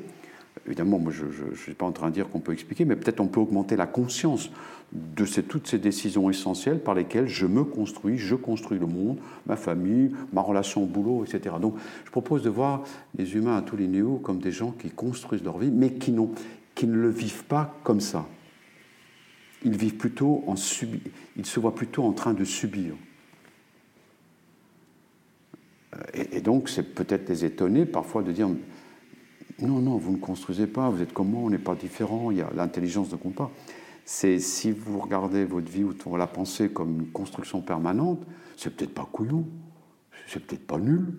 Évidemment, 0.66 0.98
moi, 0.98 1.12
je 1.12 1.24
ne 1.24 1.54
suis 1.54 1.74
pas 1.74 1.84
en 1.84 1.92
train 1.92 2.08
de 2.08 2.14
dire 2.14 2.28
qu'on 2.30 2.40
peut 2.40 2.52
expliquer, 2.52 2.84
mais 2.84 2.96
peut-être 2.96 3.20
on 3.20 3.26
peut 3.26 3.40
augmenter 3.40 3.76
la 3.76 3.86
conscience 3.86 4.50
de 4.92 5.24
toutes 5.42 5.66
ces 5.66 5.78
décisions 5.78 6.30
essentielles 6.30 6.78
par 6.78 6.94
lesquelles 6.94 7.26
je 7.26 7.46
me 7.46 7.64
construis, 7.64 8.16
je 8.16 8.34
construis 8.34 8.78
le 8.78 8.86
monde, 8.86 9.18
ma 9.46 9.56
famille, 9.56 10.12
ma 10.32 10.40
relation 10.40 10.84
au 10.84 10.86
boulot, 10.86 11.24
etc. 11.24 11.56
Donc 11.60 11.76
je 12.04 12.10
propose 12.10 12.42
de 12.42 12.48
voir 12.48 12.84
les 13.18 13.34
humains 13.34 13.56
à 13.56 13.62
tous 13.62 13.76
les 13.76 13.88
niveaux 13.88 14.16
comme 14.16 14.38
des 14.38 14.52
gens 14.52 14.70
qui 14.70 14.90
construisent 14.90 15.42
leur 15.42 15.58
vie, 15.58 15.70
mais 15.70 15.94
qui, 15.94 16.12
ne 16.12 16.26
le 16.86 17.10
vivent 17.10 17.44
pas 17.44 17.76
comme 17.82 18.00
ça. 18.00 18.26
Ils 19.64 19.76
vivent 19.76 19.96
plutôt 19.96 20.44
en 20.46 20.56
subi, 20.56 21.02
ils 21.36 21.46
se 21.46 21.58
voient 21.58 21.74
plutôt 21.74 22.04
en 22.04 22.12
train 22.12 22.32
de 22.32 22.44
subir. 22.44 22.94
Et, 26.14 26.38
et 26.38 26.40
donc 26.40 26.68
c'est 26.68 26.94
peut-être 26.94 27.28
les 27.28 27.44
étonner 27.44 27.84
parfois 27.84 28.22
de 28.22 28.30
dire 28.30 28.48
non, 29.60 29.78
non, 29.78 29.96
vous 29.96 30.12
ne 30.12 30.18
construisez 30.18 30.66
pas, 30.66 30.90
vous 30.90 31.02
êtes 31.02 31.12
comme 31.12 31.30
moi, 31.30 31.42
on 31.42 31.50
n'est 31.50 31.58
pas 31.58 31.74
différent, 31.74 32.30
l'intelligence 32.54 33.10
ne 33.12 33.16
compte 33.16 33.34
pas. 33.34 33.50
C'est 34.04 34.38
si 34.38 34.72
vous 34.72 34.98
regardez 34.98 35.44
votre 35.44 35.70
vie 35.70 35.84
ou 35.84 36.16
la 36.16 36.26
pensée 36.26 36.68
comme 36.70 37.00
une 37.00 37.10
construction 37.10 37.60
permanente, 37.60 38.20
c'est 38.56 38.74
peut-être 38.74 38.94
pas 38.94 39.08
couillon, 39.10 39.46
c'est 40.26 40.44
peut-être 40.44 40.66
pas 40.66 40.78
nul, 40.78 41.14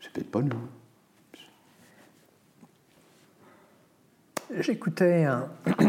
c'est 0.00 0.12
peut-être 0.12 0.30
pas 0.30 0.42
nul. 0.42 0.52
J'écoutais 4.60 5.24
un, 5.24 5.48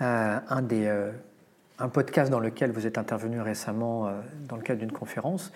euh, 0.00 0.40
un, 0.48 0.68
euh, 0.72 1.12
un 1.78 1.88
podcast 1.88 2.30
dans 2.30 2.40
lequel 2.40 2.72
vous 2.72 2.86
êtes 2.86 2.98
intervenu 2.98 3.40
récemment 3.40 4.08
euh, 4.08 4.20
dans 4.48 4.56
le 4.56 4.62
cadre 4.62 4.80
d'une 4.80 4.92
conférence 4.92 5.52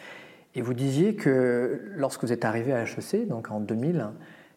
et 0.55 0.63
vous 0.63 0.75
disiez 0.75 1.15
que 1.15 1.83
lorsque 1.97 2.23
vous 2.23 2.33
êtes 2.33 2.45
arrivé 2.45 2.73
à 2.73 2.83
HEC, 2.83 3.29
donc 3.29 3.51
en 3.51 3.61
2000, 3.61 4.09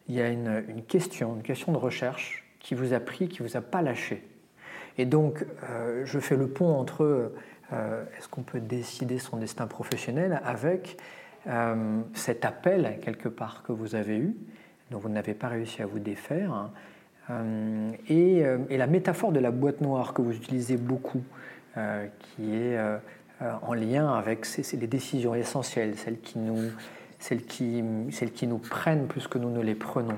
il 0.08 0.16
y 0.16 0.22
a 0.22 0.30
une, 0.30 0.64
question, 0.88 1.36
une 1.36 1.44
question 1.44 1.72
de 1.72 1.78
recherche 1.78 2.44
qui 2.60 2.76
vous 2.76 2.94
a 2.94 3.00
pris, 3.00 3.28
qui 3.28 3.44
vous 3.44 3.58
a 3.58 3.62
pas 3.62 3.82
lâché. 3.82 4.24
Et 4.98 5.06
donc, 5.06 5.46
euh, 5.70 6.04
je 6.06 6.20
fais 6.20 6.36
le 6.36 6.48
pont 6.48 6.74
entre 6.74 7.32
euh, 7.74 8.04
est-ce 8.18 8.28
qu'on 8.28 8.44
peut 8.44 8.60
décider 8.60 9.20
son 9.20 9.38
destin 9.38 9.68
professionnel 9.68 10.42
avec 10.44 10.98
euh, 11.48 12.02
cet 12.14 12.46
appel, 12.46 13.00
quelque 13.02 13.30
part, 13.30 13.64
que 13.64 13.72
vous 13.72 13.96
avez 13.96 14.18
eu, 14.18 14.36
dont 14.92 15.00
vous 15.00 15.10
n'avez 15.10 15.34
pas 15.34 15.48
réussi 15.48 15.82
à 15.82 15.86
vous 15.86 16.00
défaire, 16.00 16.52
hein, 16.52 16.72
et, 18.10 18.44
la 18.70 18.88
métaphore 18.88 19.32
de 19.32 19.40
la 19.40 19.52
boîte 19.52 19.80
noire 19.80 20.14
que 20.14 20.22
vous 20.22 20.36
utilisez 20.36 20.76
beaucoup, 20.76 21.24
qui 21.76 22.54
est 22.54 22.78
en 23.62 23.74
lien 23.74 24.14
avec 24.14 24.46
les 24.58 24.88
décisions 24.88 25.36
essentielles, 25.36 25.98
celles 25.98 26.20
qui, 26.20 26.40
nous, 26.40 26.72
celles, 27.20 27.44
qui, 27.44 27.84
celles 28.12 28.32
qui 28.32 28.48
nous 28.48 28.60
prennent 28.60 29.08
plus 29.08 29.28
que 29.28 29.38
nous 29.38 29.50
ne 29.50 29.62
les 29.62 29.76
prenons. 29.76 30.18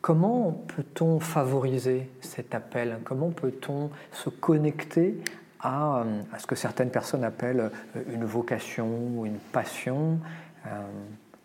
Comment 0.00 0.52
peut-on 0.52 1.20
favoriser 1.20 2.08
cet 2.20 2.54
appel? 2.54 2.98
Comment 3.04 3.30
peut-on 3.30 3.90
se 4.10 4.30
connecter 4.30 5.20
à, 5.60 6.04
à, 6.32 6.38
ce 6.38 6.46
que 6.46 6.56
certaines 6.56 6.90
personnes 6.90 7.22
appellent 7.22 7.70
euh, 7.96 8.02
une 8.12 8.24
vocation 8.24 8.88
ou 9.14 9.26
une 9.26 9.38
passion? 9.38 10.18
Euh, 10.66 10.70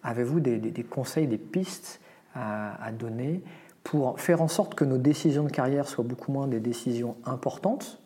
Avez-vous 0.08 0.39
des, 0.39 0.86
conseils, 0.89 1.28
des 1.28 1.38
pistes 1.38 1.99
à, 2.34 2.91
donner 2.93 3.41
pour 3.84 4.20
faire 4.22 4.41
en 4.41 4.47
sorte 4.47 4.74
que 4.74 4.86
nos 4.86 4.97
décisions 4.97 5.43
de 5.43 5.51
carrière 5.51 5.88
soient 5.88 6.05
beaucoup 6.05 6.32
moins 6.32 6.47
des 6.47 6.62
décisions 6.62 7.18
importantes, 7.26 7.99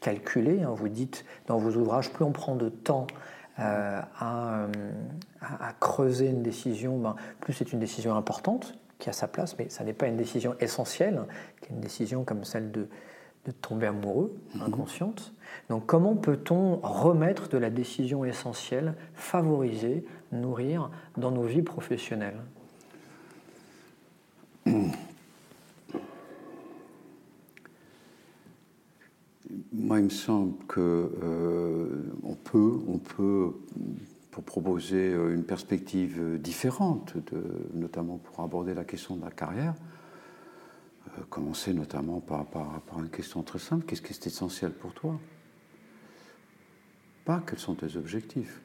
calculé. 0.00 0.62
Hein. 0.62 0.72
Vous 0.74 0.88
dites 0.88 1.24
dans 1.46 1.58
vos 1.58 1.76
ouvrages, 1.76 2.10
plus 2.10 2.24
on 2.24 2.32
prend 2.32 2.56
de 2.56 2.68
temps 2.68 3.06
euh, 3.58 4.00
à, 4.18 4.66
creuser 5.80 6.28
une 6.28 6.42
décision, 6.42 6.98
ben, 6.98 7.16
plus 7.40 7.52
c'est 7.52 7.72
une 7.72 7.78
décision 7.78 8.14
importante 8.14 8.74
qui 8.98 9.08
a 9.08 9.12
sa 9.12 9.28
place, 9.28 9.56
mais 9.58 9.68
ça 9.68 9.84
n'est 9.84 9.92
pas 9.92 10.06
une 10.06 10.16
décision 10.16 10.54
essentielle, 10.60 11.22
qui 11.60 11.70
est 11.70 11.74
une 11.74 11.80
décision 11.80 12.24
comme 12.24 12.44
celle 12.44 12.70
de, 12.70 12.88
de 13.46 13.50
tomber 13.50 13.86
amoureux, 13.86 14.34
mhm. 14.54 14.62
inconsciente. 14.62 15.32
Donc 15.68 15.86
comment 15.86 16.16
peut-on 16.16 16.76
remettre 16.76 17.48
de 17.48 17.58
la 17.58 17.70
décision 17.70 18.24
essentielle, 18.24 18.94
favoriser, 19.14 20.04
nourrir 20.32 20.90
dans 21.16 21.30
nos 21.30 21.44
vies 21.44 21.62
professionnelles? 21.62 22.40
Moi, 29.90 29.98
il 29.98 30.04
me 30.04 30.08
semble 30.08 30.54
qu'on 30.68 30.78
euh, 30.78 31.88
peut, 32.44 32.78
on 32.86 32.98
peut, 32.98 33.50
pour 34.30 34.44
proposer 34.44 35.12
euh, 35.12 35.34
une 35.34 35.42
perspective 35.42 36.38
différente, 36.38 37.16
de, 37.32 37.42
notamment 37.74 38.18
pour 38.18 38.38
aborder 38.38 38.72
la 38.72 38.84
question 38.84 39.16
de 39.16 39.24
la 39.24 39.32
carrière, 39.32 39.74
euh, 41.08 41.22
commencer 41.28 41.74
notamment 41.74 42.20
par, 42.20 42.46
une 43.00 43.08
question 43.08 43.42
très 43.42 43.58
simple. 43.58 43.84
Qu'est-ce 43.84 44.00
qui 44.00 44.12
est 44.12 44.26
essentiel 44.28 44.70
pour 44.70 44.94
toi? 44.94 45.18
Pas 47.24 47.42
quels 47.44 47.58
sont 47.58 47.74
tes 47.74 47.96
objectifs. 47.96 48.60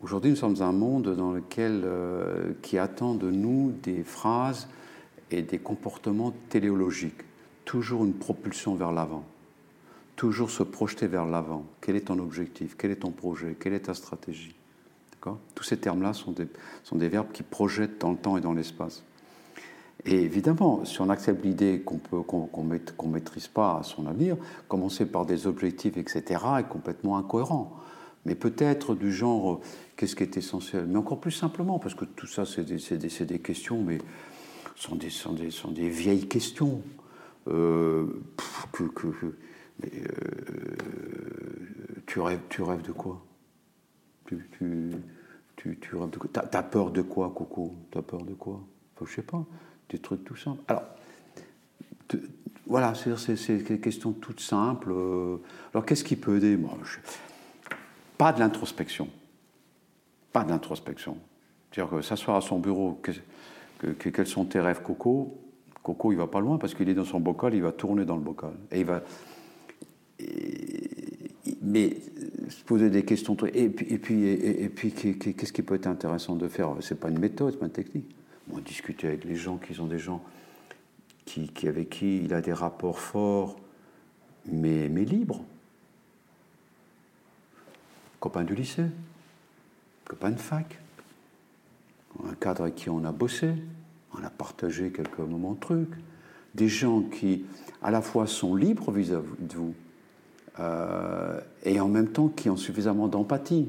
Aujourd'hui, 0.00 0.30
nous 0.30 0.36
sommes 0.36 0.62
un 0.62 0.72
monde 0.72 1.14
dans 1.14 1.32
lequel, 1.32 1.86
qui 2.62 2.78
attend 2.78 3.14
de 3.14 3.30
nous 3.30 3.74
des 3.82 4.02
phrases 4.02 4.66
et 5.30 5.42
des 5.42 5.58
comportements 5.58 6.32
téléologiques 6.48 7.20
toujours 7.64 8.04
une 8.04 8.14
propulsion 8.14 8.74
vers 8.74 8.92
l'avant, 8.92 9.24
toujours 10.16 10.50
se 10.50 10.62
projeter 10.62 11.06
vers 11.06 11.26
l'avant. 11.26 11.64
Quel 11.80 11.96
est 11.96 12.06
ton 12.06 12.18
objectif? 12.18 12.76
Quel 12.78 12.90
est 12.90 12.96
ton 12.96 13.10
projet? 13.10 13.56
Quelle 13.58 13.74
est 13.74 13.86
ta 13.86 13.94
stratégie? 13.94 14.54
Tous 15.54 15.64
ces 15.64 15.78
termes-là 15.78 16.12
sont 16.12 16.32
des, 16.32 16.46
sont 16.82 16.96
des 16.96 17.08
verbes 17.08 17.32
qui 17.32 17.42
projettent 17.42 18.00
dans 18.00 18.10
le 18.10 18.16
temps 18.16 18.36
et 18.36 18.40
dans 18.40 18.52
l'espace. 18.52 19.02
Et 20.04 20.20
évidemment, 20.20 20.84
si 20.84 21.00
on 21.00 21.08
accepte 21.08 21.44
l'idée 21.44 21.80
qu'on 21.80 21.96
peut 21.96 22.20
qu'on 22.20 22.46
qu'on 22.46 23.08
maîtrise 23.08 23.48
pas 23.48 23.80
son 23.82 24.06
avenir, 24.06 24.36
commencer 24.68 25.06
par 25.06 25.24
des 25.24 25.46
objectifs, 25.46 25.96
etc., 25.96 26.40
est 26.58 26.68
complètement 26.68 27.16
incohérent. 27.16 27.72
Mais 28.26 28.34
peut-être 28.34 28.94
du 28.94 29.12
genre, 29.12 29.60
qu'est-ce 29.96 30.16
qui 30.16 30.22
est 30.22 30.36
essentiel? 30.36 30.86
Mais 30.86 30.96
encore 30.96 31.20
plus 31.20 31.30
simplement, 31.30 31.78
parce 31.78 31.94
que 31.94 32.04
tout 32.04 32.26
ça, 32.26 32.44
c'est 32.44 32.64
des, 32.64 32.78
des, 32.96 33.24
des, 33.24 33.38
questions, 33.38 33.82
mais 33.82 33.98
sont 34.76 34.96
des, 34.96 35.10
sont 35.10 35.32
des, 35.32 35.50
sont 35.50 35.70
des 35.70 35.88
vieilles 35.88 36.26
questions. 36.26 36.82
Euh, 37.48 38.06
euh, 38.80 39.32
tu, 42.06 42.20
rêves, 42.20 42.82
de 42.82 42.92
quoi? 42.92 43.24
Tu, 44.26 44.48
tu, 44.58 44.90
tu, 45.56 45.96
rêves 45.96 46.10
de 46.10 46.18
quoi? 46.18 46.30
T'as 46.32 46.58
as 46.58 46.62
peur 46.62 46.90
de 46.90 47.02
quoi, 47.02 47.32
Coco? 47.34 47.74
T'as 47.90 48.02
peur 48.02 48.22
de 48.22 48.34
quoi? 48.34 48.60
Faut, 48.96 49.06
Je 49.06 49.14
sais 49.14 49.22
pas 49.22 49.44
des 49.88 49.98
trucs 49.98 50.24
tout 50.24 50.36
simples. 50.36 50.62
Alors, 50.68 50.82
voilà, 52.66 52.94
c'est 52.94 53.56
des 53.56 53.80
questions 53.80 54.12
toutes 54.12 54.40
simples. 54.40 54.92
Euh. 54.92 55.36
Alors, 55.72 55.84
qu'est-ce 55.84 56.04
qui 56.04 56.16
peut 56.16 56.36
aider? 56.36 56.58
Pas 58.16 58.32
de 58.32 58.40
l'introspection. 58.40 59.08
Pas 60.32 60.44
d'introspection. 60.44 61.18
C'est-à-dire 61.70 61.96
que 61.96 62.02
s'asseoir 62.02 62.36
à 62.36 62.40
son 62.40 62.58
bureau, 62.58 63.00
que, 63.78 63.92
quels 63.92 64.26
sont 64.26 64.44
tes 64.44 64.60
rêves, 64.60 64.82
Coco? 64.82 65.40
Coco, 65.84 66.12
il 66.12 66.16
va 66.16 66.26
pas 66.26 66.40
loin 66.40 66.56
parce 66.56 66.74
qu'il 66.74 66.88
est 66.88 66.94
dans 66.94 67.04
son 67.04 67.20
bocal, 67.20 67.54
il 67.54 67.62
va 67.62 67.70
tourner 67.70 68.06
dans 68.06 68.16
le 68.16 68.22
bocal. 68.22 68.54
Et 68.72 68.80
il 68.80 68.86
va. 68.86 69.02
mais 71.62 71.98
se 72.48 72.64
poser 72.64 72.88
des 72.88 73.04
questions. 73.04 73.36
Et 73.52 73.68
puis, 73.68 73.86
et 73.92 73.98
puis, 73.98 74.24
et, 74.26 74.68
puis 74.70 74.92
qu'est-ce 74.92 75.52
qui 75.52 75.62
peut 75.62 75.74
être 75.74 75.86
intéressant 75.86 76.36
de 76.36 76.48
faire? 76.48 76.74
C'est 76.80 76.98
pas 76.98 77.10
une 77.10 77.18
méthode, 77.18 77.52
c'est 77.52 77.58
pas 77.58 77.66
une 77.66 77.72
technique. 77.72 78.06
Moi, 78.48 78.62
discuter 78.62 79.08
avec 79.08 79.24
les 79.24 79.36
gens 79.36 79.58
qui 79.58 79.74
sont 79.74 79.86
des 79.86 79.98
gens 79.98 80.24
qui, 81.26 81.50
avec 81.68 81.90
qui 81.90 82.24
il 82.24 82.32
a 82.32 82.40
des 82.40 82.54
rapports 82.54 82.98
forts, 82.98 83.60
mais, 84.46 84.88
mais 84.88 85.04
libres. 85.04 85.44
Copain 88.20 88.42
du 88.42 88.54
lycée, 88.54 88.86
copain 90.06 90.30
de 90.30 90.40
fac, 90.40 90.78
un 92.26 92.34
cadre 92.34 92.62
avec 92.62 92.74
qui 92.74 92.88
on 92.88 93.04
a 93.04 93.12
bossé, 93.12 93.52
on 94.18 94.24
a 94.24 94.30
partagé 94.30 94.90
quelques 94.90 95.18
moments 95.18 95.54
trucs, 95.54 95.94
des 96.54 96.68
gens 96.68 97.02
qui 97.02 97.44
à 97.82 97.90
la 97.90 98.00
fois 98.00 98.26
sont 98.26 98.54
libres 98.54 98.90
vis-à-vis 98.90 99.46
de 99.46 99.54
vous 99.56 99.74
euh, 100.60 101.40
et 101.64 101.80
en 101.80 101.88
même 101.88 102.08
temps 102.08 102.28
qui 102.28 102.48
ont 102.48 102.56
suffisamment 102.56 103.08
d'empathie. 103.08 103.68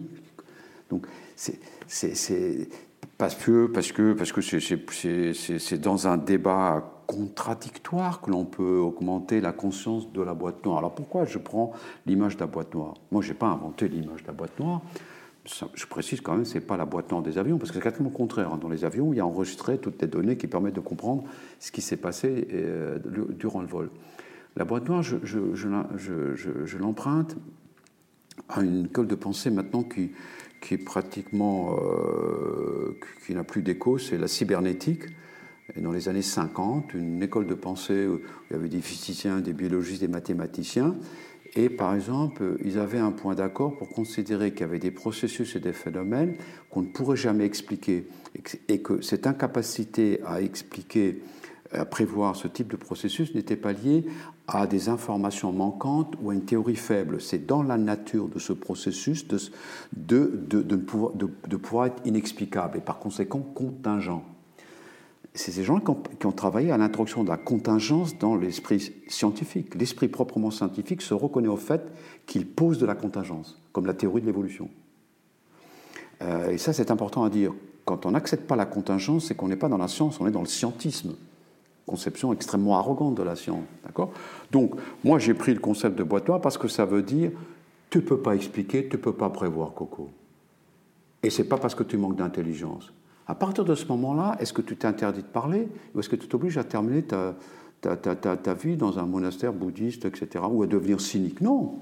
Donc 0.90 1.08
c'est 1.36 1.60
parce 3.18 3.36
que 3.36 3.68
parce 3.68 3.92
que 3.92 4.14
parce 4.14 4.32
que 4.32 4.42
c'est 4.42 5.78
dans 5.78 6.08
un 6.08 6.18
débat 6.18 6.92
contradictoire 7.08 8.22
que 8.22 8.32
l'on 8.32 8.46
peut 8.46 8.78
augmenter 8.78 9.42
la 9.42 9.52
conscience 9.52 10.12
de 10.12 10.22
la 10.22 10.34
boîte 10.34 10.66
noire. 10.66 10.80
Alors 10.80 10.94
pourquoi 10.94 11.26
je 11.26 11.38
prends 11.38 11.74
l'image 12.06 12.36
de 12.36 12.42
la 12.42 12.48
boîte 12.48 12.74
noire? 12.74 12.96
Moi, 13.12 13.22
je 13.22 13.30
n'ai 13.30 13.38
pas 13.38 13.48
inventé 13.48 13.88
l'image 13.88 14.24
de 14.24 14.28
la 14.28 14.34
boîte 14.34 14.60
noire. 14.60 14.82
Je 15.46 15.86
précise 15.86 16.22
quand 16.22 16.36
même, 16.36 16.46
ce 16.46 16.56
n'est 16.56 16.66
pas 16.66 16.76
la 16.76 16.86
boîte 16.86 17.12
noire 17.12 17.22
des 17.22 17.38
avions, 17.38 17.58
parce 17.58 17.70
que 17.70 17.76
c'est 17.76 17.80
exactement 17.80 18.10
le 18.10 18.16
contraire. 18.16 18.52
Hein. 18.52 18.58
Dans 18.58 18.70
les 18.70 18.84
avions, 18.84 19.14
il 19.14 19.18
y 19.18 19.20
a 19.20 19.26
enregistré 19.26 19.78
toutes 19.78 20.02
les 20.02 20.08
données 20.08 20.38
qui 20.38 20.48
permettent 20.48 20.76
de 20.76 20.80
comprendre 20.80 21.24
ce 21.60 21.72
qui 21.72 21.82
s'est 21.82 21.98
passé 21.98 22.48
euh, 22.52 22.98
durant 23.30 23.62
le 23.62 23.68
vol. 23.68 23.92
La 24.56 24.66
boîte 24.66 24.88
noire, 24.88 25.04
je, 25.04 26.78
l'emprunte 26.78 27.36
à 28.50 28.62
une 28.62 28.86
école 28.86 29.08
de 29.08 29.16
pensée 29.16 29.52
maintenant 29.52 29.84
qui, 29.84 30.12
qui 30.62 30.74
est 30.74 30.84
pratiquement, 30.84 31.78
euh, 31.80 32.98
qui 33.26 33.36
n'a 33.36 33.44
plus 33.44 33.62
d'écho, 33.62 33.98
c'est 33.98 34.18
la 34.18 34.28
cybernétique. 34.28 35.04
Et 35.76 35.82
dans 35.82 35.92
les 35.92 36.10
années 36.10 36.22
50, 36.22 36.94
une 36.94 37.22
école 37.22 37.48
de 37.48 37.54
pensée 37.54 38.08
où 38.08 38.22
il 38.50 38.54
y 38.54 38.56
avait 38.56 38.70
des 38.70 38.82
physiciens, 38.82 39.40
des 39.40 39.54
biologistes, 39.54 40.02
des 40.02 40.08
mathématiciens. 40.08 40.96
Et 41.56 41.70
par 41.70 41.96
exemple, 41.96 42.58
ils 42.64 42.78
avaient 42.78 43.00
un 43.00 43.12
point 43.12 43.34
d'accord 43.34 43.78
pour 43.78 43.90
considérer 43.90 44.52
qu'il 44.52 44.62
y 44.62 44.64
avait 44.64 44.80
des 44.80 44.92
processus 44.92 45.56
et 45.56 45.60
des 45.60 45.74
phénomènes 45.74 46.36
qu'on 46.70 46.82
ne 46.82 46.88
pourrait 46.88 47.16
jamais 47.16 47.46
expliquer. 47.46 48.08
Et 48.68 48.82
que 48.82 49.02
cette 49.02 49.26
incapacité 49.26 50.20
à 50.26 50.42
expliquer 50.42 51.22
à 51.72 51.86
prévoir 51.86 52.36
ce 52.36 52.48
type 52.48 52.68
de 52.68 52.76
processus 52.76 53.34
n'était 53.34 53.56
pas 53.56 53.74
lié 53.74 54.06
à 54.48 54.68
des 54.68 54.90
informations 54.90 55.52
manquantes 55.52 56.16
ou 56.22 56.30
à 56.30 56.34
une 56.34 56.46
théorie 56.46 56.76
faible. 56.76 57.20
C'est 57.20 57.46
dans 57.46 57.64
la 57.64 57.78
nature 57.78 58.28
de 58.28 58.40
ce 58.40 58.54
processus 58.54 59.28
de, 59.28 59.40
de, 59.94 60.62
de, 60.62 60.76
pouvoir, 60.76 61.88
être 61.88 62.02
inexplicable 62.06 62.78
et 62.78 62.82
par 62.82 63.00
conséquent 63.00 63.40
contingent. 63.40 64.24
C'est 65.36 65.52
ces 65.52 65.64
gens 65.64 65.80
qui 65.80 65.90
ont, 65.90 66.02
qui 66.20 66.26
ont 66.26 66.32
travaillé 66.32 66.72
à 66.72 66.78
l'introduction 66.78 67.24
de 67.24 67.30
la 67.30 67.38
contingence 67.38 68.18
dans 68.18 68.36
l'esprit 68.36 68.94
scientifique. 69.08 69.76
L'esprit 69.76 70.08
proprement 70.08 70.50
scientifique 70.50 71.02
se 71.02 71.14
reconnaît 71.14 71.50
au 71.50 71.58
fait 71.58 71.82
qu'il 72.26 72.48
pose 72.48 72.80
de 72.80 72.86
la 72.86 72.96
contingence, 72.96 73.62
comme 73.72 73.86
la 73.86 73.94
théorie 73.94 74.22
de 74.22 74.26
l'évolution. 74.26 74.70
Euh, 76.22 76.50
et 76.52 76.58
ça, 76.58 76.74
c'est 76.74 76.90
important 76.90 77.24
à 77.24 77.30
dire. 77.30 77.54
Quand 77.84 78.08
on 78.08 78.12
n'accepte 78.12 78.48
pas 78.48 78.56
la 78.56 78.66
contingence, 78.66 79.26
c'est 79.26 79.36
qu'on 79.36 79.48
n'est 79.48 79.56
pas 79.56 79.70
dans 79.70 79.78
la 79.78 79.88
science, 79.88 80.20
on 80.20 80.26
est 80.26 80.32
dans 80.32 80.42
le 80.42 80.48
scientisme 80.48 81.14
conception 81.86 82.34
extrêmement 82.34 82.78
arrogante 82.78 83.16
de 83.16 83.24
la 83.24 83.36
science. 83.36 83.64
D'accord? 83.84 84.12
Donc, 84.52 84.76
moi, 85.04 85.20
j'ai 85.20 85.34
pris 85.34 85.54
le 85.54 85.60
concept 85.60 85.98
de 85.98 86.04
boîte 86.04 86.28
noire 86.28 86.42
parce 86.42 86.58
que 86.58 86.68
ça 86.68 86.86
veut 86.86 87.04
dire 87.04 87.32
tu 87.90 88.00
ne 88.00 88.04
peux 88.04 88.18
pas 88.18 88.36
expliquer, 88.36 88.88
tu 88.88 88.98
ne 88.98 89.02
peux 89.02 89.14
pas 89.14 89.30
prévoir, 89.30 89.74
Coco. 89.74 90.10
Et 91.24 91.30
c'est 91.30 91.46
pas 91.46 91.58
parce 91.58 91.76
que 91.76 91.84
tu 91.84 91.98
manques 91.98 92.18
d'intelligence. 92.18 92.92
À 93.28 93.36
partir 93.36 93.66
de 93.66 93.76
ce 93.76 93.86
moment-là, 93.88 94.38
est-ce 94.40 94.54
que 94.54 94.62
tu 94.62 94.76
t'es 94.76 94.88
interdit 94.88 95.22
de 95.22 95.28
parler 95.28 95.68
ou 95.94 96.00
est-ce 96.00 96.10
que 96.10 96.16
tu 96.16 96.28
t'obliges 96.28 96.58
à 96.58 96.64
terminer 96.64 97.04
ta, 97.04 97.36
ta, 97.82 97.96
ta, 97.96 98.16
ta, 98.16 98.54
vie 98.54 98.78
dans 98.78 99.00
un 99.00 99.06
monastère 99.06 99.54
bouddhiste, 99.54 100.06
etc., 100.06 100.44
ou 100.50 100.64
à 100.64 100.68
devenir 100.68 101.02
cynique? 101.02 101.42
Non, 101.42 101.80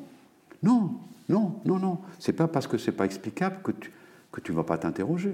non, 0.62 0.92
non, 1.28 1.56
non, 1.66 1.80
non. 1.80 1.98
C'est 2.20 2.34
pas 2.34 2.48
parce 2.48 2.68
que 2.68 2.78
c'est 2.78 2.92
pas 2.92 3.06
explicable 3.06 3.58
que 3.64 3.72
tu 3.72 3.92
que 4.34 4.42
tu 4.42 4.52
vas 4.52 4.64
pas 4.64 4.78
t'interroger. 4.78 5.34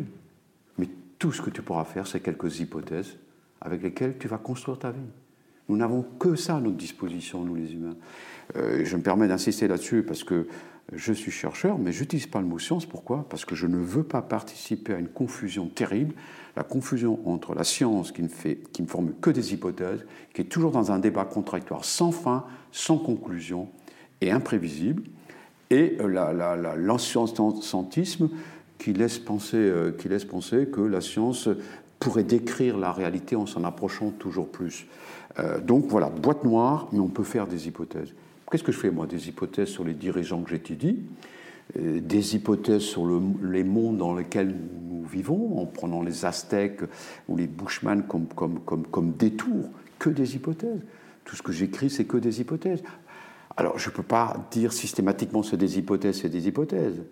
Mais 0.77 0.87
tout 1.17 1.31
ce 1.31 1.41
que 1.41 1.49
tu 1.49 1.63
pourras 1.63 1.85
faire, 1.85 2.05
c'est 2.05 2.19
quelques 2.19 2.59
hypothèses 2.59 3.15
avec 3.61 3.81
lesquels 3.81 4.17
tu 4.19 4.27
vas 4.27 4.37
construire 4.37 4.77
ta 4.77 4.91
vie. 4.91 4.99
Nous 5.69 5.77
n'avons 5.77 6.05
que 6.19 6.35
ça 6.35 6.57
à 6.57 6.59
notre 6.59 6.77
disposition, 6.77 7.43
nous 7.43 7.55
les 7.55 7.73
humains. 7.73 7.95
Euh, 8.55 8.83
je 8.83 8.95
me 8.95 9.01
permets 9.01 9.27
d'insister 9.27 9.67
là-dessus 9.67 10.03
parce 10.03 10.23
que 10.23 10.47
je 10.93 11.13
suis 11.13 11.31
chercheur, 11.31 11.77
mais 11.77 11.91
je 11.91 12.01
n'utilise 12.01 12.27
pas 12.27 12.39
le 12.39 12.47
mot 12.47 12.59
science. 12.59 12.85
Pourquoi? 12.85 13.25
Parce 13.29 13.45
que 13.45 13.55
je 13.55 13.67
ne 13.67 13.77
veux 13.77 14.03
pas 14.03 14.21
participer 14.21 14.93
à 14.93 14.99
une 14.99 15.07
confusion 15.07 15.67
terrible, 15.67 16.15
la 16.55 16.63
confusion 16.63 17.19
entre 17.25 17.53
la 17.53 17.63
science 17.63 18.11
qui 18.11 18.23
ne, 18.23 18.27
fait, 18.27 18.59
qui 18.73 18.81
ne 18.81 18.87
forme 18.87 19.13
que 19.21 19.29
des 19.29 19.53
hypothèses, 19.53 20.05
qui 20.33 20.41
est 20.41 20.45
toujours 20.45 20.71
dans 20.71 20.91
un 20.91 20.99
débat 20.99 21.25
contradictoire 21.25 21.85
sans 21.85 22.11
fin, 22.11 22.45
sans 22.71 22.97
conclusion 22.97 23.69
et 24.21 24.31
imprévisible, 24.31 25.03
et 25.69 25.97
l'ancientisme 26.77 28.29
qui 28.79 28.93
laisse 28.93 29.19
penser, 29.19 29.57
euh, 29.57 29.91
qui 29.91 30.09
laisse 30.09 30.25
penser 30.25 30.67
que 30.67 30.81
la 30.81 31.01
science 31.01 31.47
pourrait 31.99 32.23
décrire 32.23 32.77
la 32.77 32.91
réalité 32.91 33.35
en 33.35 33.45
s'en 33.45 33.63
approchant 33.63 34.09
toujours 34.11 34.47
plus. 34.47 34.87
Euh, 35.37 35.59
donc 35.59 35.85
voilà, 35.87 36.09
boîte 36.09 36.43
noire, 36.43 36.87
mais 36.91 36.99
on 36.99 37.09
peut 37.09 37.23
faire 37.23 37.45
des 37.45 37.67
hypothèses. 37.67 38.13
Qu'est-ce 38.49 38.63
que 38.63 38.71
je 38.71 38.79
fais 38.79 38.91
moi 38.91 39.05
Des 39.05 39.29
hypothèses 39.29 39.69
sur 39.69 39.83
les 39.83 39.93
dirigeants 39.93 40.41
que 40.41 40.49
j'étudie, 40.49 40.99
euh, 41.77 41.99
des 41.99 42.35
hypothèses 42.35 42.81
sur 42.81 43.05
le, 43.05 43.21
les 43.43 43.63
mondes 43.63 43.97
dans 43.97 44.15
lesquels 44.15 44.55
nous 44.89 45.03
vivons, 45.05 45.59
en 45.59 45.65
prenant 45.65 46.01
les 46.01 46.25
Aztèques 46.25 46.81
ou 47.27 47.37
les 47.37 47.47
Bushmen 47.47 48.03
comme, 48.07 48.27
comme, 48.27 48.59
comme, 48.61 48.85
comme 48.87 49.11
détour, 49.13 49.69
que 49.99 50.09
des 50.09 50.35
hypothèses. 50.35 50.81
Tout 51.25 51.35
ce 51.35 51.43
que 51.43 51.51
j'écris, 51.51 51.89
c'est 51.89 52.05
que 52.05 52.17
des 52.17 52.41
hypothèses. 52.41 52.81
Alors, 53.55 53.77
je 53.77 53.89
ne 53.89 53.93
peux 53.93 54.03
pas 54.03 54.47
dire 54.51 54.73
systématiquement 54.73 55.43
c'est 55.43 55.57
des 55.57 55.77
hypothèses, 55.77 56.21
c'est 56.21 56.29
des 56.29 56.47
hypothèses. 56.47 57.03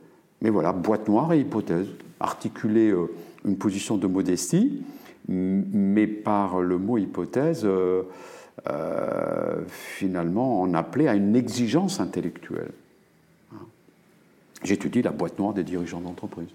Mais 0.42 0.50
voilà, 0.50 0.72
boîte 0.72 1.08
noire 1.08 1.34
et 1.34 1.40
hypothèse, 1.40 1.88
articulées 2.20 2.92
euh, 2.92 3.12
une 3.46 3.58
position 3.58 3.98
de 3.98 4.08
modestie, 4.08 4.84
mais 5.28 6.08
par 6.08 6.62
le 6.62 6.78
mot 6.78 6.98
hypothèse, 6.98 7.64
euh, 7.66 8.04
euh, 8.70 9.64
finalement, 9.68 10.62
en 10.62 10.74
appelait 10.74 11.08
à 11.08 11.16
une 11.16 11.36
exigence 11.36 12.00
intellectuelle. 12.00 12.72
J'étudie 14.64 15.02
la 15.02 15.12
boîte 15.12 15.38
noire 15.38 15.54
des 15.54 15.64
dirigeants 15.64 16.02
d'entreprise, 16.02 16.50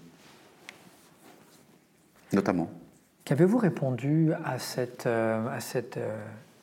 notamment. 2.33 2.69
Qu'avez-vous 3.23 3.57
répondu 3.57 4.33
à 4.43 4.59
cette, 4.59 5.07
euh, 5.07 5.47
à 5.47 5.61
cette 5.61 5.97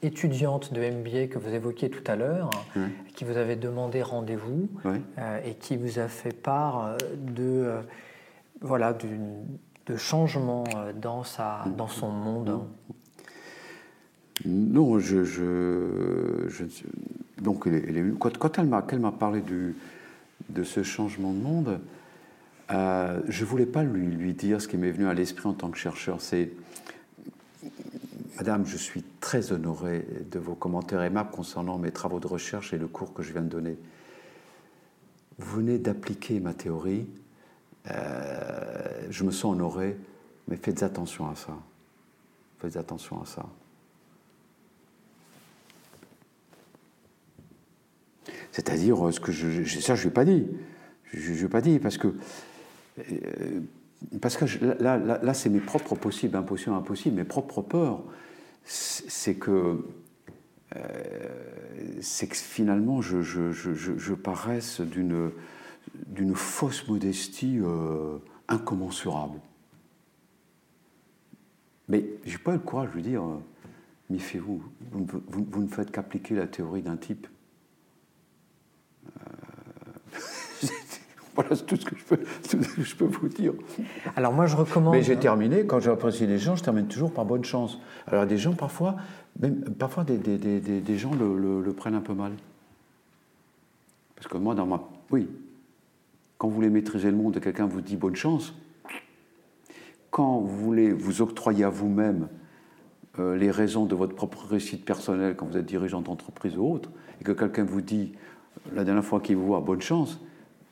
étudiante 0.03 0.75
de 0.75 0.81
MBA 0.81 1.29
que 1.29 1.39
vous 1.39 1.55
évoquiez 1.55 1.89
tout 1.89 2.05
à 2.07 2.17
l'heure, 2.17 2.51
qui 3.15 3.25
vous 3.25 3.37
avait 3.37 3.57
demandé 3.57 4.03
rendez-vous 4.03 4.69
et 5.45 5.55
qui 5.55 5.77
vous 5.77 5.99
a 5.99 6.09
fait 6.09 6.33
part 6.33 6.97
de, 7.17 7.81
voilà, 8.61 8.93
d'une 8.93 9.45
de 9.91 9.97
changement 9.97 10.65
euh, 10.77 10.93
dans, 10.93 11.25
sa, 11.25 11.65
dans 11.77 11.89
son 11.89 12.11
monde? 12.11 12.61
Non, 14.45 14.99
je, 14.99 16.49
donc 17.41 17.69
quand, 18.19 18.59
elle 18.59 18.67
m'a 18.67 18.85
m'a 18.99 19.13
parlé 19.13 19.43
de 20.49 20.65
ce 20.65 20.83
changement 20.83 21.33
de 21.33 21.39
monde, 21.39 21.81
euh, 22.71 23.21
je 23.29 23.45
voulais 23.45 23.67
pas 23.67 23.83
lui, 23.83 24.07
lui 24.07 24.33
dire 24.33 24.61
ce 24.61 24.69
qui 24.69 24.77
m'est 24.77 24.93
venu 24.93 25.09
à 25.09 25.15
l'esprit 25.15 25.49
en 25.49 25.55
tant 25.55 25.71
que 25.71 25.79
chercheur. 25.79 26.21
C'est 26.21 26.51
Madame, 28.37 28.65
je 28.65 28.77
suis 28.77 29.03
très 29.21 29.53
honoré 29.53 30.07
de 30.31 30.39
vos 30.39 30.55
commentaires 30.55 31.03
aimables 31.03 31.31
concernant 31.31 31.77
mes 31.79 31.91
travaux 31.91 32.21
de 32.21 32.27
recherche 32.27 32.73
et 32.73 32.79
le 32.79 32.87
cours 32.87 33.13
que 33.13 33.23
je 33.23 33.33
viens 33.33 33.43
de 33.43 33.49
donner. 33.49 33.77
Vous 35.39 35.57
venez 35.57 35.79
d'appliquer 35.79 36.41
ma 36.41 36.55
théorie. 36.55 37.07
Euh, 37.91 39.07
je 39.11 39.25
me 39.25 39.31
sens 39.31 39.53
honoré, 39.53 39.97
mais 40.49 40.57
faites 40.57 40.83
attention 40.83 41.29
à 41.29 41.35
ça. 41.35 41.55
Faites 42.61 42.77
attention 42.77 43.21
à 43.21 43.27
ça. 43.27 43.47
C'est-à-dire, 48.53 49.07
euh, 49.07 49.13
ce 49.13 49.21
que 49.21 49.33
je, 49.33 49.65
ça, 49.81 49.95
je 49.95 50.03
ne 50.03 50.09
l'ai 50.09 50.15
pas 50.15 50.25
dit. 50.25 50.47
Je 51.13 51.47
pas 51.47 51.61
dit 51.61 51.79
parce 51.79 51.99
que, 51.99 52.15
euh, 52.99 53.61
là, 54.81 55.35
c'est 55.35 55.49
mes 55.49 55.61
propres 55.61 55.95
possibles, 55.95 56.37
impossibles, 56.37 56.75
impossibles, 56.75 57.17
mes 57.17 57.25
propres 57.25 57.63
peurs. 57.63 58.03
C'est 58.65 59.35
que, 59.35 59.85
euh, 60.77 62.01
que 62.01 62.37
finalement, 62.37 63.01
je, 63.01 63.23
je, 63.23 64.15
paraisse 64.15 64.81
d'une, 64.81 65.33
fausse 66.35 66.87
modestie 66.89 67.59
incommensurable. 68.49 69.41
Mais 71.89 72.05
je 72.25 72.33
n'ai 72.33 72.39
pas 72.39 72.53
eu 72.53 72.55
le 72.55 72.61
courage 72.61 72.91
de 72.91 72.95
lui 72.95 73.03
dire, 73.03 73.25
méfiez-vous, 74.11 74.63
vous, 74.93 75.07
vous, 75.27 75.47
vous 75.51 75.63
ne 75.63 75.69
faites 75.69 75.91
qu'appliquer 75.91 76.37
la 76.37 76.47
théorie 76.47 76.83
d'un 76.83 76.97
type. 76.97 77.27
Voilà 81.35 81.57
tout 81.57 81.77
ce 81.77 81.85
que 81.85 81.97
je 81.97 82.05
peux, 82.05 82.19
je 82.79 82.95
peux 82.97 83.05
vous 83.05 83.29
dire. 83.29 83.53
Alors 84.17 84.33
moi, 84.33 84.47
je 84.47 84.57
recommande. 84.57 84.95
Mais 84.95 85.03
j'ai 85.03 85.17
terminé, 85.17 85.65
quand 85.65 85.81
j'apprécie 85.81 86.27
les 86.27 86.39
gens, 86.39 86.57
je 86.57 86.63
termine 86.63 86.87
toujours 86.87 87.13
par 87.13 87.25
bonne 87.25 87.45
chance. 87.45 87.79
Alors 88.07 88.27
des 88.27 88.37
gens, 88.37 88.53
parfois, 88.55 88.97
même, 89.39 89.61
parfois 89.75 90.05
des, 90.05 90.19
des, 90.19 90.39
des, 90.39 90.61
des 90.61 90.99
gens 90.99 91.13
le, 91.15 91.63
le, 91.63 91.73
prennent 91.73 91.95
un 91.95 92.01
peu 92.01 92.15
mal. 92.15 92.33
Parce 94.17 94.27
que 94.27 94.37
moi, 94.39 94.55
dans 94.55 94.67
ma. 94.67 94.83
Oui. 95.11 95.29
Quand 96.37 96.49
vous 96.49 96.55
voulez 96.55 96.71
maîtriser 96.71 97.11
le 97.11 97.17
monde 97.17 97.37
et 97.37 97.41
quelqu'un 97.41 97.67
vous 97.67 97.81
dit 97.81 97.97
bonne 97.97 98.17
chance, 98.17 98.55
quand 100.11 100.41
vous 100.41 100.65
voulez 100.65 100.93
vous 100.93 101.23
octroyer 101.23 101.65
à 101.65 101.71
vous-même 101.71 102.29
euh, 103.19 103.37
les 103.37 103.51
raisons 103.51 103.87
de 103.87 103.95
votre 103.95 104.15
propre 104.15 104.47
réussite 104.47 104.85
personnelle 104.85 105.37
quand 105.37 105.47
vous 105.47 105.57
êtes 105.57 105.67
dirigeant 105.67 106.01
d'entreprise 106.01 106.57
ou 106.57 106.65
autre, 106.65 106.91
et 107.21 107.25
que 107.25 107.33
quelqu'un 107.33 107.65
vous 107.65 107.81
dit 107.81 108.13
la 108.75 108.85
dernière 108.85 109.05
fois 109.05 109.21
qu'il 109.21 109.37
vous 109.37 109.47
voit 109.47 109.61
bonne 109.61 109.81
chance, 109.81 110.21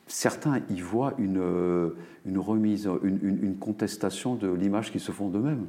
certains 0.07 0.61
y 0.70 0.80
voient 0.80 1.14
une, 1.18 1.39
euh, 1.39 1.91
remise, 2.36 2.89
une, 3.03 3.39
une, 3.43 3.57
contestation 3.57 4.34
de 4.34 4.49
l'image 4.51 4.91
qu'ils 4.91 5.01
se 5.01 5.12
font 5.12 5.28
d'eux-mêmes. 5.28 5.66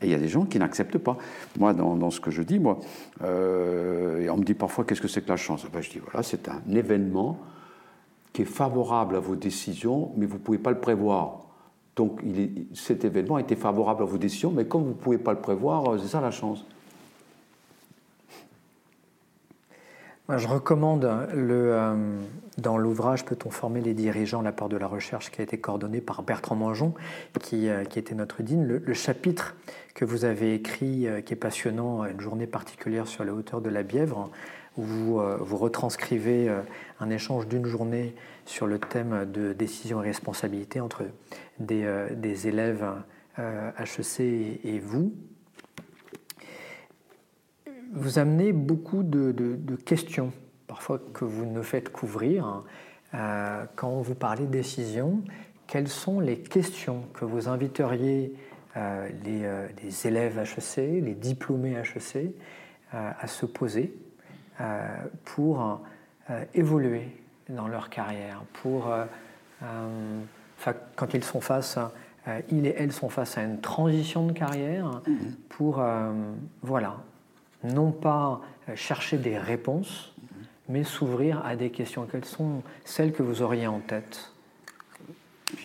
Et 0.00 0.06
il 0.06 0.10
y 0.10 0.14
a 0.14 0.18
des 0.18 0.28
gens 0.28 0.44
qui 0.44 0.58
n'acceptent 0.58 0.98
pas. 0.98 1.16
Moi, 1.58 1.72
dans, 1.72 2.10
ce 2.10 2.20
que 2.20 2.30
je 2.30 2.42
dis, 2.42 2.58
moi, 2.58 2.80
euh, 3.22 4.28
on 4.28 4.36
me 4.36 4.44
dit 4.44 4.54
parfois 4.54 4.84
qu'est-ce 4.84 5.00
que 5.00 5.08
c'est 5.08 5.22
que 5.22 5.28
la 5.28 5.36
chance? 5.36 5.64
Ben, 5.72 5.80
Je 5.80 5.90
dis 5.90 5.98
voilà, 5.98 6.22
c'est 6.22 6.48
un 6.48 6.62
événement 6.68 7.38
qui 8.32 8.42
est 8.42 8.46
favorable 8.46 9.16
à 9.16 9.20
vos 9.20 9.36
décisions, 9.36 10.10
mais 10.16 10.26
vous 10.26 10.34
ne 10.34 10.40
pouvez 10.40 10.58
pas 10.58 10.70
le 10.70 10.80
prévoir. 10.80 11.44
Donc 11.94 12.22
cet 12.74 13.04
événement 13.04 13.38
était 13.38 13.54
favorable 13.54 14.02
à 14.02 14.06
vos 14.06 14.18
décisions, 14.18 14.50
mais 14.50 14.64
comme 14.64 14.82
vous 14.82 14.88
ne 14.88 14.94
pouvez 14.94 15.18
pas 15.18 15.32
le 15.32 15.40
prévoir, 15.40 15.88
euh, 15.88 15.98
c'est 15.98 16.08
ça 16.08 16.20
la 16.20 16.32
chance. 16.32 16.66
Je 20.30 20.48
recommande 20.48 21.04
euh, 21.04 22.18
dans 22.56 22.78
l'ouvrage 22.78 23.26
Peut-on 23.26 23.50
former 23.50 23.82
les 23.82 23.92
dirigeants 23.92 24.40
la 24.40 24.52
part 24.52 24.70
de 24.70 24.76
la 24.76 24.86
recherche 24.86 25.30
qui 25.30 25.40
a 25.40 25.44
été 25.44 25.58
coordonné 25.58 26.00
par 26.00 26.22
Bertrand 26.22 26.56
Mangeon, 26.56 26.94
qui, 27.42 27.68
euh, 27.68 27.82
était 27.82 28.14
notre 28.14 28.42
dîne, 28.42 28.66
le, 28.66 28.94
chapitre 28.94 29.54
que 29.94 30.06
vous 30.06 30.24
avez 30.24 30.54
écrit, 30.54 31.06
euh, 31.06 31.20
qui 31.20 31.34
est 31.34 31.36
passionnant, 31.36 32.06
une 32.06 32.20
journée 32.20 32.46
particulière 32.46 33.06
sur 33.06 33.24
la 33.24 33.34
hauteur 33.34 33.60
de 33.60 33.68
la 33.68 33.82
Bièvre, 33.82 34.30
où 34.76 34.82
vous, 34.82 35.18
retranscrivez 35.56 36.52
un 36.98 37.08
échange 37.08 37.46
d'une 37.46 37.64
journée 37.64 38.16
sur 38.44 38.66
le 38.66 38.80
thème 38.80 39.24
de 39.30 39.52
décision 39.52 40.02
et 40.02 40.06
responsabilité 40.06 40.80
entre 40.80 41.04
des 41.60 42.48
élèves 42.48 42.84
HEC 43.38 44.18
et 44.64 44.80
vous, 44.80 45.14
vous 47.94 48.18
amenez 48.18 48.52
beaucoup 48.52 49.02
de, 49.02 49.76
questions, 49.84 50.32
parfois 50.66 51.00
que 51.12 51.24
vous 51.24 51.46
ne 51.46 51.62
faites 51.62 51.90
couvrir. 51.90 52.44
Hein. 52.44 52.64
Euh, 53.14 53.64
quand 53.76 54.00
vous 54.00 54.14
parlez 54.14 54.46
décision, 54.46 55.22
quelles 55.66 55.88
sont 55.88 56.20
les 56.20 56.38
questions 56.38 57.04
que 57.14 57.24
vous 57.24 57.48
inviteriez 57.48 58.34
euh, 58.76 59.08
euh, 59.26 59.68
les, 59.82 60.06
élèves 60.06 60.38
HEC, 60.38 61.02
les 61.02 61.14
diplômés 61.14 61.76
HEC, 61.76 62.34
à 62.92 63.26
se 63.26 63.44
poser 63.44 63.92
pour 65.24 65.80
évoluer 66.54 67.08
dans 67.48 67.66
leur 67.66 67.90
carrière, 67.90 68.44
pour, 68.62 68.88
quand 70.94 71.12
ils 71.12 71.24
sont 71.24 71.40
face, 71.40 71.76
ils 72.52 72.66
et 72.66 72.74
elles 72.78 72.92
sont 72.92 73.08
face 73.08 73.36
à 73.36 73.42
une 73.42 73.60
transition 73.60 74.28
de 74.28 74.32
carrière, 74.32 75.02
mmh. 75.08 75.12
pour 75.48 75.82
voilà, 76.62 76.98
non 77.64 77.90
pas 77.90 78.40
euh, 78.68 78.76
chercher 78.76 79.18
des 79.18 79.38
réponses, 79.38 80.14
mais 80.68 80.84
s'ouvrir 80.84 81.44
à 81.44 81.56
des 81.56 81.70
questions. 81.70 82.06
Quelles 82.10 82.24
sont 82.24 82.62
celles 82.84 83.12
que 83.12 83.22
vous 83.22 83.42
auriez 83.42 83.66
en 83.66 83.80
tête? 83.80 84.30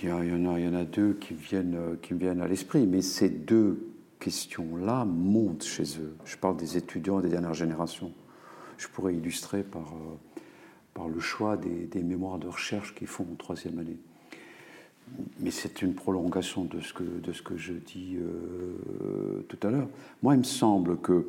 Il 0.01 0.09
y, 0.09 0.11
en 0.11 0.19
a, 0.19 0.59
il 0.59 0.65
y 0.65 0.67
en 0.67 0.75
a 0.75 0.83
deux 0.83 1.13
qui, 1.13 1.33
viennent, 1.33 1.75
euh, 1.75 1.95
qui 2.01 2.13
me 2.13 2.19
viennent 2.19 2.41
à 2.41 2.47
l'esprit, 2.47 2.85
mais 2.85 3.01
ces 3.01 3.29
deux 3.29 3.87
questions-là 4.19 5.05
montent 5.05 5.63
chez 5.63 5.99
eux. 5.99 6.15
Je 6.25 6.37
parle 6.37 6.57
des 6.57 6.77
étudiants 6.77 7.21
des 7.21 7.29
dernières 7.29 7.53
générations. 7.53 8.11
Je 8.77 8.87
pourrais 8.87 9.15
illustrer 9.15 9.63
par, 9.63 9.93
euh, 9.93 10.39
par 10.93 11.07
le 11.07 11.19
choix 11.19 11.57
des, 11.57 12.03
mémoires 12.03 12.37
de 12.37 12.47
recherche 12.47 12.93
qu'ils 12.95 13.07
font 13.07 13.25
en 13.31 13.35
troisième 13.35 13.79
année. 13.79 13.97
Mais 15.39 15.51
c'est 15.51 15.81
une 15.81 15.95
prolongation 15.95 16.65
de 16.65 16.81
ce 16.81 16.93
que, 16.93 17.03
de 17.03 17.33
ce 17.33 17.41
que 17.41 17.57
je 17.57 17.73
dis 17.73 18.17
tout 19.47 19.57
à 19.63 19.71
l'heure. 19.71 19.87
Moi, 20.21 20.35
il 20.35 20.39
me 20.39 20.43
semble 20.43 20.97
que 20.97 21.25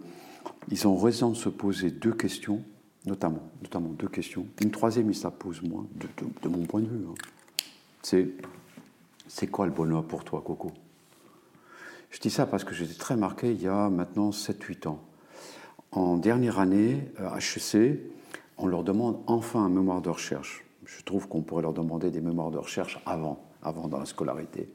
ils 0.71 0.87
ont 0.87 0.97
raison 0.97 1.31
de 1.31 1.37
se 1.37 1.49
poser 1.49 1.91
deux 1.91 2.13
questions, 2.13 2.63
notamment, 3.07 3.49
notamment 3.63 3.91
deux 3.91 4.09
questions. 4.09 4.47
Une 4.61 4.71
troisième, 4.71 5.11
ils 5.11 5.15
se 5.15 5.25
la 5.25 5.31
posent 5.31 5.63
moins, 5.63 5.87
de, 5.95 6.49
mon 6.49 6.65
point 6.65 6.81
de 6.81 6.89
vue. 6.89 7.07
Hein. 7.09 7.15
C'est 8.03 8.29
c'est 9.31 9.47
quoi 9.47 9.65
le 9.65 9.71
bonheur 9.71 10.03
pour 10.05 10.25
toi, 10.25 10.43
Coco? 10.45 10.73
Je 12.11 12.19
dis 12.19 12.31
ça 12.31 12.47
parce 12.47 12.65
que 12.65 12.75
j'étais 12.75 12.99
très 12.99 13.17
marqué 13.17 13.53
il 13.53 13.63
y 13.63 13.69
a 13.69 13.89
maintenant 13.89 14.31
7-8 14.31 14.89
ans. 14.89 14.99
En 15.93 16.17
dernière 16.17 16.59
année, 16.59 17.13
à 17.17 17.39
HEC, 17.39 18.01
on 18.59 18.67
leur 18.67 18.83
demande 18.83 19.21
enfin 19.29 19.61
un 19.61 19.69
mémoire 19.69 20.03
de 20.03 20.11
recherche. 20.11 20.65
Je 20.85 21.03
trouve 21.05 21.29
qu'on 21.29 21.43
pourrait 21.43 21.63
leur 21.63 21.73
demander 21.73 22.11
des 22.11 22.21
mémoires 22.21 22.51
de 22.51 22.59
recherche 22.59 23.01
avant, 23.07 23.41
avant 23.63 23.87
dans 23.87 24.01
la 24.01 24.05
scolarité. 24.05 24.69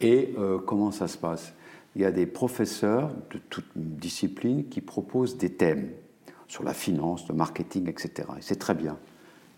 Et 0.00 0.34
euh, 0.38 0.58
comment 0.58 0.90
ça 0.90 1.06
se 1.06 1.16
passe? 1.16 1.52
Il 1.98 2.02
y 2.02 2.04
a 2.04 2.12
des 2.12 2.26
professeurs 2.26 3.10
de 3.32 3.38
toute 3.50 3.66
discipline 3.74 4.68
qui 4.68 4.80
proposent 4.80 5.36
des 5.36 5.50
thèmes 5.50 5.90
sur 6.46 6.62
la 6.62 6.72
finance, 6.72 7.28
le 7.28 7.34
marketing, 7.34 7.88
etc. 7.88 8.28
Et 8.38 8.40
c'est 8.40 8.56
très 8.56 8.74
bien. 8.74 8.96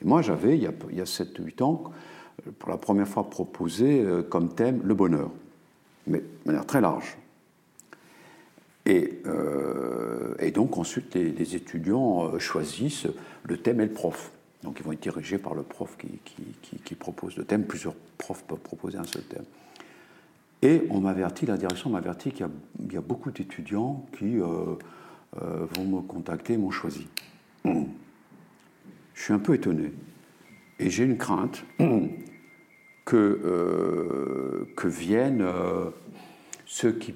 Moi, 0.02 0.22
j'avais, 0.22 0.56
il 0.56 0.62
y 0.62 0.66
a, 0.66 0.70
a 0.70 1.04
7-8 1.04 1.62
ans, 1.62 1.92
pour 2.58 2.70
la 2.70 2.78
première 2.78 3.06
fois 3.06 3.28
proposé 3.28 4.00
euh, 4.00 4.22
comme 4.22 4.54
thème 4.54 4.80
le 4.82 4.94
bonheur, 4.94 5.30
mais 6.06 6.20
de 6.20 6.26
manière 6.46 6.64
très 6.64 6.80
large. 6.80 7.18
Et, 8.86 9.20
euh, 9.26 10.50
donc 10.54 10.78
ensuite, 10.78 11.14
les, 11.14 11.54
étudiants 11.54 12.24
euh, 12.24 12.38
choisissent 12.38 13.06
le 13.42 13.58
thème 13.58 13.82
et 13.82 13.86
le 13.86 13.92
prof. 13.92 14.32
Donc 14.62 14.78
ils 14.80 14.82
vont 14.82 14.92
être 14.92 15.02
dirigés 15.02 15.36
par 15.36 15.54
le 15.54 15.62
prof 15.62 15.94
qui 15.98 16.94
propose 16.94 17.36
le 17.36 17.44
thème. 17.44 17.64
Plusieurs 17.64 17.94
profs 18.16 18.44
peuvent 18.44 18.58
proposer 18.58 18.96
un 18.96 19.04
seul 19.04 19.24
thème. 19.24 19.44
Et 20.62 20.82
on 20.90 21.00
m'avertit, 21.00 21.46
la 21.46 21.56
direction 21.56 21.90
m'avertit 21.90 22.32
qu'il 22.32 22.46
y, 22.92 22.96
a 22.96 23.00
beaucoup 23.00 23.30
d'étudiants 23.30 24.06
qui 24.18 24.38
euh, 24.38 24.76
euh, 25.40 25.66
vont 25.74 25.84
me 25.84 26.00
contacter 26.02 26.56
m'ont 26.58 26.70
choisi. 26.70 27.08
Je 27.64 29.22
suis 29.22 29.32
un 29.32 29.38
peu 29.38 29.54
étonné. 29.54 29.92
Et 30.78 30.90
j'ai 30.90 31.04
une 31.04 31.16
crainte 31.16 31.64
que, 33.04 33.16
euh, 33.16 34.72
que 34.76 34.88
viennent 34.88 35.46
ceux 36.66 36.92
qui, 36.92 37.14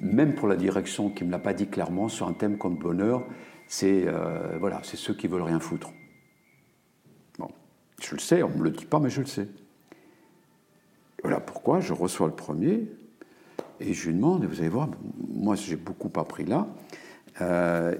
même 0.00 0.34
pour 0.34 0.46
la 0.46 0.56
direction 0.56 1.10
qui 1.10 1.24
ne 1.24 1.28
me 1.28 1.32
l'a 1.32 1.40
pas 1.40 1.54
dit 1.54 1.66
clairement, 1.66 2.08
sur 2.08 2.28
un 2.28 2.32
thème 2.34 2.56
comme 2.56 2.76
bonheur, 2.76 3.24
c'est 3.66 4.06
voilà, 4.60 4.80
ceux 4.84 5.14
qui 5.14 5.26
veulent 5.26 5.42
rien 5.42 5.58
foutre. 5.58 5.90
Bon, 7.38 7.50
je 8.00 8.14
le 8.14 8.20
sais, 8.20 8.44
on 8.44 8.50
ne 8.50 8.58
me 8.58 8.64
le 8.64 8.70
dit 8.70 8.84
pas, 8.84 9.00
mais 9.00 9.10
je 9.10 9.20
le 9.20 9.26
sais. 9.26 9.48
Voilà 11.24 11.40
pourquoi 11.40 11.80
je 11.80 11.94
reçois 11.94 12.26
le 12.26 12.34
premier 12.34 12.86
et 13.80 13.94
je 13.94 14.08
lui 14.08 14.14
demande, 14.14 14.44
et 14.44 14.46
vous 14.46 14.60
allez 14.60 14.68
voir, 14.68 14.90
moi 15.32 15.56
j'ai 15.56 15.74
beaucoup 15.74 16.10
appris 16.20 16.44
là. 16.44 16.68
Euh, 17.40 17.94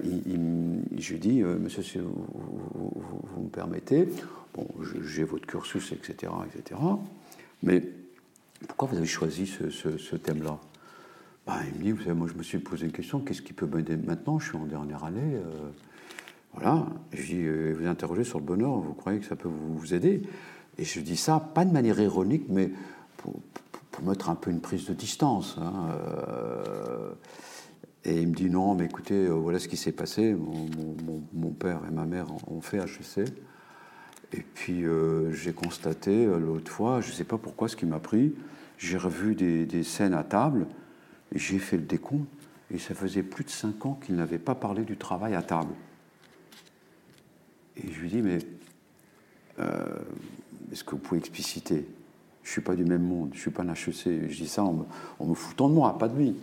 je 0.95 1.13
lui 1.13 1.19
dis, 1.19 1.41
euh, 1.41 1.57
monsieur, 1.57 1.81
si 1.81 1.97
vous, 1.97 3.41
me 3.41 3.49
permettez, 3.49 4.07
bon, 4.53 4.67
j'ai 5.03 5.23
votre 5.23 5.47
cursus, 5.47 5.91
etc., 5.91 6.31
etc. 6.45 6.79
Mais 7.63 7.83
pourquoi 8.67 8.89
vous 8.89 8.97
avez 8.97 9.07
choisi 9.07 9.47
ce, 9.47 10.15
thème-là? 10.15 10.59
Bah, 11.47 11.57
il 11.73 11.79
me 11.79 11.83
dit, 11.83 11.91
vous 11.93 12.03
savez, 12.03 12.13
moi 12.13 12.27
je 12.31 12.37
me 12.37 12.43
suis 12.43 12.59
posé 12.59 12.85
une 12.85 12.91
question, 12.91 13.19
qu'est-ce 13.21 13.41
qui 13.41 13.53
peut 13.53 13.65
m'aider 13.65 13.97
maintenant? 13.97 14.37
Je 14.37 14.49
suis 14.49 14.57
en 14.57 14.67
dernière 14.67 15.03
année. 15.03 15.39
voilà. 16.53 16.85
Et 17.11 17.17
je 17.17 17.25
dis, 17.25 17.73
vous 17.73 17.87
interrogez 17.87 18.23
sur 18.23 18.37
le 18.37 18.45
bonheur, 18.45 18.77
vous 18.77 18.93
croyez 18.93 19.19
que 19.19 19.25
ça 19.25 19.35
peut 19.35 19.49
vous, 19.49 19.95
aider? 19.95 20.21
Et 20.77 20.83
je 20.83 20.99
dis 20.99 21.17
ça, 21.17 21.39
pas 21.39 21.65
de 21.65 21.71
manière 21.71 21.99
ironique, 21.99 22.45
mais 22.49 22.69
pour, 23.91 24.03
mettre 24.03 24.29
un 24.29 24.35
peu 24.35 24.51
une 24.51 24.59
prise 24.59 24.85
de 24.85 24.93
distance. 24.93 25.57
Hein, 25.57 25.89
et 28.03 28.21
il 28.21 28.27
me 28.27 28.35
dit 28.35 28.49
non, 28.49 28.75
mais 28.75 28.85
écoutez, 28.85 29.27
voilà 29.27 29.57
ce 29.57 29.67
qui 29.67 29.77
s'est 29.77 29.93
passé. 29.93 30.35
Mon, 30.35 31.49
père 31.51 31.81
et 31.87 31.91
ma 31.91 32.05
mère 32.05 32.27
ont 32.47 32.61
fait 32.61 32.77
HEC. 32.77 33.31
Et 34.33 34.41
puis 34.41 34.85
euh, 34.85 35.31
j'ai 35.31 35.53
constaté 35.53 36.25
euh, 36.25 36.39
l'autre 36.39 36.71
fois, 36.71 37.01
je 37.01 37.09
ne 37.09 37.13
sais 37.13 37.23
pas 37.23 37.37
pourquoi 37.37 37.69
ce 37.69 37.75
qui 37.75 37.85
m'a 37.85 37.99
pris, 37.99 38.33
j'ai 38.77 38.97
revu 38.97 39.35
des, 39.35 39.83
scènes 39.83 40.13
à 40.13 40.23
table, 40.23 40.67
j'ai 41.33 41.59
fait 41.59 41.77
le 41.77 41.83
décompte, 41.83 42.27
et 42.71 42.77
ça 42.77 42.95
faisait 42.95 43.23
plus 43.23 43.43
de 43.43 43.49
cinq 43.49 43.85
ans 43.85 43.99
qu'il 44.03 44.15
n'avait 44.15 44.39
pas 44.39 44.55
parlé 44.55 44.83
du 44.83 44.97
travail 44.97 45.35
à 45.35 45.41
table. 45.41 45.73
Et 47.77 47.91
je 47.91 47.99
lui 47.99 48.09
dis, 48.09 48.21
mais 48.21 48.39
euh, 49.59 49.85
est-ce 50.71 50.83
que 50.83 50.91
vous 50.91 50.97
pouvez 50.97 51.19
expliciter? 51.19 51.87
Je 52.45 52.49
ne 52.49 52.51
suis 52.53 52.61
pas 52.61 52.75
du 52.75 52.85
même 52.85 53.03
monde, 53.03 53.31
je 53.33 53.37
ne 53.37 53.41
suis 53.41 53.51
pas 53.51 53.63
un 53.63 53.73
HEC. 53.73 54.29
Je 54.29 54.37
dis 54.37 54.47
ça 54.47 54.63
en 54.63 54.85
me, 55.25 55.33
foutant 55.33 55.67
de 55.67 55.73
moi, 55.73 55.97
pas 55.97 56.07
de 56.07 56.17
lui. 56.17 56.35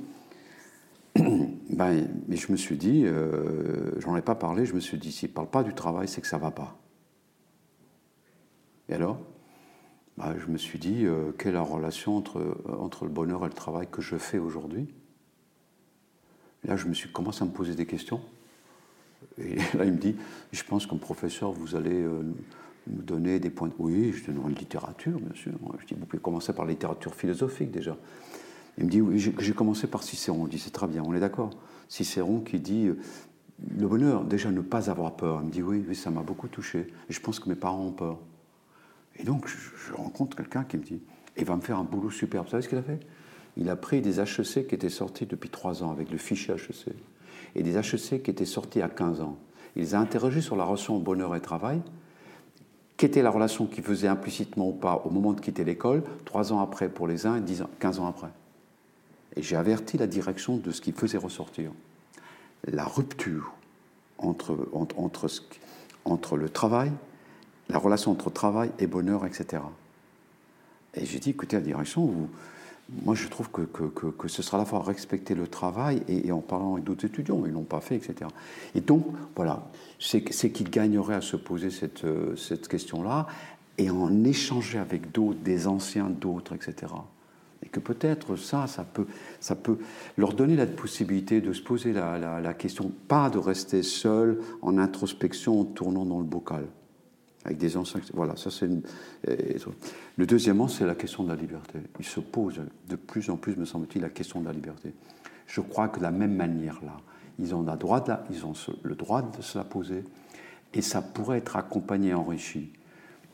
ben, 1.16 2.06
mais 2.28 2.36
je 2.36 2.52
me 2.52 2.56
suis 2.58 2.76
dit, 2.76 3.06
j'en 3.98 4.16
ai 4.16 4.22
pas 4.22 4.34
parlé, 4.34 4.66
je 4.66 4.74
me 4.74 4.80
suis 4.80 4.98
dit, 4.98 5.12
s'il 5.12 5.30
ne 5.30 5.34
parle 5.34 5.48
pas 5.48 5.62
du 5.62 5.72
travail, 5.72 6.08
c'est 6.08 6.20
que 6.20 6.26
ça 6.26 6.36
ne 6.36 6.42
va 6.42 6.50
pas. 6.50 6.76
Et 8.88 8.94
alors? 8.94 9.18
Bah, 10.16 10.34
Je 10.38 10.46
me 10.46 10.58
suis 10.58 10.78
dit, 10.78 11.06
euh, 11.06 11.32
quelle 11.38 11.52
est 11.52 11.54
la 11.54 11.62
relation 11.62 12.16
entre, 12.16 12.38
euh, 12.38 12.54
entre 12.78 13.04
le 13.04 13.10
bonheur 13.10 13.44
et 13.44 13.48
le 13.48 13.54
travail 13.54 13.88
que 13.90 14.02
je 14.02 14.16
fais 14.16 14.38
aujourd'hui? 14.38 14.88
Là, 16.64 16.76
je 16.76 16.86
me 16.86 16.94
suis 16.94 17.10
commencé 17.10 17.42
à 17.42 17.46
me 17.46 17.50
poser 17.50 17.74
des 17.74 17.86
questions. 17.86 18.20
Et 19.38 19.56
là, 19.74 19.84
il 19.84 19.92
me 19.92 19.98
dit, 19.98 20.16
je 20.52 20.62
pense 20.64 20.86
comme 20.86 20.98
professeur, 20.98 21.52
vous 21.52 21.76
allez 21.76 22.02
euh, 22.02 22.22
nous 22.86 23.02
donner 23.02 23.38
des 23.38 23.50
points 23.50 23.68
de... 23.68 23.74
Oui, 23.78 24.12
je 24.12 24.30
donne 24.30 24.42
une 24.48 24.54
littérature, 24.54 25.18
bien 25.18 25.34
sûr. 25.34 25.52
Je 25.80 25.86
dis, 25.86 25.94
vous 25.94 26.06
pouvez 26.06 26.22
commencer 26.22 26.52
par 26.52 26.64
la 26.64 26.72
littérature 26.72 27.14
philosophique 27.14 27.70
déjà. 27.70 27.96
Il 28.78 28.84
me 28.86 28.90
dit, 28.90 29.00
oui, 29.00 29.18
j'ai 29.18 29.52
commencé 29.52 29.86
par 29.86 30.02
Cicéron. 30.02 30.46
Je 30.46 30.50
dis, 30.50 30.58
c'est 30.58 30.70
très 30.70 30.86
bien, 30.86 31.02
on 31.06 31.14
est 31.14 31.20
d'accord. 31.20 31.50
Cicéron 31.88 32.40
qui 32.40 32.58
dit, 32.58 32.90
le 33.76 33.86
bonheur, 33.86 34.24
déjà 34.24 34.50
ne 34.50 34.60
pas 34.60 34.90
avoir 34.90 35.16
peur. 35.16 35.40
Il 35.42 35.46
me 35.46 35.52
dit, 35.52 35.62
oui, 35.62 35.84
oui 35.86 35.94
ça 35.94 36.10
m'a 36.10 36.22
beaucoup 36.22 36.48
touché. 36.48 36.86
Je 37.08 37.20
pense 37.20 37.38
que 37.38 37.48
mes 37.48 37.54
parents 37.54 37.86
ont 37.86 37.92
peur. 37.92 38.18
Et 39.16 39.24
donc, 39.24 39.46
je, 39.46 39.92
rencontre 39.92 40.36
quelqu'un 40.36 40.64
qui 40.64 40.78
me 40.78 40.82
dit, 40.82 41.00
il 41.36 41.44
va 41.44 41.56
me 41.56 41.60
faire 41.60 41.78
un 41.78 41.84
boulot 41.84 42.10
superbe. 42.10 42.46
Vous 42.46 42.50
savez 42.50 42.62
ce 42.62 42.68
qu'il 42.68 42.78
a 42.78 42.82
fait? 42.82 43.00
Il 43.56 43.68
a 43.68 43.76
pris 43.76 44.00
des 44.00 44.18
HEC 44.18 44.66
qui 44.66 44.74
étaient 44.74 44.88
sortis 44.88 45.26
depuis 45.26 45.50
3 45.50 45.82
ans 45.82 45.90
avec 45.90 46.10
le 46.10 46.16
fichier 46.16 46.54
HEC, 46.54 46.94
et 47.54 47.62
des 47.62 47.76
HEC 47.76 48.22
qui 48.22 48.30
étaient 48.30 48.46
sortis 48.46 48.80
à 48.80 48.88
15 48.88 49.20
ans. 49.20 49.36
Il 49.76 49.82
les 49.82 49.94
a 49.94 50.00
interrogés 50.00 50.40
sur 50.40 50.56
la 50.56 50.64
relation 50.64 50.98
bonheur 50.98 51.36
et 51.36 51.40
travail, 51.40 51.82
qu'était 53.02 53.22
la 53.22 53.30
relation 53.30 53.66
qu'ils 53.66 53.82
faisaient 53.82 54.08
implicitement 54.08 54.68
ou 54.68 54.72
pas 54.72 55.02
au 55.04 55.10
moment 55.10 55.32
de 55.32 55.40
quitter 55.40 55.64
l'école, 55.64 56.04
3 56.24 56.52
ans 56.52 56.60
après 56.60 56.88
pour 56.88 57.08
les 57.08 57.26
uns 57.26 57.36
et 57.36 57.40
10 57.40 57.62
ans, 57.62 57.70
15 57.80 57.98
ans 57.98 58.06
après. 58.06 58.30
Et 59.34 59.42
j'ai 59.42 59.56
averti 59.56 59.98
la 59.98 60.06
direction 60.06 60.56
de 60.56 60.70
ce 60.70 60.80
qu'il 60.80 60.94
faisait 60.94 61.18
ressortir. 61.18 61.72
La 62.64 62.84
rupture 62.84 63.52
entre, 64.18 64.68
entre, 64.72 64.98
entre, 65.00 65.28
entre 66.04 66.36
le 66.36 66.48
travail 66.48 66.92
la 67.68 67.78
relation 67.78 68.12
entre 68.12 68.30
travail 68.30 68.70
et 68.78 68.86
bonheur, 68.86 69.26
etc. 69.26 69.62
Et 70.94 71.06
j'ai 71.06 71.18
dit, 71.18 71.30
écoutez, 71.30 71.56
la 71.56 71.62
direction, 71.62 72.28
moi 73.04 73.14
je 73.14 73.28
trouve 73.28 73.50
que, 73.50 73.62
que, 73.62 74.28
ce 74.28 74.42
sera 74.42 74.58
la 74.58 74.64
fois 74.64 74.82
respecter 74.82 75.34
le 75.34 75.46
travail 75.46 76.02
et, 76.08 76.30
en 76.32 76.40
parlant 76.40 76.74
avec 76.74 76.84
d'autres 76.84 77.06
étudiants, 77.06 77.42
ils 77.44 77.50
ne 77.50 77.54
l'ont 77.54 77.62
pas 77.62 77.80
fait, 77.80 77.96
etc. 77.96 78.30
Et 78.74 78.80
donc, 78.80 79.06
voilà, 79.34 79.70
c'est 79.98 80.22
qu'ils 80.22 80.70
gagneraient 80.70 81.14
à 81.14 81.20
se 81.20 81.36
poser 81.36 81.70
cette, 81.70 82.04
cette 82.36 82.68
question-là 82.68 83.26
et 83.78 83.90
en 83.90 84.24
échanger 84.24 84.78
avec 84.78 85.12
d'autres, 85.12 85.40
des 85.40 85.66
anciens, 85.66 86.10
d'autres, 86.10 86.54
etc. 86.54 86.92
Et 87.64 87.68
que 87.68 87.80
peut-être 87.80 88.36
ça, 88.36 88.66
ça 88.66 88.84
peut, 88.84 89.06
ça 89.40 89.54
peut 89.54 89.78
leur 90.16 90.34
donner 90.34 90.56
la 90.56 90.66
possibilité 90.66 91.40
de 91.40 91.52
se 91.52 91.62
poser 91.62 91.92
la, 91.92 92.18
la, 92.18 92.40
la 92.40 92.54
question, 92.54 92.92
pas 93.08 93.30
de 93.30 93.38
rester 93.38 93.82
seul 93.82 94.40
en 94.60 94.78
introspection, 94.78 95.60
en 95.60 95.64
tournant 95.64 96.04
dans 96.04 96.18
le 96.18 96.24
bocal 96.24 96.66
avec 97.44 97.58
des 97.58 97.76
anciens. 97.76 98.00
Voilà, 98.14 98.36
ça 98.36 98.50
c'est. 98.50 98.68
Le 100.16 100.26
deuxièmement, 100.26 100.68
c'est 100.68 100.86
la 100.86 100.94
question 100.94 101.24
de 101.24 101.28
la 101.28 101.36
liberté. 101.36 101.78
Il 101.98 102.04
se 102.04 102.20
pose 102.20 102.60
de 102.88 102.96
plus 102.96 103.30
en 103.30 103.36
plus, 103.36 103.56
me 103.56 103.64
semble-t-il, 103.64 104.02
la 104.02 104.10
question 104.10 104.40
de 104.40 104.46
la 104.46 104.52
liberté. 104.52 104.92
Je 105.46 105.60
crois 105.60 105.88
que 105.88 105.98
de 105.98 106.02
la 106.02 106.10
même 106.10 106.34
manière 106.34 106.80
là, 106.84 106.96
ils 107.38 107.54
ont, 107.54 107.62
la 107.62 107.76
droit 107.76 108.04
ils 108.30 108.46
ont 108.46 108.52
le 108.82 108.94
droit 108.94 109.22
de 109.22 109.42
se 109.42 109.58
la 109.58 109.64
poser, 109.64 110.04
et 110.74 110.82
ça 110.82 111.02
pourrait 111.02 111.38
être 111.38 111.56
accompagné, 111.56 112.14
enrichi. 112.14 112.70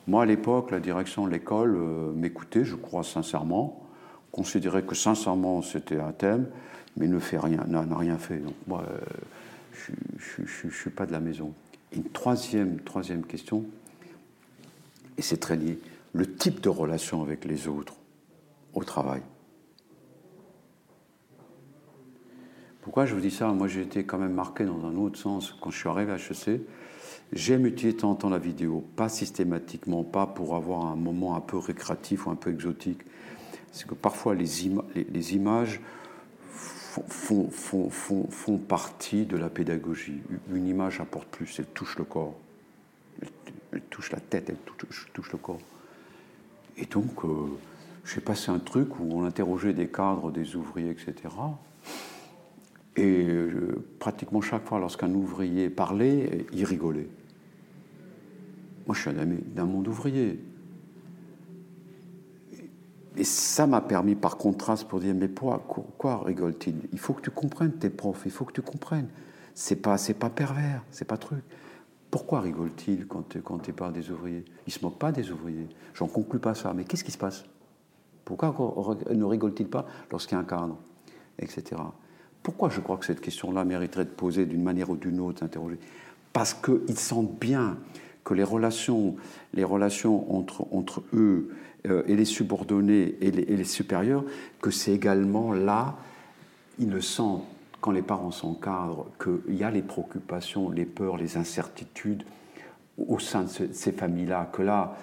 Moi, 0.06 0.22
à 0.22 0.26
l'époque, 0.26 0.70
la 0.70 0.80
direction 0.80 1.26
de 1.26 1.30
l'école 1.30 1.76
euh, 1.76 2.12
m'écoutait, 2.12 2.64
je 2.64 2.76
crois 2.76 3.04
sincèrement, 3.04 3.86
considérait 4.32 4.82
que 4.82 4.94
sincèrement 4.94 5.60
c'était 5.62 6.00
un 6.00 6.12
thème, 6.12 6.48
mais 6.96 7.08
ne 7.08 7.18
fait 7.18 7.38
rien, 7.38 7.64
n'a 7.66 7.82
rien 7.96 8.18
fait. 8.18 8.38
Donc 8.38 8.54
moi, 8.66 8.84
euh, 8.88 8.98
je 10.16 10.66
ne 10.66 10.72
suis 10.72 10.90
pas 10.90 11.06
de 11.06 11.12
la 11.12 11.20
maison. 11.20 11.52
Une 11.92 12.04
troisième, 12.04 12.80
troisième 12.80 13.24
question, 13.24 13.64
et 15.18 15.22
c'est 15.22 15.36
très 15.36 15.56
lié, 15.56 15.78
le 16.12 16.32
type 16.32 16.60
de 16.60 16.68
relation 16.68 17.22
avec 17.22 17.44
les 17.44 17.68
autres 17.68 17.94
au 18.72 18.84
travail. 18.84 19.20
Pourquoi 22.82 23.04
je 23.04 23.14
vous 23.14 23.20
dis 23.20 23.32
ça? 23.32 23.48
Moi, 23.48 23.68
j'ai 23.68 23.82
été 23.82 24.04
quand 24.04 24.16
même 24.16 24.32
marqué 24.32 24.64
dans 24.64 24.86
un 24.86 24.96
autre 24.96 25.18
sens. 25.18 25.54
Quand 25.60 25.70
je 25.70 25.78
suis 25.78 25.88
arrivé 25.88 26.12
à 26.12 26.16
HEC, 26.16 26.62
j'aime 27.32 27.70
en 28.02 28.14
temps 28.14 28.30
la 28.30 28.38
vidéo, 28.38 28.82
pas 28.96 29.10
systématiquement, 29.10 30.04
pas 30.04 30.26
pour 30.26 30.54
avoir 30.54 30.86
un 30.86 30.96
moment 30.96 31.36
un 31.36 31.40
peu 31.40 31.58
récréatif 31.58 32.26
ou 32.26 32.30
un 32.30 32.36
peu 32.36 32.50
exotique. 32.50 33.00
C'est 33.72 33.86
que 33.86 33.94
parfois 33.94 34.34
les, 34.34 34.64
images 35.34 35.80
font, 36.50 37.50
font, 37.50 37.90
font, 37.90 38.56
partie 38.56 39.26
de 39.26 39.36
la 39.36 39.50
pédagogie. 39.50 40.22
Une 40.50 40.66
image 40.66 41.00
apporte 41.00 41.28
plus, 41.28 41.58
elle 41.58 41.66
touche 41.66 41.98
le 41.98 42.04
corps 42.04 42.36
elle 43.72 43.82
touche 43.82 44.12
la 44.12 44.20
tête, 44.20 44.48
elle 44.48 44.56
touche, 45.12 45.32
le 45.32 45.38
corps. 45.38 45.58
Et 46.76 46.86
donc, 46.86 47.24
euh, 47.24 47.46
j'ai 48.04 48.20
passé 48.20 48.50
un 48.50 48.58
truc 48.58 48.98
où 48.98 49.08
on 49.10 49.24
interrogeait 49.24 49.72
des 49.72 49.88
cadres, 49.88 50.30
des 50.30 50.56
ouvriers, 50.56 50.90
etc. 50.90 51.14
Et 52.96 53.26
euh, 53.26 53.84
pratiquement 53.98 54.40
chaque 54.40 54.66
fois, 54.66 54.78
lorsqu'un 54.78 55.12
ouvrier 55.12 55.70
parlait, 55.70 56.46
il 56.52 56.64
rigolait. 56.64 57.08
Moi, 58.86 58.94
je 58.94 59.02
suis 59.02 59.10
un 59.10 59.18
ami 59.18 59.36
d'un 59.54 59.66
monde 59.66 59.88
ouvrier. 59.88 60.40
Et 63.16 63.24
ça 63.24 63.66
m'a 63.66 63.80
permis, 63.80 64.14
par 64.14 64.36
contraste, 64.36 64.88
pour 64.88 65.00
dire, 65.00 65.14
mais 65.14 65.28
pourquoi, 65.28 65.84
quoi 65.98 66.22
rigole-t-il? 66.24 66.88
Il 66.92 66.98
faut 66.98 67.12
que 67.12 67.20
tu 67.20 67.30
comprennes 67.30 67.72
tes 67.72 67.90
profs, 67.90 68.22
il 68.24 68.30
faut 68.30 68.44
que 68.44 68.52
tu 68.52 68.62
comprennes. 68.62 69.08
C'est 69.54 69.76
pas, 69.76 69.96
pas 70.18 70.30
pervers, 70.30 70.84
c'est 70.92 71.04
pas 71.04 71.16
truc. 71.16 71.42
Pourquoi 72.10 72.40
rigole-t-il 72.40 73.06
quand, 73.06 73.36
quand 73.42 73.58
tu 73.58 73.72
parles 73.72 73.92
des 73.92 74.10
ouvriers? 74.10 74.44
Il 74.66 74.68
ne 74.68 74.72
se 74.72 74.82
moque 74.82 74.98
pas 74.98 75.12
des 75.12 75.30
ouvriers. 75.30 75.68
J'en 75.94 76.06
conclus 76.06 76.38
pas 76.38 76.54
ça. 76.54 76.72
Mais 76.74 76.84
qu'est-ce 76.84 77.04
qui 77.04 77.10
se 77.12 77.18
passe? 77.18 77.44
Pourquoi 78.24 78.54
ne 79.10 79.24
rigole-t-il 79.24 79.68
pas 79.68 79.86
lorsqu'il 80.10 80.34
y 80.34 80.38
a 80.38 80.40
un 80.40 80.44
cadre 80.44 80.76
Etc. 81.38 81.80
Pourquoi 82.42 82.68
je 82.68 82.80
crois 82.80 82.96
que 82.96 83.06
cette 83.06 83.20
question-là 83.20 83.64
mériterait 83.64 84.04
de 84.04 84.10
poser 84.10 84.46
d'une 84.46 84.62
manière 84.62 84.90
ou 84.90 84.96
d'une 84.96 85.20
autre, 85.20 85.42
interroger 85.42 85.78
Parce 86.32 86.54
qu'ils 86.54 86.98
sentent 86.98 87.38
bien 87.38 87.78
que 88.24 88.34
les 88.34 88.44
relations, 88.44 89.16
entre 89.54 91.02
eux 91.14 91.50
euh, 91.86 92.02
et 92.06 92.16
les 92.16 92.24
subordonnés 92.24 93.16
et 93.20 93.30
les, 93.30 93.42
et 93.42 93.56
les 93.56 93.64
supérieurs, 93.64 94.24
que 94.60 94.70
c'est 94.70 94.92
également 94.92 95.52
là, 95.52 95.96
ils 96.78 96.90
le 96.90 97.00
sentent 97.00 97.44
quand 97.80 97.90
les 97.90 98.02
parents 98.02 98.30
s'encadrent, 98.30 99.06
qu'il 99.22 99.56
y 99.56 99.64
a 99.64 99.70
les 99.70 99.82
préoccupations, 99.82 100.70
les 100.70 100.84
peurs, 100.84 101.16
les 101.16 101.36
incertitudes 101.36 102.24
au 102.96 103.18
sein 103.18 103.44
de 103.44 103.48
ces 103.72 103.92
familles-là, 103.92 104.50
que 104.52 104.62
là, 104.62 104.96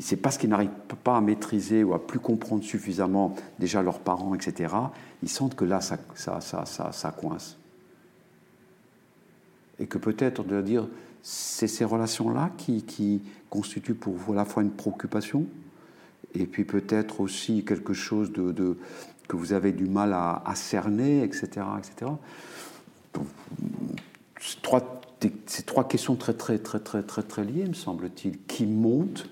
c'est 0.00 0.16
parce 0.16 0.36
qu'ils 0.36 0.50
n'arrivent 0.50 0.70
pas 1.02 1.16
à 1.16 1.20
maîtriser 1.20 1.82
ou 1.84 1.94
à 1.94 2.06
plus 2.06 2.18
comprendre 2.18 2.62
suffisamment 2.62 3.34
déjà 3.58 3.82
leurs 3.82 3.98
parents, 3.98 4.34
etc., 4.34 4.74
ils 5.22 5.28
sentent 5.28 5.54
que 5.54 5.64
là, 5.64 5.80
ça, 5.80 5.98
ça, 6.14 6.40
ça, 6.40 6.64
ça, 6.64 7.10
coince. 7.10 7.56
Et 9.78 9.86
que 9.86 9.98
peut-être 9.98 10.44
de 10.44 10.60
dire, 10.60 10.86
c'est 11.22 11.66
ces 11.66 11.84
relations-là 11.84 12.50
qui, 12.56 12.82
qui, 12.82 13.22
constituent 13.48 13.94
pour 13.94 14.14
vous 14.14 14.32
à 14.32 14.36
la 14.36 14.44
fois 14.44 14.62
une 14.62 14.70
préoccupation, 14.70 15.46
et 16.34 16.46
puis 16.46 16.64
peut-être 16.64 17.20
aussi 17.20 17.64
quelque 17.64 17.92
chose 17.92 18.32
de, 18.32 18.50
de 18.52 18.78
que 19.32 19.36
vous 19.38 19.54
avez 19.54 19.72
du 19.72 19.86
mal 19.86 20.12
à, 20.12 20.52
cerner, 20.54 21.22
etc. 21.22 21.48
etc. 21.78 22.10
trois, 24.60 25.00
ces 25.46 25.62
trois 25.62 25.88
questions 25.88 26.16
très, 26.16 26.34
très, 26.34 26.58
très, 26.58 26.80
très, 26.80 27.02
très, 27.02 27.22
très 27.22 27.42
liées, 27.42 27.66
me 27.66 27.72
semble-t-il, 27.72 28.42
qui 28.42 28.66
montent 28.66 29.30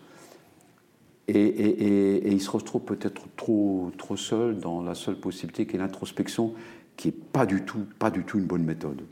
et, 1.28 2.32
il 2.32 2.40
se 2.40 2.50
retrouve 2.50 2.80
peut-être 2.80 3.24
trop, 3.36 3.92
trop 3.98 4.16
seul 4.16 4.58
dans 4.58 4.82
la 4.82 4.94
seule 4.94 5.16
possibilité 5.16 5.66
qui 5.66 5.76
est 5.76 5.78
l'introspection, 5.78 6.54
qui 6.96 7.08
n'est 7.08 7.14
pas, 7.14 7.44
du 7.44 7.62
tout, 7.62 7.84
pas 7.98 8.10
du 8.10 8.24
tout 8.24 8.38
une 8.38 8.46
bonne 8.46 8.64
méthode. 8.64 9.02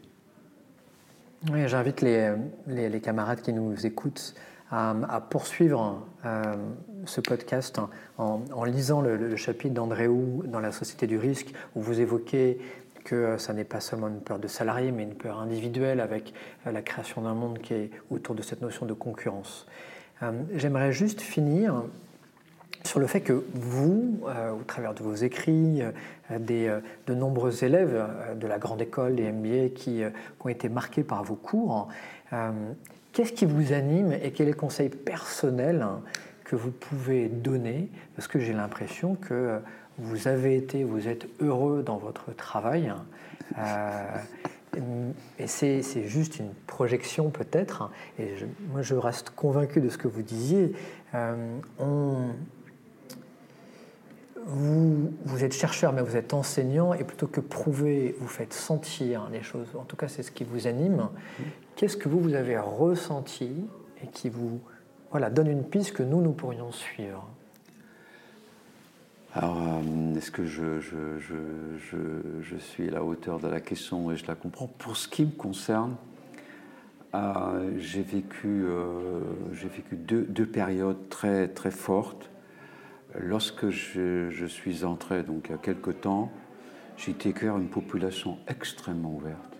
Oui, 1.52 1.68
j'invite 1.68 2.00
les, 2.00 3.00
camarades 3.02 3.42
qui 3.42 3.52
nous 3.52 3.86
écoutent 3.86 4.34
à, 4.70 5.22
poursuivre 5.30 6.06
euh, 6.24 6.54
ce 7.06 7.20
podcast 7.20 7.80
en, 8.18 8.64
lisant 8.64 9.00
le, 9.00 9.16
le 9.16 9.36
chapitre 9.36 9.74
d'Andréou 9.74 10.42
dans 10.46 10.60
La 10.60 10.72
Société 10.72 11.06
du 11.06 11.18
risque, 11.18 11.52
où 11.74 11.80
vous 11.80 12.00
évoquez 12.00 12.58
que 13.08 13.38
ça 13.38 13.54
n'est 13.54 13.64
pas 13.64 13.80
seulement 13.80 14.08
une 14.08 14.20
peur 14.20 14.38
de 14.38 14.48
salarié, 14.48 14.92
mais 14.92 15.04
une 15.04 15.14
peur 15.14 15.38
individuelle 15.38 16.00
avec 16.00 16.34
euh, 16.66 16.72
la 16.72 16.82
création 16.82 17.22
d'un 17.22 17.32
monde 17.32 17.58
qui 17.58 17.72
est 17.72 17.90
autour 18.10 18.34
de 18.34 18.42
cette 18.42 18.60
notion 18.60 18.84
de 18.84 18.92
concurrence. 18.92 19.66
Euh, 20.22 20.32
j'aimerais 20.54 20.92
juste 20.92 21.22
finir 21.22 21.84
sur 22.84 23.00
le 23.00 23.06
fait 23.06 23.22
que 23.22 23.44
vous, 23.54 24.20
euh, 24.26 24.52
au 24.52 24.62
travers 24.62 24.92
de 24.92 25.02
vos 25.02 25.14
écrits, 25.14 25.80
des, 26.38 26.78
de 27.06 27.14
nombreux 27.14 27.64
élèves 27.64 28.06
de 28.36 28.46
la 28.46 28.58
grande 28.58 28.82
école, 28.82 29.16
des 29.16 29.32
MBA, 29.32 29.70
qui, 29.74 30.02
ont 30.40 30.48
été 30.48 30.68
marqués 30.68 31.02
par 31.02 31.24
vos 31.24 31.34
cours, 31.34 31.88
qu'est-ce 33.18 33.32
qui 33.32 33.46
vous 33.46 33.72
anime 33.72 34.12
et 34.12 34.30
quel 34.30 34.46
est 34.46 34.52
le 34.52 34.56
conseil 34.56 34.90
personnel 34.90 35.84
que 36.44 36.54
vous 36.54 36.70
pouvez 36.70 37.28
donner? 37.28 37.88
Parce 38.14 38.28
que 38.28 38.38
j'ai 38.38 38.52
l'impression 38.52 39.16
que 39.16 39.58
vous 39.98 40.28
avez 40.28 40.56
été, 40.56 40.84
vous 40.84 41.08
êtes 41.08 41.26
heureux 41.40 41.82
dans 41.82 41.96
votre 41.96 42.32
travail. 42.36 42.92
Euh, 43.58 44.04
et 45.36 45.48
c'est 45.48 45.82
juste 46.06 46.38
une 46.38 46.52
projection 46.68 47.30
peut-être. 47.30 47.90
Et 48.20 48.34
moi, 48.70 48.82
je 48.82 48.94
reste 48.94 49.30
convaincu 49.30 49.80
de 49.80 49.88
ce 49.88 49.98
que 49.98 50.06
vous 50.06 50.22
disiez. 50.22 50.72
Euh, 51.16 51.58
vous, 54.46 55.12
vous, 55.24 55.44
êtes 55.44 55.54
chercheur, 55.54 55.92
mais 55.92 56.02
vous 56.02 56.16
êtes 56.16 56.34
enseignant, 56.34 56.94
et 56.94 57.02
plutôt 57.02 57.26
que 57.26 57.40
prouver, 57.40 58.14
vous 58.20 58.28
faites 58.28 58.54
sentir 58.54 59.28
les 59.32 59.42
choses. 59.42 59.66
En 59.76 59.82
tout 59.82 59.96
cas, 59.96 60.06
c'est 60.06 60.22
ce 60.22 60.30
qui 60.30 60.44
vous 60.44 60.68
anime. 60.68 61.08
Qu'est-ce 61.78 61.96
que 61.96 62.08
vous, 62.08 62.18
vous 62.18 62.34
avez 62.34 62.58
ressenti 62.58 63.52
et 64.02 64.08
qui 64.08 64.28
vous 64.30 64.60
voilà, 65.12 65.30
donne 65.30 65.46
une 65.46 65.62
piste 65.62 65.92
que 65.92 66.02
nous, 66.02 66.20
nous 66.20 66.32
pourrions 66.32 66.72
suivre? 66.72 67.24
Alors, 69.32 69.62
euh, 69.62 70.16
est-ce 70.16 70.32
que 70.32 70.44
je, 70.44 70.80
suis 72.58 72.88
à 72.88 72.90
la 72.90 73.04
hauteur 73.04 73.38
de 73.38 73.46
la 73.46 73.60
question 73.60 74.10
et 74.10 74.16
je 74.16 74.26
la 74.26 74.34
comprends? 74.34 74.66
Pour 74.66 74.96
ce 74.96 75.06
qui 75.06 75.24
me 75.24 75.30
concerne, 75.30 75.94
euh, 77.14 77.70
j'ai 77.78 78.02
vécu, 78.02 78.64
euh, 78.64 79.20
deux, 79.92 80.46
périodes 80.46 81.08
très, 81.08 81.46
très 81.46 81.70
fortes. 81.70 82.28
Lorsque 83.14 83.70
je, 83.70 84.46
suis 84.48 84.84
entré, 84.84 85.22
donc 85.22 85.46
il 85.48 85.52
y 85.52 85.54
a 85.54 85.58
quelque 85.58 85.92
temps, 85.92 86.32
j'ai 86.96 87.12
découvert 87.12 87.56
une 87.56 87.68
population 87.68 88.38
extrêmement 88.48 89.14
ouverte. 89.14 89.56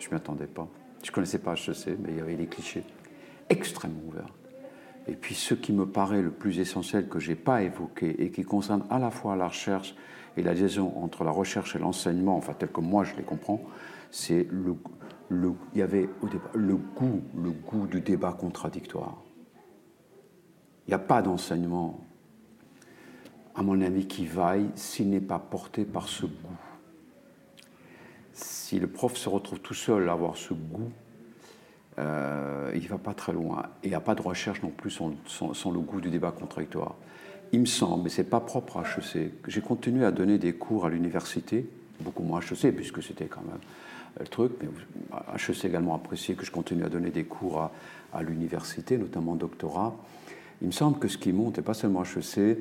Je 0.00 0.06
ne 0.06 0.10
m'y 0.10 0.16
attendais 0.16 0.48
pas. 0.48 0.66
Je 1.02 1.10
ne 1.10 1.14
connaissais 1.14 1.38
pas 1.38 1.54
HEC, 1.54 1.98
mais 2.00 2.10
il 2.10 2.16
y 2.16 2.20
avait 2.20 2.36
les 2.36 2.46
clichés. 2.46 2.84
Extrêmement 3.48 4.02
ouverts. 4.08 4.34
Et 5.06 5.14
puis 5.14 5.34
ce 5.34 5.54
qui 5.54 5.72
me 5.72 5.86
paraît 5.86 6.20
le 6.20 6.30
plus 6.30 6.58
essentiel 6.58 7.08
que 7.08 7.18
je 7.18 7.30
n'ai 7.30 7.36
pas 7.36 7.62
évoqué 7.62 8.22
et 8.22 8.30
qui 8.30 8.42
concerne 8.42 8.84
à 8.90 8.98
la 8.98 9.10
fois 9.10 9.36
la 9.36 9.48
recherche 9.48 9.94
et 10.36 10.42
la 10.42 10.52
liaison 10.52 10.92
entre 10.96 11.24
la 11.24 11.30
recherche 11.30 11.74
et 11.74 11.78
l'enseignement, 11.78 12.36
enfin 12.36 12.52
tel 12.52 12.70
que 12.70 12.80
moi 12.80 13.04
je 13.04 13.14
les 13.16 13.22
comprends, 13.22 13.62
c'est 14.10 14.46
le, 14.50 14.76
il 15.30 15.78
y 15.78 15.82
avait 15.82 16.08
au 16.20 16.28
départ 16.28 16.50
le 16.54 16.76
goût, 16.76 17.22
le 17.34 17.50
goût 17.50 17.86
du 17.86 18.00
débat 18.00 18.32
contradictoire. 18.32 19.22
Il 20.86 20.90
n'y 20.90 20.94
a 20.94 20.98
pas 20.98 21.22
d'enseignement, 21.22 22.00
à 23.54 23.62
mon 23.62 23.80
avis, 23.80 24.06
qui 24.06 24.26
vaille 24.26 24.70
s'il 24.74 25.10
n'est 25.10 25.20
pas 25.20 25.38
porté 25.38 25.84
par 25.84 26.08
ce 26.08 26.26
goût. 26.26 26.56
Si 28.38 28.78
le 28.78 28.86
prof 28.86 29.16
se 29.16 29.28
retrouve 29.28 29.58
tout 29.60 29.74
seul 29.74 30.08
à 30.08 30.12
avoir 30.12 30.36
ce 30.36 30.54
goût, 30.54 30.92
euh, 31.98 32.70
il 32.74 32.82
ne 32.84 32.88
va 32.88 32.98
pas 32.98 33.14
très 33.14 33.32
loin. 33.32 33.64
Et 33.82 33.86
il 33.86 33.90
n'y 33.90 33.96
a 33.96 34.00
pas 34.00 34.14
de 34.14 34.22
recherche 34.22 34.62
non 34.62 34.70
plus 34.70 34.90
sans, 34.90 35.10
le 35.10 35.80
goût 35.80 36.00
du 36.00 36.10
débat 36.10 36.30
contradictoire. 36.30 36.94
Il 37.50 37.60
me 37.60 37.66
semble, 37.66 38.04
mais 38.04 38.10
ce 38.10 38.22
n'est 38.22 38.28
pas 38.28 38.40
propre 38.40 38.76
à 38.76 38.82
HEC, 38.82 39.32
j'ai 39.48 39.60
continué 39.60 40.04
à 40.04 40.12
donner 40.12 40.38
des 40.38 40.52
cours 40.52 40.86
à 40.86 40.90
l'université, 40.90 41.68
beaucoup 42.00 42.22
moins 42.22 42.40
à 42.40 42.42
HEC, 42.42 42.76
puisque 42.76 43.02
c'était 43.02 43.24
quand 43.24 43.40
même 43.40 43.58
le 44.20 44.26
truc, 44.26 44.52
mais 44.60 44.68
HEC 45.34 45.64
également 45.64 45.94
apprécié 45.94 46.34
que 46.34 46.44
je 46.44 46.52
continue 46.52 46.84
à 46.84 46.88
donner 46.88 47.10
des 47.10 47.24
cours 47.24 47.70
à, 48.12 48.22
l'université, 48.22 48.98
notamment 48.98 49.34
doctorat. 49.34 49.96
Il 50.60 50.68
me 50.68 50.72
semble 50.72 50.98
que 50.98 51.08
ce 51.08 51.18
qui 51.18 51.32
monte, 51.32 51.58
et 51.58 51.62
pas 51.62 51.74
seulement 51.74 52.04
HEC, 52.04 52.58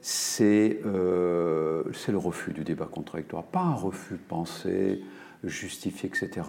c'est 0.00 0.80
euh, 0.84 1.84
le 2.08 2.18
refus 2.18 2.52
du 2.52 2.64
débat 2.64 2.86
contradictoire. 2.86 3.44
Pas 3.44 3.60
un 3.60 3.74
refus 3.74 4.14
de 4.14 4.28
penser, 4.28 5.02
justifier, 5.44 6.08
etc. 6.08 6.46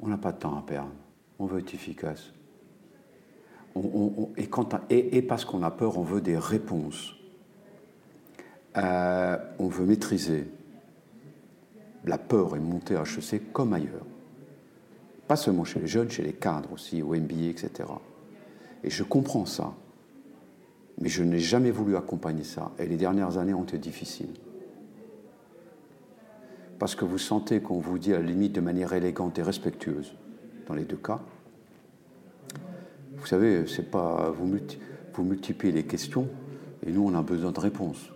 On 0.00 0.08
n'a 0.08 0.16
pas 0.16 0.32
de 0.32 0.38
temps 0.38 0.58
à 0.58 0.62
perdre 0.62 0.92
on 1.42 1.46
veut 1.46 1.58
être 1.58 1.74
efficace. 1.74 2.32
et, 4.90 5.22
parce 5.22 5.44
qu'on 5.44 5.62
a 5.62 5.70
peur, 5.70 5.98
on 5.98 6.02
veut 6.02 6.20
des 6.20 6.38
réponses. 6.38 7.14
Euh, 8.76 9.36
on 9.58 9.66
veut 9.66 9.84
maîtriser. 9.84 10.48
La 12.04 12.18
peur 12.18 12.56
est 12.56 12.60
montée 12.60 12.96
à 12.96 13.02
HEC 13.02 13.52
comme 13.52 13.72
ailleurs. 13.72 14.06
Pas 15.26 15.36
seulement 15.36 15.64
chez 15.64 15.80
les 15.80 15.86
jeunes, 15.86 16.10
chez 16.10 16.22
les 16.22 16.32
cadres 16.32 16.72
aussi, 16.72 17.02
au 17.02 17.14
MBA, 17.14 17.46
etc. 17.50 17.70
Et 18.84 18.90
je 18.90 19.02
comprends 19.02 19.46
ça. 19.46 19.74
Mais 21.00 21.08
je 21.08 21.22
n'ai 21.22 21.38
jamais 21.38 21.70
voulu 21.70 21.96
accompagner 21.96 22.44
ça. 22.44 22.72
Et 22.78 22.86
les 22.86 22.96
dernières 22.96 23.38
années 23.38 23.54
ont 23.54 23.64
été 23.64 23.78
difficiles. 23.78 24.34
Parce 26.78 26.94
que 26.94 27.04
vous 27.04 27.18
sentez 27.18 27.60
qu'on 27.60 27.78
vous 27.78 27.98
dit 27.98 28.12
à 28.12 28.18
la 28.18 28.26
limite 28.26 28.52
de 28.52 28.60
manière 28.60 28.92
élégante 28.92 29.38
et 29.38 29.42
respectueuse 29.42 30.14
dans 30.66 30.74
les 30.74 30.84
deux 30.84 30.96
cas. 30.96 31.20
Vous 33.16 33.26
savez, 33.26 33.66
c'est 33.68 33.88
pas 33.88 34.32
vous, 34.36 35.22
multipliez 35.22 35.72
les 35.72 35.84
questions 35.84 36.28
et 36.84 36.90
nous 36.90 37.06
on 37.06 37.14
a 37.14 37.22
besoin 37.22 37.52
de 37.52 37.60
réponses. 37.60 38.10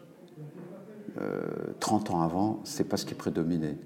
30 1.78 2.10
euh, 2.10 2.12
ans 2.12 2.22
avant, 2.22 2.60
c'est 2.64 2.88
pas 2.88 2.96
ce 2.96 3.06
qui 3.06 3.14
prédominait. 3.14 3.76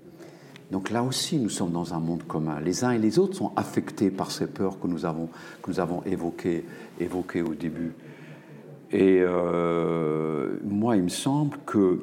Donc 0.71 0.91
là 0.91 1.03
aussi, 1.03 1.39
nous 1.39 1.49
sommes 1.49 1.73
dans 1.73 1.95
un 1.95 2.01
monde 2.01 2.23
commun. 2.23 2.61
Les 2.61 2.85
uns 2.85 2.93
et 2.93 2.99
les 2.99 3.19
autres 3.19 3.37
sont 3.37 3.53
affectés 3.57 4.11
par 4.11 4.31
ces 4.31 4.47
peurs 4.47 4.81
que 4.81 4.87
nous 4.87 5.05
avons, 5.05 5.29
que 5.63 5.71
nous 5.71 5.81
avons 5.81 6.03
évoquées 6.05 7.43
au 7.43 7.55
début. 7.55 7.93
Et 8.93 9.21
euh, 9.23 10.59
moi, 10.65 10.97
il 10.97 11.05
me 11.05 11.09
semble 11.09 11.57
que, 11.65 12.01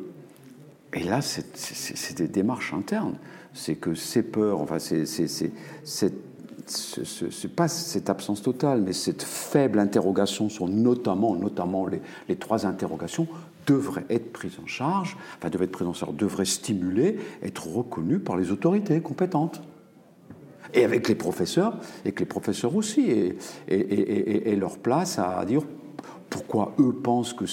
et 0.93 1.03
là, 1.03 1.21
c'est 1.21 2.17
des 2.17 2.27
démarches 2.27 2.73
internes, 2.73 3.15
c'est 3.53 3.75
que 3.75 3.93
ces 3.93 4.23
peurs, 4.23 4.61
enfin, 4.61 4.77
c'est 4.79 5.01
pas 7.55 7.67
cette 7.67 8.09
absence 8.09 8.41
totale, 8.41 8.81
mais 8.81 8.93
cette 8.93 9.23
faible 9.23 9.79
interrogation 9.79 10.47
sur 10.47 10.67
notamment, 10.67 11.35
notamment 11.35 11.87
les, 11.87 12.35
trois 12.37 12.65
interrogations, 12.65 13.27
devrait 13.65 14.05
être 14.09 14.31
prise 14.31 14.57
en 14.63 14.67
charge, 14.67 15.17
enfin 15.37 15.49
devrait 15.49 15.65
être 15.65 15.73
prise 15.73 15.87
en 15.87 15.93
charge, 15.93 16.15
devrait 16.15 16.45
stimuler, 16.45 17.19
être 17.43 17.67
reconnue 17.67 18.19
par 18.19 18.37
les 18.37 18.51
autorités 18.51 19.01
compétentes. 19.01 19.61
Et 20.73 20.85
avec 20.85 21.09
les 21.09 21.15
professeurs, 21.15 21.77
et 22.05 22.11
que 22.13 22.19
les 22.19 22.25
professeurs 22.25 22.75
aussi, 22.75 23.01
et, 23.09 23.37
et, 23.69 24.55
leur 24.55 24.77
place 24.77 25.17
à 25.17 25.43
dire 25.45 25.63
pourquoi 26.29 26.73
eux 26.79 26.93
pensent 26.93 27.33
que, 27.33 27.45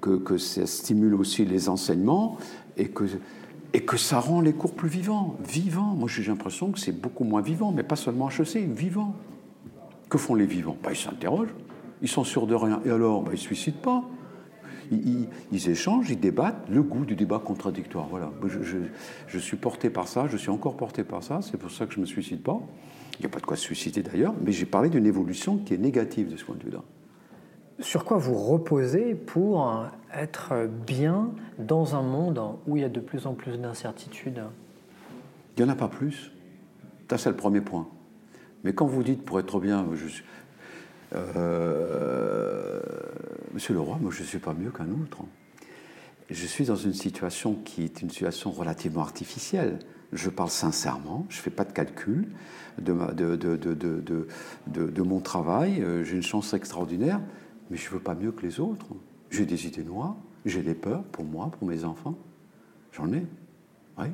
que, 0.00 0.38
ça 0.38 0.66
stimule 0.66 1.14
aussi 1.14 1.44
les 1.44 1.68
enseignements, 1.68 2.36
et 2.76 2.88
que 2.88 3.96
ça 3.96 4.20
rend 4.20 4.40
les 4.40 4.52
cours 4.52 4.74
plus 4.74 4.88
vivants. 4.88 5.36
Vivants. 5.46 5.94
Moi, 5.94 6.08
j'ai 6.08 6.22
l'impression 6.24 6.72
que 6.72 6.78
c'est 6.78 6.92
beaucoup 6.92 7.24
moins 7.24 7.42
vivant, 7.42 7.72
mais 7.72 7.82
pas 7.82 7.96
seulement 7.96 8.28
HEC, 8.28 8.68
vivant. 8.68 9.14
Que 10.08 10.18
font 10.18 10.34
les 10.34 10.46
vivants? 10.46 10.76
Ben, 10.82 10.90
Ils 10.92 10.96
s'interrogent. 10.96 11.54
Ils 12.02 12.08
sont 12.08 12.24
sûrs 12.24 12.46
de 12.46 12.54
rien. 12.54 12.80
Et 12.84 12.90
alors 12.90 13.22
ben, 13.22 13.30
Ils 13.30 13.34
ne 13.34 13.38
se 13.38 13.44
suicident 13.44 13.80
pas. 13.80 14.04
Ils, 14.90 15.70
échangent, 15.70 16.10
ils 16.10 16.20
débattent. 16.20 16.68
Le 16.68 16.82
goût 16.82 17.06
du 17.06 17.16
débat 17.16 17.38
contradictoire. 17.38 18.08
Voilà. 18.08 18.30
Je, 19.28 19.38
suis 19.38 19.56
porté 19.56 19.88
par 19.88 20.06
ça, 20.06 20.26
je 20.26 20.36
suis 20.36 20.50
encore 20.50 20.76
porté 20.76 21.02
par 21.02 21.22
ça. 21.22 21.40
C'est 21.40 21.56
pour 21.56 21.70
ça 21.70 21.86
que 21.86 21.94
je 21.94 21.98
ne 21.98 22.02
me 22.02 22.06
suicide 22.06 22.42
pas. 22.42 22.60
Il 23.18 23.22
n'y 23.22 23.26
a 23.26 23.28
pas 23.30 23.40
de 23.40 23.46
quoi 23.46 23.56
se 23.56 23.62
suicider 23.62 24.02
d'ailleurs, 24.02 24.34
mais 24.44 24.52
j'ai 24.52 24.66
parlé 24.66 24.90
d'une 24.90 25.06
évolution 25.06 25.58
qui 25.58 25.74
est 25.74 25.78
négative 25.78 26.30
de 26.30 26.36
ce 26.36 26.44
point 26.44 26.56
de 26.56 26.64
vue-là. 26.64 26.82
Sur 27.82 28.04
quoi 28.04 28.16
vous 28.16 28.34
reposez 28.34 29.14
pour 29.14 29.86
être 30.14 30.68
bien 30.86 31.30
dans 31.58 31.96
un 31.96 32.02
monde 32.02 32.40
où 32.66 32.76
il 32.76 32.82
y 32.82 32.84
a 32.84 32.88
de 32.88 33.00
plus 33.00 33.26
en 33.26 33.34
plus 33.34 33.58
d'incertitudes? 33.58 34.42
Il 35.56 35.64
n'y 35.64 35.68
en 35.68 35.72
a 35.72 35.76
pas 35.76 35.88
plus. 35.88 36.30
Ça, 37.10 37.18
c'est 37.18 37.28
le 37.28 37.36
premier 37.36 37.60
point. 37.60 37.88
Mais 38.64 38.72
quand 38.72 38.86
vous 38.86 39.02
dites 39.02 39.22
pour 39.24 39.38
être 39.38 39.60
bien, 39.60 39.84
je 39.94 40.06
suis, 40.06 40.24
euh, 41.14 42.80
Monsieur 43.52 43.74
le 43.74 43.80
roi, 43.80 43.98
moi 44.00 44.10
je 44.10 44.22
ne 44.22 44.26
suis 44.26 44.38
pas 44.38 44.54
mieux 44.54 44.70
qu'un 44.70 44.88
autre. 44.88 45.18
Je 46.30 46.46
suis 46.46 46.64
dans 46.64 46.76
une 46.76 46.94
situation 46.94 47.54
qui 47.64 47.82
est 47.84 48.00
une 48.00 48.08
situation 48.08 48.50
relativement 48.50 49.02
artificielle. 49.02 49.78
Je 50.12 50.30
parle 50.30 50.48
sincèrement, 50.48 51.26
je 51.28 51.38
ne 51.38 51.42
fais 51.42 51.50
pas 51.50 51.64
de 51.64 51.72
calcul 51.72 52.28
de, 52.80 52.94
de, 53.12 53.46
de, 53.46 54.86
de 54.86 55.02
mon 55.02 55.20
travail, 55.20 55.82
euh, 55.82 56.04
j'ai 56.04 56.16
une 56.16 56.22
chance 56.22 56.54
extraordinaire 56.54 57.20
mais 57.72 57.78
je 57.78 57.88
ne 57.88 57.94
veux 57.94 58.00
pas 58.00 58.14
mieux 58.14 58.32
que 58.32 58.42
les 58.42 58.60
autres. 58.60 58.86
J'ai 59.30 59.46
des 59.46 59.66
idées 59.66 59.82
noires, 59.82 60.14
j'ai 60.44 60.60
des 60.60 60.74
peurs 60.74 61.04
pour 61.04 61.24
moi, 61.24 61.50
pour 61.58 61.66
mes 61.66 61.84
enfants. 61.84 62.18
J'en 62.92 63.10
ai. 63.14 63.24
Oui. 63.98 64.08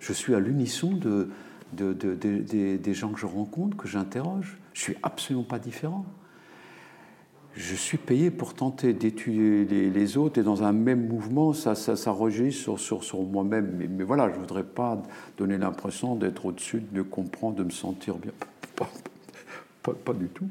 Je 0.00 0.14
suis 0.14 0.34
à 0.34 0.40
l'unisson 0.40 0.92
de, 0.92 1.28
des 1.74 2.94
gens 2.94 3.12
que 3.12 3.20
je 3.20 3.26
rencontre, 3.26 3.76
que 3.76 3.86
j'interroge. 3.86 4.58
Je 4.72 4.80
ne 4.80 4.84
suis 4.84 4.96
absolument 5.02 5.44
pas 5.44 5.58
différent. 5.58 6.06
Je 7.54 7.74
suis 7.74 7.98
payé 7.98 8.30
pour 8.30 8.54
tenter 8.54 8.94
d'étudier 8.94 9.66
les, 9.66 10.16
autres 10.16 10.40
et 10.40 10.42
dans 10.42 10.62
un 10.62 10.72
même 10.72 11.06
mouvement, 11.06 11.52
ça, 11.52 11.74
ça, 11.74 11.96
sur 11.96 13.22
moi-même. 13.24 13.88
Mais, 13.90 14.04
voilà, 14.04 14.30
je 14.30 14.36
ne 14.36 14.40
voudrais 14.40 14.64
pas 14.64 15.02
donner 15.36 15.58
l'impression 15.58 16.16
d'être 16.16 16.46
au-dessus, 16.46 16.82
de 16.92 17.02
comprendre, 17.02 17.56
de 17.56 17.64
me 17.64 17.70
sentir 17.70 18.14
bien. 18.16 18.32
Pas, 19.82 20.12
du 20.12 20.28
tout. 20.28 20.48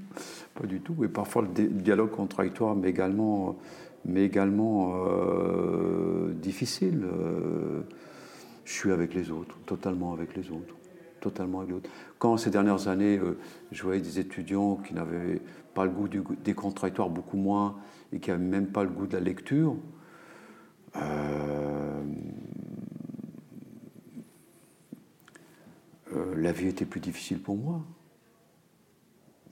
Pas 0.55 0.67
du 0.67 0.81
tout. 0.81 1.03
Et 1.05 1.07
parfois, 1.07 1.43
le 1.43 1.67
dialogue 1.67 2.11
contradictoire, 2.11 2.75
mais 2.75 2.89
également, 2.89 3.55
mais 4.03 4.25
également 4.25 5.05
euh, 5.05 6.33
difficile. 6.33 7.05
Euh, 7.05 7.81
je 8.65 8.73
suis 8.73 8.91
avec 8.91 9.13
les 9.13 9.31
autres, 9.31 9.57
totalement 9.65 10.13
avec 10.13 10.35
les 10.35 10.51
autres. 10.51 10.75
Totalement 11.21 11.59
avec 11.59 11.69
les 11.69 11.77
autres. 11.77 11.89
Quand 12.19 12.35
ces 12.35 12.49
dernières 12.49 12.89
années, 12.89 13.17
euh, 13.17 13.37
je 13.71 13.83
voyais 13.83 14.01
des 14.01 14.19
étudiants 14.19 14.75
qui 14.75 14.93
n'avaient 14.93 15.41
pas 15.73 15.85
le 15.85 15.91
goût 15.91 16.09
des 16.09 16.53
contradictoires, 16.53 17.09
beaucoup 17.09 17.37
moins, 17.37 17.77
et 18.11 18.19
qui 18.19 18.31
n'avaient 18.31 18.43
même 18.43 18.67
pas 18.67 18.83
le 18.83 18.89
goût 18.89 19.07
de 19.07 19.13
la 19.13 19.21
lecture, 19.21 19.75
la 26.35 26.51
vie 26.51 26.67
était 26.67 26.85
plus 26.85 26.99
difficile 26.99 27.39
pour 27.39 27.55
moi 27.55 27.81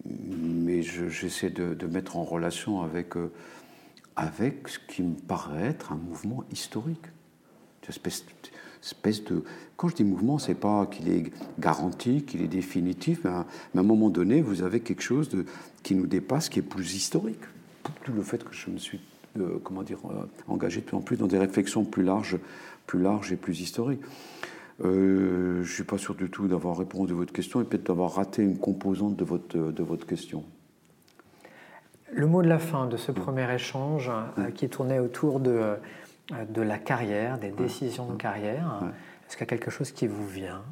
mais 0.10 0.82
j'essaie 0.82 1.50
de, 1.50 1.88
mettre 1.88 2.18
en 2.18 2.24
relation 2.24 2.82
avec, 2.82 3.16
euh, 3.16 3.32
avec 4.16 4.68
ce 4.68 4.80
qui 4.80 5.04
me 5.04 5.16
paraît 5.16 5.68
être 5.68 5.92
un 5.92 5.98
mouvement 5.98 6.44
historique. 6.52 7.06
Une 7.84 7.90
espèce, 7.90 9.24
de, 9.26 9.44
quand 9.78 9.88
je 9.88 9.96
dis 9.96 10.04
mouvement, 10.04 10.38
c'est 10.38 10.56
pas 10.56 10.86
qu'il 10.86 11.10
est 11.10 11.32
garanti, 11.60 12.24
qu'il 12.24 12.42
est 12.42 12.48
définitif, 12.48 13.22
mais 13.24 13.32
à, 13.32 13.46
un 13.76 13.84
moment 13.84 14.10
donné, 14.10 14.42
vous 14.42 14.62
avez 14.62 14.80
quelque 14.80 15.02
chose 15.02 15.30
qui 15.84 15.96
nous 15.96 16.08
dépasse, 16.08 16.50
qui 16.50 16.60
est 16.60 16.64
plus 16.64 16.94
historique. 16.96 17.42
Tout 18.04 18.14
le 18.14 18.22
fait 18.22 18.44
que 18.44 18.54
je 18.54 18.70
me 18.70 18.78
suis, 18.78 19.02
euh, 19.40 19.58
comment 19.64 19.84
dire, 19.84 20.00
euh, 20.06 20.26
engagé 20.48 20.82
de 20.82 20.86
plus 20.86 20.98
en 20.98 21.02
plus 21.02 21.18
dans 21.18 21.28
des 21.28 21.40
réflexions 21.40 21.84
plus 21.84 22.04
larges, 22.04 22.38
plus 22.86 23.02
larges 23.02 23.32
et 23.32 23.38
plus 23.38 23.60
historiques. 23.62 24.02
Euh, 24.82 25.56
je 25.56 25.70
ne 25.70 25.74
suis 25.74 25.84
pas 25.84 25.98
sûr 25.98 26.16
du 26.16 26.30
tout 26.30 26.48
d'avoir 26.48 26.78
répondu 26.78 27.14
à 27.14 27.16
votre 27.16 27.34
question 27.34 27.62
et 27.62 27.66
peut-être 27.66 27.88
d'avoir 27.88 28.14
raté 28.14 28.44
une 28.44 28.58
composante 28.58 29.16
de 29.16 29.26
votre, 29.26 29.58
de 29.58 29.84
votre 29.84 30.06
question. 30.06 30.46
Le 32.12 32.26
mot 32.26 32.42
de 32.42 32.48
la 32.48 32.60
fin 32.60 32.88
de 32.88 32.98
ce 32.98 33.12
premier 33.12 33.54
échange 33.54 34.10
euh, 34.10 34.50
qui 34.52 34.70
tournait 34.70 35.00
autour 35.00 35.40
de, 35.40 35.52
euh, 36.32 36.46
de 36.50 36.62
la 36.62 36.78
carrière, 36.78 37.38
des 37.38 37.52
décisions 37.52 38.08
de 38.12 38.16
carrière, 38.16 38.82
est-ce 39.28 39.36
qu'il 39.36 39.46
y 39.46 39.48
a 39.48 39.50
quelque 39.50 39.70
chose 39.70 39.92
qui 39.92 40.08
vous 40.08 40.28
vient? 40.28 40.64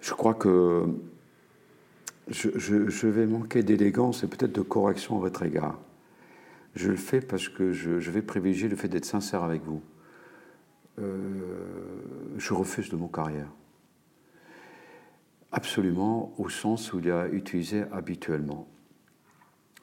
Je 0.00 0.12
crois 0.12 0.34
que 0.34 0.86
je, 2.28 2.50
je, 2.58 3.06
vais 3.06 3.26
manquer 3.26 3.62
d'élégance 3.62 4.22
et 4.22 4.26
peut-être 4.26 4.52
de 4.52 4.60
correction 4.60 5.16
à 5.16 5.20
votre 5.20 5.44
égard. 5.44 5.78
Je 6.74 6.90
le 6.90 6.96
fais 6.96 7.20
parce 7.20 7.48
que 7.48 7.72
je, 7.72 8.00
je 8.00 8.10
vais 8.10 8.22
privilégier 8.22 8.68
le 8.68 8.76
fait 8.76 8.88
d'être 8.88 9.06
sincère 9.06 9.42
avec 9.42 9.62
vous. 9.64 9.82
Euh, 10.98 12.34
je 12.36 12.54
refuse 12.54 12.88
de 12.90 12.96
mon 12.96 13.08
carrière. 13.08 13.48
Absolument, 15.52 16.32
au 16.38 16.48
sens 16.48 16.92
où 16.92 16.98
il 16.98 17.10
a 17.10 17.28
utilisé 17.28 17.84
habituellement. 17.92 18.66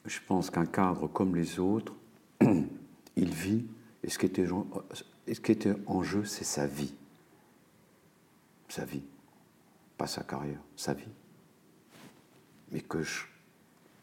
Je 0.04 0.20
pense 0.26 0.50
qu'un 0.50 0.66
cadre 0.66 1.08
comme 1.08 1.34
les 1.34 1.58
autres, 1.58 1.94
il 3.16 3.30
vit, 3.30 3.66
et 4.04 4.10
ce 4.10 4.18
qui 4.18 4.26
était, 4.26 4.46
ce 4.46 5.40
qui 5.40 5.52
était 5.52 5.74
en 5.86 6.02
jeu, 6.02 6.24
c'est 6.24 6.44
sa 6.44 6.66
vie. 6.66 6.94
Sa 8.68 8.84
vie. 8.84 9.02
Pas 9.98 10.06
sa 10.06 10.22
carrière, 10.22 10.60
sa 10.76 10.94
vie. 10.94 11.08
Mais 12.70 12.80
que 12.80 13.02
je. 13.02 13.24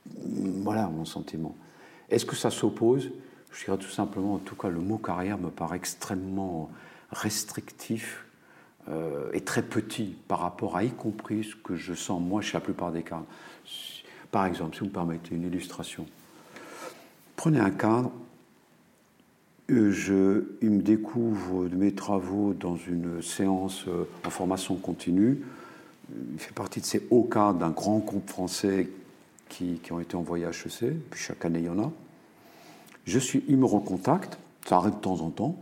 Voilà 0.06 0.88
mon 0.88 1.06
sentiment. 1.06 1.56
Est-ce 2.10 2.26
que 2.26 2.36
ça 2.36 2.50
s'oppose? 2.50 3.12
Je 3.52 3.66
dirais 3.66 3.78
tout 3.78 3.90
simplement, 3.90 4.34
en 4.34 4.40
tout 4.40 4.56
cas, 4.56 4.68
le 4.68 4.80
mot 4.82 4.98
carrière 4.98 5.38
me 5.38 5.50
paraît 5.50 5.78
extrêmement 5.78 6.70
restrictif 7.14 8.26
euh, 8.90 9.30
et 9.32 9.42
très 9.42 9.62
petit 9.62 10.16
par 10.28 10.40
rapport 10.40 10.76
à 10.76 10.84
y 10.84 10.92
compris 10.92 11.46
ce 11.46 11.56
que 11.56 11.76
je 11.76 11.94
sens 11.94 12.22
moi 12.22 12.42
chez 12.42 12.54
la 12.54 12.60
plupart 12.60 12.92
des 12.92 13.04
cadres. 13.04 13.26
Par 14.32 14.46
exemple, 14.46 14.74
si 14.76 14.80
vous 14.82 14.88
me 14.88 14.92
permettez 14.92 15.36
une 15.36 15.44
illustration, 15.44 16.06
prenez 17.38 17.60
un 17.60 17.70
cadre, 17.70 18.12
euh, 19.72 19.92
je, 19.92 20.44
il 20.62 20.72
me 20.72 20.82
découvre 20.82 21.68
de 21.68 21.76
mes 21.76 21.94
travaux 21.94 22.54
dans 22.54 22.76
une 22.76 23.22
séance 23.22 23.86
euh, 23.88 24.04
en 24.26 24.30
formation 24.30 24.76
continue. 24.76 25.42
Il 26.34 26.40
fait 26.40 26.54
partie 26.54 26.82
de 26.82 26.86
ces 26.86 27.08
hauts 27.10 27.24
cadres 27.24 27.60
d'un 27.60 27.70
grand 27.70 28.00
groupe 28.00 28.30
français 28.30 28.90
qui, 29.48 29.80
qui, 29.82 29.94
ont 29.94 30.02
été 30.02 30.16
envoyés 30.16 30.46
à 30.46 30.50
HEC, 30.50 30.94
puis 31.10 31.20
chaque 31.20 31.46
année 31.46 31.60
il 31.60 31.66
y 31.66 31.70
en 31.70 31.80
a. 31.80 31.92
Je 33.06 33.20
suis, 33.20 33.44
il 33.48 33.58
me 33.58 33.66
recontacte, 33.66 34.38
ça 34.66 34.78
arrive 34.78 34.96
de 34.96 35.00
temps 35.00 35.22
en 35.22 35.30
temps, 35.30 35.58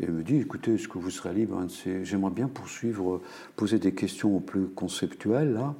et 0.00 0.06
me 0.08 0.22
dit 0.22 0.36
écoutez, 0.36 0.74
est-ce 0.74 0.88
que 0.88 0.98
vous 0.98 1.10
serez 1.10 1.32
libre 1.32 1.64
J'aimerais 2.02 2.32
bien 2.32 2.48
poursuivre, 2.48 3.20
poser 3.56 3.78
des 3.78 3.92
questions 3.92 4.40
plus 4.40 4.66
conceptuelles. 4.66 5.52
Là. 5.52 5.74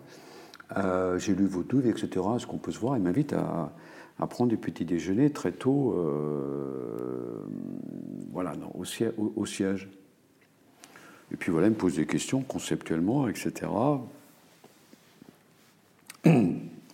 Euh, 0.77 1.19
j'ai 1.19 1.35
lu 1.35 1.47
vos 1.47 1.63
doutes, 1.63 1.87
etc. 1.87 2.09
Est-ce 2.37 2.47
qu'on 2.47 2.59
peut 2.59 2.71
se 2.73 2.79
voir 2.79 2.97
Il 2.97 3.03
m'invite 3.03 3.33
à, 3.33 3.73
prendre 4.29 4.51
des 4.51 4.57
petits 4.57 4.85
déjeuners 4.85 5.31
très 5.31 5.53
tôt, 5.53 5.95
euh, 5.97 7.45
voilà, 8.33 8.55
au, 8.75 8.85
siège, 8.85 9.89
Et 11.33 11.37
puis 11.37 11.51
voilà, 11.51 11.67
il 11.67 11.71
me 11.71 11.77
pose 11.77 11.97
des 11.97 12.07
questions 12.07 12.43
conceptuellement, 12.43 13.29
etc. 13.29 13.71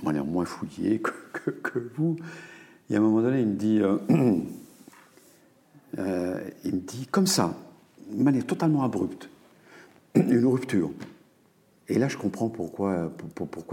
Moi, 0.02 0.12
l'air 0.14 0.24
moins 0.24 0.46
fouillé 0.46 1.00
que, 1.00 1.50
que, 1.50 1.78
vous. 1.96 2.16
Et 2.88 2.94
à 2.94 2.98
un 2.98 3.02
moment 3.02 3.20
donné, 3.20 3.42
il 3.42 3.48
me 3.48 3.56
dit. 3.56 3.80
Euh, 3.82 3.98
euh, 5.98 6.40
il 6.64 6.74
me 6.74 6.80
dit 6.80 7.06
comme 7.06 7.26
ça, 7.26 7.54
de 8.12 8.22
manière 8.22 8.46
totalement 8.46 8.82
abrupte, 8.82 9.28
une 10.14 10.46
rupture. 10.46 10.90
Et 11.88 11.98
là, 11.98 12.08
je 12.08 12.16
comprends 12.16 12.48
pourquoi, 12.48 13.10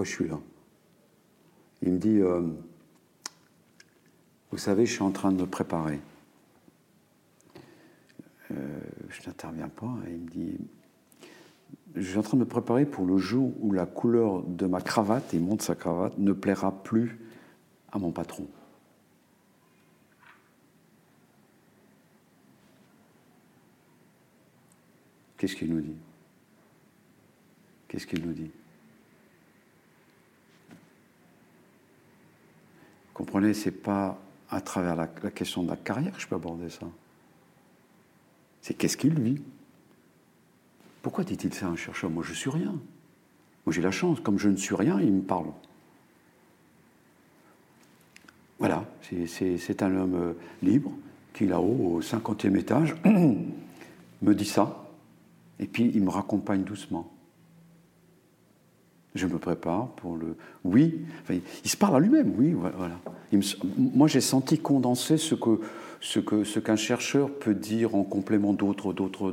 je 0.03 0.09
suis 0.09 0.27
là. 0.27 0.39
Il 1.83 1.93
me 1.93 1.97
dit, 1.99 2.19
euh, 2.19 2.41
vous 4.51 4.57
savez, 4.57 4.85
je 4.85 4.93
suis 4.93 5.03
en 5.03 5.11
train 5.11 5.31
de 5.31 5.41
me 5.41 5.45
préparer. 5.45 5.99
Euh, 8.51 8.79
je 9.09 9.27
n'interviens 9.27 9.69
pas. 9.69 9.93
Il 10.07 10.19
me 10.19 10.29
dit, 10.29 10.57
je 11.95 12.09
suis 12.09 12.17
en 12.17 12.23
train 12.23 12.37
de 12.37 12.41
me 12.41 12.47
préparer 12.47 12.85
pour 12.85 13.05
le 13.05 13.17
jour 13.17 13.53
où 13.59 13.71
la 13.71 13.85
couleur 13.85 14.41
de 14.43 14.65
ma 14.65 14.81
cravate, 14.81 15.33
il 15.33 15.41
monte 15.41 15.61
sa 15.61 15.75
cravate, 15.75 16.17
ne 16.17 16.31
plaira 16.31 16.71
plus 16.83 17.19
à 17.91 17.99
mon 17.99 18.11
patron. 18.11 18.47
Qu'est-ce 25.37 25.55
qu'il 25.55 25.73
nous 25.73 25.81
dit? 25.81 25.95
Qu'est-ce 27.87 28.07
qu'il 28.07 28.25
nous 28.25 28.33
dit? 28.33 28.51
Vous 30.69 30.75
comprenez, 33.13 33.53
c'est 33.53 33.71
pas 33.71 34.19
à 34.49 34.61
travers 34.61 34.95
la, 34.95 35.07
question 35.07 35.63
de 35.63 35.69
la 35.69 35.75
carrière 35.75 36.13
que 36.13 36.19
je 36.19 36.27
peux 36.27 36.35
aborder 36.35 36.69
ça. 36.69 36.87
C'est 38.61 38.73
qu'est-ce 38.73 38.97
qu'il 38.97 39.19
vit? 39.19 39.41
Pourquoi 41.01 41.23
dit-il 41.23 41.53
ça 41.53 41.67
un 41.67 41.75
chercheur? 41.75 42.09
Moi, 42.09 42.23
je 42.23 42.33
suis 42.33 42.49
rien. 42.49 42.75
Moi, 43.65 43.73
j'ai 43.73 43.81
la 43.81 43.91
chance. 43.91 44.19
Comme 44.19 44.39
je 44.39 44.49
ne 44.49 44.55
suis 44.55 44.75
rien, 44.75 44.99
il 44.99 45.13
me 45.13 45.21
parle. 45.21 45.51
Voilà, 48.59 48.89
c'est 49.01 49.83
un 49.83 49.95
homme 49.95 50.15
euh, 50.15 50.33
libre 50.63 50.91
qui, 51.33 51.45
là-haut, 51.45 51.97
au 51.97 52.01
50e 52.01 52.57
étage, 52.57 52.95
me 53.05 54.33
dit 54.33 54.45
ça. 54.45 54.86
Et 55.59 55.67
puis 55.67 55.91
il 55.93 56.03
me 56.03 56.09
raccompagne 56.09 56.63
doucement. 56.63 57.11
Je 59.15 59.25
me 59.25 59.39
prépare 59.39 59.87
pour 59.95 60.15
le. 60.15 60.35
Oui, 60.63 61.01
il 61.29 61.69
se 61.69 61.77
parle 61.77 61.95
à 61.95 61.99
lui-même, 61.99 62.33
oui, 62.37 62.53
voilà. 62.53 62.99
Moi, 63.77 64.07
j'ai 64.07 64.21
senti 64.21 64.59
condenser 64.59 65.17
ce 65.17 65.33
que 65.33 65.59
ce 66.01 66.59
qu'un 66.59 66.75
chercheur 66.75 67.31
peut 67.31 67.55
dire 67.55 67.95
en 67.95 68.03
complément 68.03 68.53
d'autres 68.53 68.93
d'autres 68.93 69.31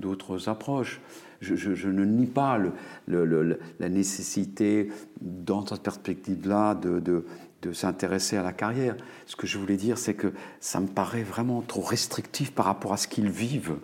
d'autres 0.00 0.48
approches. 0.48 1.00
Je, 1.40 1.88
ne 1.88 2.04
nie 2.04 2.26
pas 2.26 2.58
la 3.06 3.88
nécessité, 3.88 4.90
dans 5.20 5.66
cette 5.66 5.82
perspective-là, 5.82 6.74
de, 6.74 7.00
de, 7.00 7.26
de 7.60 7.72
s'intéresser 7.72 8.38
à 8.38 8.42
la 8.42 8.52
carrière. 8.52 8.96
Ce 9.26 9.36
que 9.36 9.46
je 9.46 9.58
voulais 9.58 9.76
dire, 9.76 9.98
c'est 9.98 10.14
que 10.14 10.32
ça 10.60 10.80
me 10.80 10.86
paraît 10.86 11.22
vraiment 11.22 11.60
trop 11.60 11.82
restrictif 11.82 12.52
par 12.52 12.64
rapport 12.64 12.94
à 12.94 12.96
ce 12.96 13.08
qu'ils 13.08 13.28
vivent, 13.28 13.76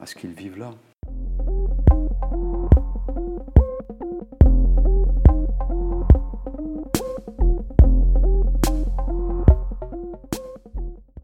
à 0.00 0.06
ce 0.06 0.14
qu'ils 0.14 0.32
vivent 0.32 0.58
là. 0.58 0.72